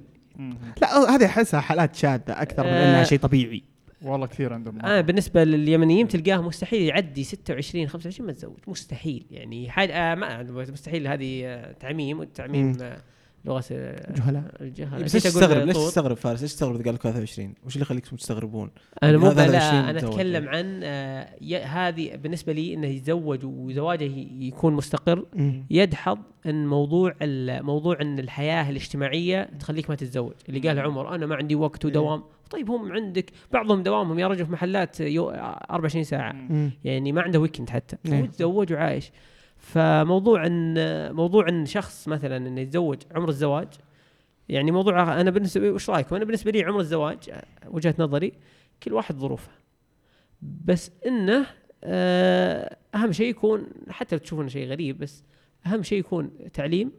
[0.81, 2.89] لا هذه أحسها حالات شاذه أكثر من آه.
[2.89, 3.63] انها شيء طبيعي
[4.01, 9.69] والله كثير عندهم أنا بالنسبة لليمنيين تلقاه مستحيل يعدي 26 25 ما تزوج مستحيل يعني
[9.69, 12.77] حاجة آه ما مستحيل هذه آه، تعميم والتعميم.
[12.81, 12.97] آه،
[13.45, 15.03] لغة آه، جهلاء؟ الجهل.
[15.03, 15.77] بس ليش نسيت أقول تستغرب؟ ليش.
[15.77, 18.71] تستغرب فارس؟ ليش تستغرب إذا قال لك 23 وش اللي يخليكم تستغربون؟
[19.03, 20.57] أنا مو لا 20 أنا أتكلم يعني.
[20.57, 25.25] عن آه، هذه بالنسبة لي إنه يتزوج وزواجه يكون مستقر.
[25.69, 27.15] يدحض إن موضوع
[27.61, 30.33] موضوع إن الحياة الاجتماعية تخليك ما تتزوج.
[30.49, 32.23] اللي قال عمر أنا ما عندي وقت ودوام.
[32.51, 36.35] طيب هم عندك بعضهم دوامهم يا رجل في محلات يو 24 ساعة.
[36.83, 37.97] يعني ما عنده ويكند حتى.
[38.05, 38.19] إيه.
[38.19, 39.11] هو يتزوج وعايش.
[39.61, 40.75] فموضوع إن
[41.15, 43.67] موضوع إن شخص مثلا إنه يتزوج عمر الزواج
[44.49, 47.17] يعني موضوع أنا بالنسبة لي وش رأيكم؟ أنا بالنسبة لي عمر الزواج
[47.67, 48.33] وجهة نظري
[48.83, 49.51] كل واحد ظروفه
[50.65, 51.45] بس إنه
[51.83, 55.23] آه، أهم شيء يكون حتى لو تشوفونه شيء غريب بس
[55.65, 56.91] أهم شيء يكون تعليم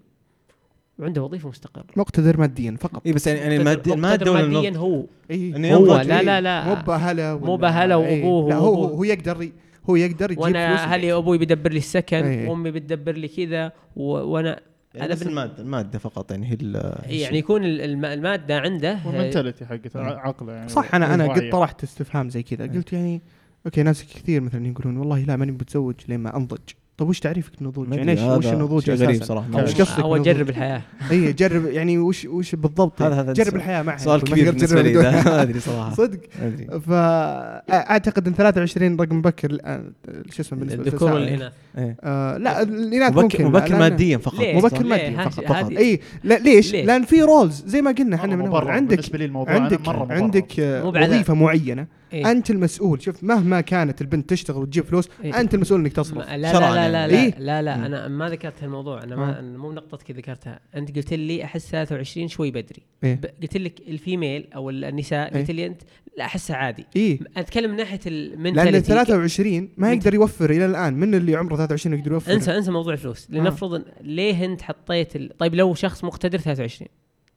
[0.99, 5.57] وعنده وظيفة مستقرة مقتدر ماديا فقط اي بس يعني يعني الماده مقتدر ماديا؟ هو اي
[5.57, 5.97] إنه هو.
[5.97, 8.85] لا لا لا مو بهلا مو بهلا وأبوه لا هو.
[8.85, 9.51] هو يقدر
[9.91, 12.49] هو يقدر يجيب وأنا أهلي أبوي بيدبر لي السكن؟ إيه.
[12.49, 14.61] وامي بتدبر لي كذا و- وأنا
[14.95, 19.67] يعني بس الماده المادة فقط يعني هي يعني يكون ال- الم- المادة عنده وال mentality
[19.67, 20.69] حقته عقله يعني.
[20.69, 21.51] صح أنا أنا قد.
[21.51, 22.67] طرحت استفهام زي كذا.
[22.67, 23.23] قلت يعني
[23.67, 26.59] okay ناس كثير مثلا يقولون والله لا ماني متزوج لين ما أنضج.
[26.99, 30.29] طيب وش تعريفك النضوج؟ ما يعني إيش وش النضوج شيء غريب؟ صراحة وش قصدك نضوج؟
[30.29, 34.51] أجرب الحياة اي جرب يعني وش وش بالضبط هذا- هذا جرب الحياة معها سؤال كبير
[34.51, 39.93] بالنسبة لي ما أدري صراحة صدق أدري فاعتقد إن 23 رقم مبكر الآن،
[40.31, 41.33] شو اسمه بالنسبة الذكور للنساء.
[41.33, 41.97] والإناث إيه.
[42.03, 46.75] آه لا الإناث مبكر ممكن مبكر ماديا فقط؟ مبكر؟ ماديا فقط فقط اي لا ليش؟
[46.75, 48.71] لأن في roles زي ما قلنا إحنا من مرة أول.
[48.71, 49.81] عندك بالنسبة لي الموضوع عندك.
[49.89, 55.41] عندك آه، وظيفة معينة إيه؟ أنت المسؤول شوف مهما كانت البنت تشتغل وتجيب فلوس إيه.
[55.41, 57.13] أنت المسؤول إنك تصرف لا لا لا لا يعني.
[57.13, 57.87] لا, إيه؟ لا, لا.
[57.87, 59.19] أنا ما ذكرت هالموضوع أنا آه.
[59.19, 63.21] ما أنا مو نقطتك ذكرتها أنت قلت لي أحس 23 شوي بدري إيه.
[63.43, 65.41] قلت لك ال female أو النساء إيه.
[65.41, 65.83] قلت لي أنت
[66.19, 70.95] لا أحسها عادي اي أتكلم من ناحية لأن المنتاليتي 23 ما يقدر يوفر إلى الآن
[70.95, 75.17] من اللي عمره 23 يقدر يوفر انسى انسى موضوع الفلوس لنفرض إن- ليه أنت حطيت
[75.17, 75.37] ال...
[75.39, 76.89] طيب لو شخص مقتدر 23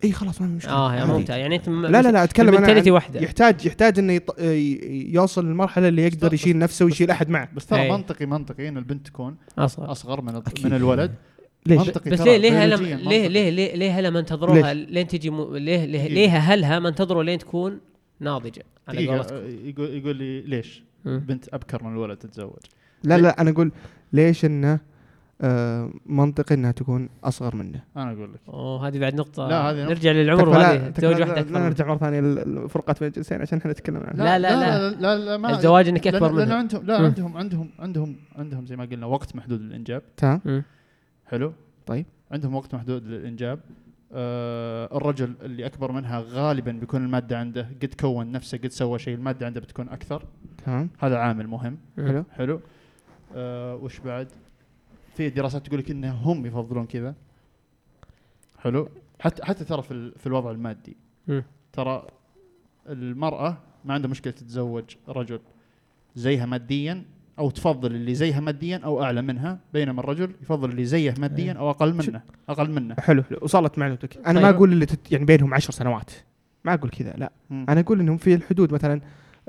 [0.03, 1.11] إي خلاص ما في مشكلة آه يا عادي.
[1.11, 4.39] ممتاز يعني انت لا لا لا أتكلم أنا واحدة يحتاج يحتاج إنه يط...
[5.13, 7.91] يوصل للمرحلة اللي يقدر يشيل نفسه ويشيل أحد معه بس ترى.
[7.91, 10.65] منطقي منطقي إن البنت تكون أصغر أصغر من أكيد.
[10.65, 11.11] من الولد
[11.65, 13.27] ليش؟ منطقي بس ترى، ليه ليه هلا ليه.
[13.27, 15.55] ليه ليه ليه هلا ما انتظروها لين تجي م...
[15.55, 16.07] ليه ليه.
[16.07, 17.79] ليه هلها ما انتظروا لين تكون
[18.19, 19.35] ناضجة على قولتكم
[19.65, 20.83] يقول يقول لي ليش.
[21.05, 22.59] بنت أبكر من الولد تتزوج
[23.03, 23.71] لا لا أنا أقول
[24.13, 24.79] ليش إنه
[26.05, 27.83] منطقي إنها تكون أصغر منه.
[27.97, 28.39] أنا أقول لك.
[28.49, 29.47] أوه هذه بعد نقطة.
[29.47, 31.59] لا، هذه نرجع للعمر لا- وهذه تزوج لا- واحدة لا اكبر.
[31.59, 34.13] نرجع مرة ثانية للفروقات بين الجنسين عشان إحنا نتكلم عنها.
[34.25, 36.97] لا، لا، لا لا, لا ما الزواج إنك أكبر لأن منها عندهم لا.
[36.97, 40.01] عندهم عندهم عندهم عندهم زي ما قلنا وقت محدود للإنجاب.
[40.17, 40.63] تمام.
[41.25, 41.53] حلو.
[41.85, 42.05] طيب.
[42.31, 43.59] عندهم وقت محدود للإنجاب.
[44.13, 49.15] آه الرجل اللي أكبر منها غالبا بيكون المادة عنده قد كون نفسه قد سوى شيء
[49.15, 50.23] المادة عنده بتكون أكثر.
[50.65, 50.89] تمام.
[50.99, 51.77] هذا عامل مهم.
[51.97, 52.23] حلو.
[52.31, 52.59] حلو.
[53.35, 54.27] آه وش بعد؟
[55.15, 57.15] في دراسات تقول لك انهم يفضلون كذا.
[58.57, 58.89] حلو.
[59.19, 60.97] حتى حتى ترى في في الوضع المادي.
[61.73, 62.07] ترى
[62.89, 65.39] المرأة ما عندها مشكلة تتزوج رجل.
[66.15, 67.03] زيها ماديا
[67.39, 69.59] أو تفضل اللي زيها ماديا أو أعلى منها.
[69.73, 72.21] بينما الرجل يفضل اللي زيه ماديا أو أقل منه.
[72.49, 72.95] أقل منه.
[72.99, 73.39] حلو حلو.
[73.41, 74.17] وصلت معلومتك.
[74.17, 74.55] أنا ما طيب.
[74.55, 75.11] أقول اللي تت...
[75.11, 76.11] يعني بينهم عشر سنوات.
[76.63, 77.31] ما أقول كذا لا.
[77.49, 77.65] مم.
[77.69, 79.01] أنا أقول إنهم في الحدود مثلا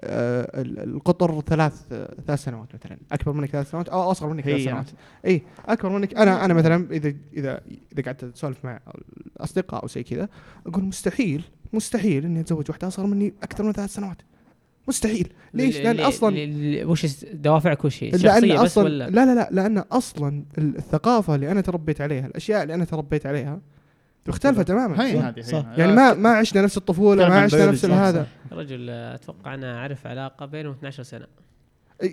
[0.04, 2.98] القطر ثلاث آه ثلاث سنوات مثلا.
[3.12, 4.86] أكبر منك ثلاث سنوات؟ أو أصغر منك ثلاث سنوات.
[5.26, 6.14] إي أكبر منك.
[6.14, 7.60] أنا أنا مثلا إذا إذا
[7.92, 8.80] إذا قعدت أسولف مع
[9.36, 10.28] الأصدقاء أو زي كذا
[10.66, 14.22] أقول مستحيل مستحيل إني أتزوج واحدة أصغر مني أكثر من ثلاث سنوات.
[14.88, 15.32] مستحيل.
[15.54, 16.36] ليش؟ لأن أصلا
[16.84, 19.48] وش دوافعك وش هي؟ شخصيه بس ولا؟ لا لا لا.
[19.52, 23.60] لأن أصلا الثقافة اللي أنا تربيت عليها الأشياء اللي أنا تربيت عليها
[24.28, 24.96] مختلفه تماما.
[24.96, 27.84] صح، هذه يعني ما ما عشنا نفس الطفولة ما عشنا نفس.
[27.84, 31.26] هذا رجل أتوقع أنا أعرف علاقة بينهم 12 سنة.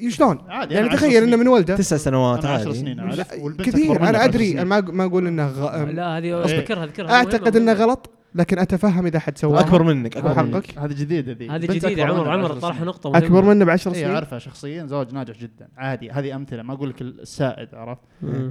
[0.10, 1.35] شلون؟ عادي يعني تخيل إنه.
[1.35, 2.80] من ولده تسع سنوات أنا 10 عادي.
[2.80, 2.99] سنين
[3.40, 4.10] والبنت كثير.
[4.10, 5.84] أنا أدري ما ما أقول إنه غ...
[5.84, 6.44] لا هذه.
[6.44, 7.11] أذكرها أذكرها.
[7.11, 8.10] أعتقد إنه غلط.
[8.35, 10.45] لكن أتفهم إذا حد سواها أكبر منك أكبر حقك.
[10.53, 10.77] منك.
[10.80, 11.49] هذه جديدة ذي.
[11.49, 12.81] هذه جديدة عمر عمر بعشر طرح.
[12.81, 13.26] نقطة مهمة.
[13.26, 15.68] اكبر منه بعشر اي سنين؟ أعرفها شخصيا زواج ناجح جدا.
[15.77, 18.01] عادي هذه أمثلة ما أقول لك السائد عرفت.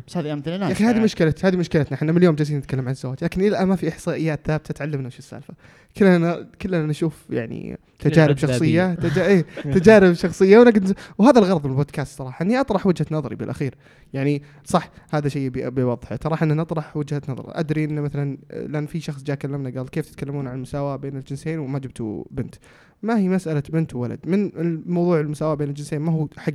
[0.07, 0.69] بس هذه أمثلة ناجحة.
[0.69, 1.05] يا أخي هذه.
[1.05, 1.97] مشكلة هذه مشكلتنا.
[1.97, 3.19] إحنا من اليوم جالسين نتكلم عن الزواج.
[3.23, 5.55] لكن إلى الآن ما في إحصائيات ثابتة تعلمنا وش السالفة.
[5.97, 8.37] كلنا كلنا نشوف يعني تجارب.
[8.37, 9.27] شخصية تجا...
[9.27, 9.45] إيه
[9.75, 10.59] تجارب شخصية.
[10.59, 13.75] ونقد وهذا الغرض من البودكاست صراحة إني أطرح وجهة نظري بالأخير.
[14.13, 16.17] يعني صح هذا شيء بي- بيوضحه.
[16.17, 17.45] ترى إحنا نطرح وجهة نظر.
[17.49, 21.59] أدري إن مثلا لأن في شخص جاء كلمنا قال كيف تتكلمون عن المساواة بين الجنسين
[21.59, 22.55] وما جبتوا بنت؟
[23.03, 24.21] ما هي مسألة بنت وولد.
[24.25, 26.53] من الموضوع المساواة بين الجنسين ما هو حق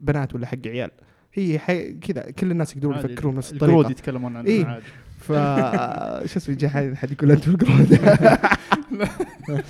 [0.00, 0.90] بنات ولا حق عيال.
[1.34, 1.92] هي حي...
[1.92, 2.96] كذا كل الناس يقدرون.
[2.96, 3.90] يفكرون بنفس القرود الطريقة.
[3.90, 4.66] يتكلمون عنه إيه.
[4.66, 4.84] عادي.
[5.18, 5.32] ف
[6.32, 7.98] شو اسمه جاي حد حد يقول انت القرود.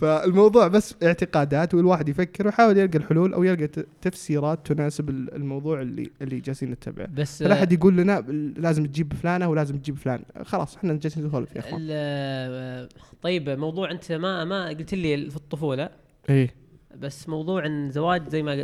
[0.00, 3.66] فالموضوع بس اعتقادات والواحد يفكر ويحاول يلقى الحلول أو يلقى
[4.02, 7.06] تفسيرات تناسب ال- الموضوع اللي اللي جالسين نتبعه.
[7.06, 8.20] بس فلا أحد يقول لنا
[8.56, 10.22] لازم تجيب فلانة ولازم تجيب فلان.
[10.42, 12.88] خلاص إحنا جالسين نسولف يا إخوان.
[13.22, 15.90] طيب موضوع أنت ما ما قلت لي في الطفولة.
[16.30, 16.54] إيه.
[16.98, 18.54] بس موضوع إن زواج زي ما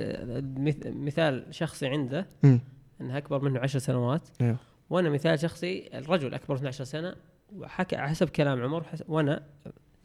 [0.58, 2.26] مث- مثال شخصي عنده.
[2.44, 2.60] أمم.
[3.00, 4.28] انها أكبر منه عشر سنوات.
[4.40, 4.56] أيوه
[4.90, 7.14] وأنا مثال شخصي الرجل أكبر منه 10 سنة.
[7.56, 9.42] وحكى حسب كلام عمر وأنا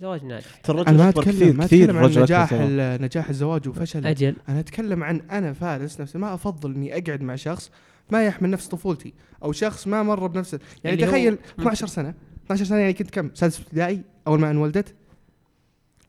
[0.02, 0.56] زواج ناجح.
[0.64, 2.54] ترى الرجل أنا ما اتكلم كثير ما أتكلم عن نجاح
[3.02, 4.10] نجاح الزواج وفشله.
[4.10, 4.36] أجل.
[4.50, 7.72] أنا أتكلم عن أنا فارس نفسي ما أفضل إني أقعد مع شخص
[8.12, 9.14] ما يحمل نفس طفولتي
[9.44, 11.38] أو شخص ما مر بنفس يعني هو- تخيل مم.
[11.60, 12.14] 12 سنة
[12.46, 14.96] 12 سنة يعني كنت كم؟ سادس ابتدائي أول ما انولدت؟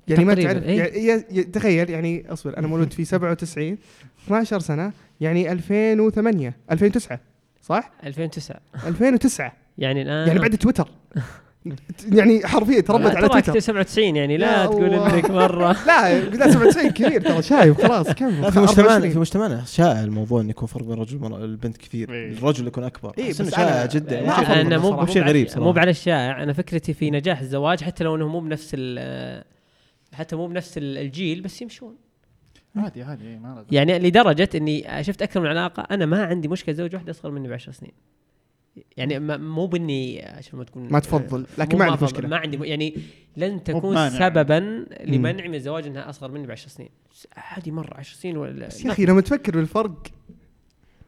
[0.09, 0.79] يعني ما تعرف إيه.
[0.79, 3.79] يعني ي- تخيل يعني أصبر أنا مولود في 97
[4.25, 7.21] 12 سنة يعني 2008 2009
[7.63, 10.89] صح؟ 2009 2009 يعني الآن يعني بعد تويتر.
[12.13, 14.95] يعني حرفيا تربت على ترى تويتر 97 يعني لا تقول.
[14.95, 15.77] إنك مرة.
[15.87, 19.11] لا لا 97 كبير ترى شايف خلاص كم؟ لا في مجتمعنا 24.
[19.13, 22.13] في مجتمعنا شائع الموضوع انه يكون فرق بين الرجل والبنت كثير.
[22.13, 22.33] إيه.
[22.33, 23.13] الرجل يكون أكبر.
[23.19, 24.21] إيه، إنه بس شائع جدا.
[24.61, 28.29] أنا مو شيء غريب مو على الشائع أنا فكرتي في نجاح الزواج حتى لو إنه
[28.29, 29.45] مو بنفس ال-
[30.13, 31.97] حتى مو بنفس ال- الجيل بس يمشون.
[32.77, 33.65] عادي عادي إيه، ما.
[33.71, 37.49] يعني لدرجة إني شفت أكثر من علاقة أنا ما عندي مشكلة اتزوج واحدة أصغر مني
[37.49, 37.93] بعشر سنين.
[38.97, 42.29] يعني ما- مو بإني عشان ما تكون ما تفضل لكن ما عندي مشكلة.
[42.29, 42.95] ما عندي يعني
[43.37, 44.11] لن تكون.
[44.11, 46.89] سببا لمنع من الزواج إنها أصغر مني بعشر سنين.
[47.37, 50.07] عادي مرة عشر سنين ولا بس يا أخي لما تفكر بالفرق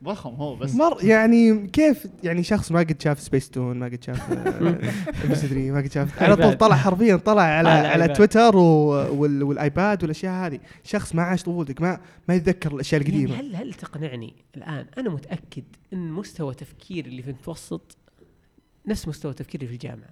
[0.04, 0.74] ضخم هو بس.
[0.74, 4.78] مر يعني كيف يعني شخص ما قد شاف سبيس تون ما قد شاف ام
[5.34, 6.18] 3 ما قد شاف.
[6.22, 6.58] على طول iPad.
[6.58, 8.08] طلع حرفيا طلع على على.
[8.08, 10.60] تويتر وال iPad والأشياء هذه.
[10.84, 13.40] شخص ما عاش طفولتك ما ما يتذكر الأشياء يعني القديمة.
[13.40, 17.96] هل هل تقنعني الآن؟ أنا متأكد إن مستوى تفكير اللي في المتوسط
[18.86, 20.10] نفس مستوى تفكيري في الجامعة.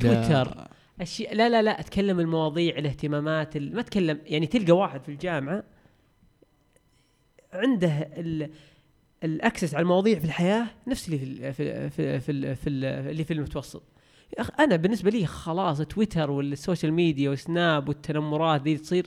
[0.00, 0.68] تويتر
[1.00, 4.18] اشياء لا لا لا أتكلم المواضيع الاهتمامات ال- ما أتكلم.
[4.26, 5.64] يعني تلقى واحد في الجامعة
[7.52, 8.50] عنده ال
[9.24, 13.32] access على المواضيع في الحياة نفس اللي في في في في, في ال اللي في
[13.34, 13.82] المتوسط.
[14.60, 19.06] أنا بالنسبة لي خلاص تويتر وال social media والسناب والتنمرات ذي تصير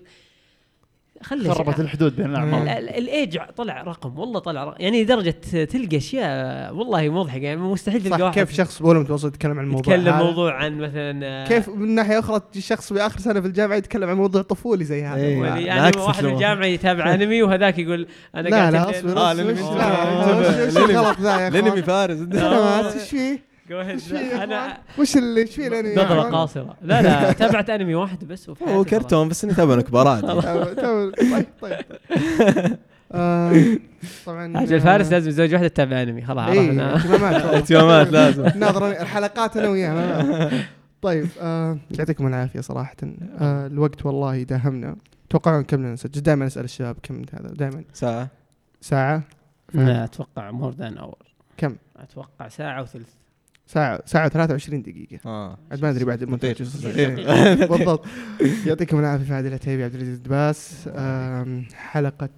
[1.23, 4.75] خلي خربت الحدود بين ال- الاعمار ال- الإيج طلع رقم والله طلع رقم.
[4.81, 5.35] يعني لدرجة
[5.65, 9.65] تلقى أشياء والله مضحكة يعني مستحيل تلقى صح واحد كيف شخص بأول متوسط يتكلم عن
[9.65, 13.47] الموضوع؟ يتكلم هذا؟ موضوع عن مثلا كيف من ناحية أخرى شخص في اخر سنة في
[13.47, 15.41] الجامعة يتكلم عن موضوع طفولي زي هذا؟ إيه.
[15.43, 19.31] يعني بالعكس واحد في الجامعة يتابع أنمي وهذاك يقول أنا لا قاعد لا أصبر آه،
[19.31, 22.27] أصبر آه، لا، ذا يا الانمي فارس
[22.95, 26.75] إيش فيه؟ يا أنا؟ وش اللي إيش فيه الانمي نظره؟ قاصرة.
[26.81, 28.83] لا لا تابعت أنمي واحد بس هو.
[28.83, 30.41] كرتون بس إني تابع كبار عادي تو-
[30.73, 31.77] تو- طيب طيب.
[33.11, 33.77] آه،
[34.25, 36.21] طبعا حاج الفارس لازم يتزوج واحدة تتابع أنمي.
[36.21, 36.95] خلاص اي عرفنا.
[37.57, 38.11] اهتمامات.
[38.17, 38.45] لازم.
[38.55, 40.63] ناظر الحلقات أنا وياه ما-
[41.01, 42.95] طيب آه، يعطيكم العافية صراحة.
[43.39, 44.95] آه، الوقت والله داهمنا.
[45.29, 48.27] توقعون كم لنا نسجل دائما أسأل الشباب كم هذا؟ دائما ساعة.
[48.81, 49.23] ساعة؟
[49.73, 51.17] لا أتوقع more than hour
[51.57, 53.09] كم؟ أتوقع ساعة وثلث.
[53.67, 55.19] ساعه ساعة 23 دقيقة.
[55.25, 55.57] آه.
[55.71, 57.09] عاد ما أدري بعد المونتاج دقيقة.
[57.15, 57.65] دقيقة.
[57.77, 58.05] بالضبط.
[58.65, 62.29] يعطيكم العافية في عادل العتيبي عبد العزيز الدباس آم، حلقة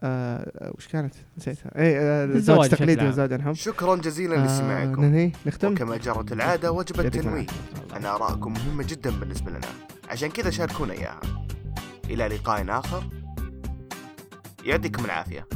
[0.00, 1.78] آه، وش كانت؟ نسيتها.
[1.78, 3.04] اي آه، الزواج الزواج التقليدي.
[3.04, 7.32] والزواج عنهم شكرا جزيلا آه، لاستماعكم ننهي؟ نختم؟ وكما جرت العادة وجب التنويه.
[7.32, 7.96] العافية.
[7.96, 9.60] أن آراءكم مهمة جدا بالنسبة لنا.
[10.10, 11.20] عشان كذا شاركونا إياها.
[12.10, 13.04] إلى لقاء آخر.
[14.64, 15.46] يعطيكم العافية.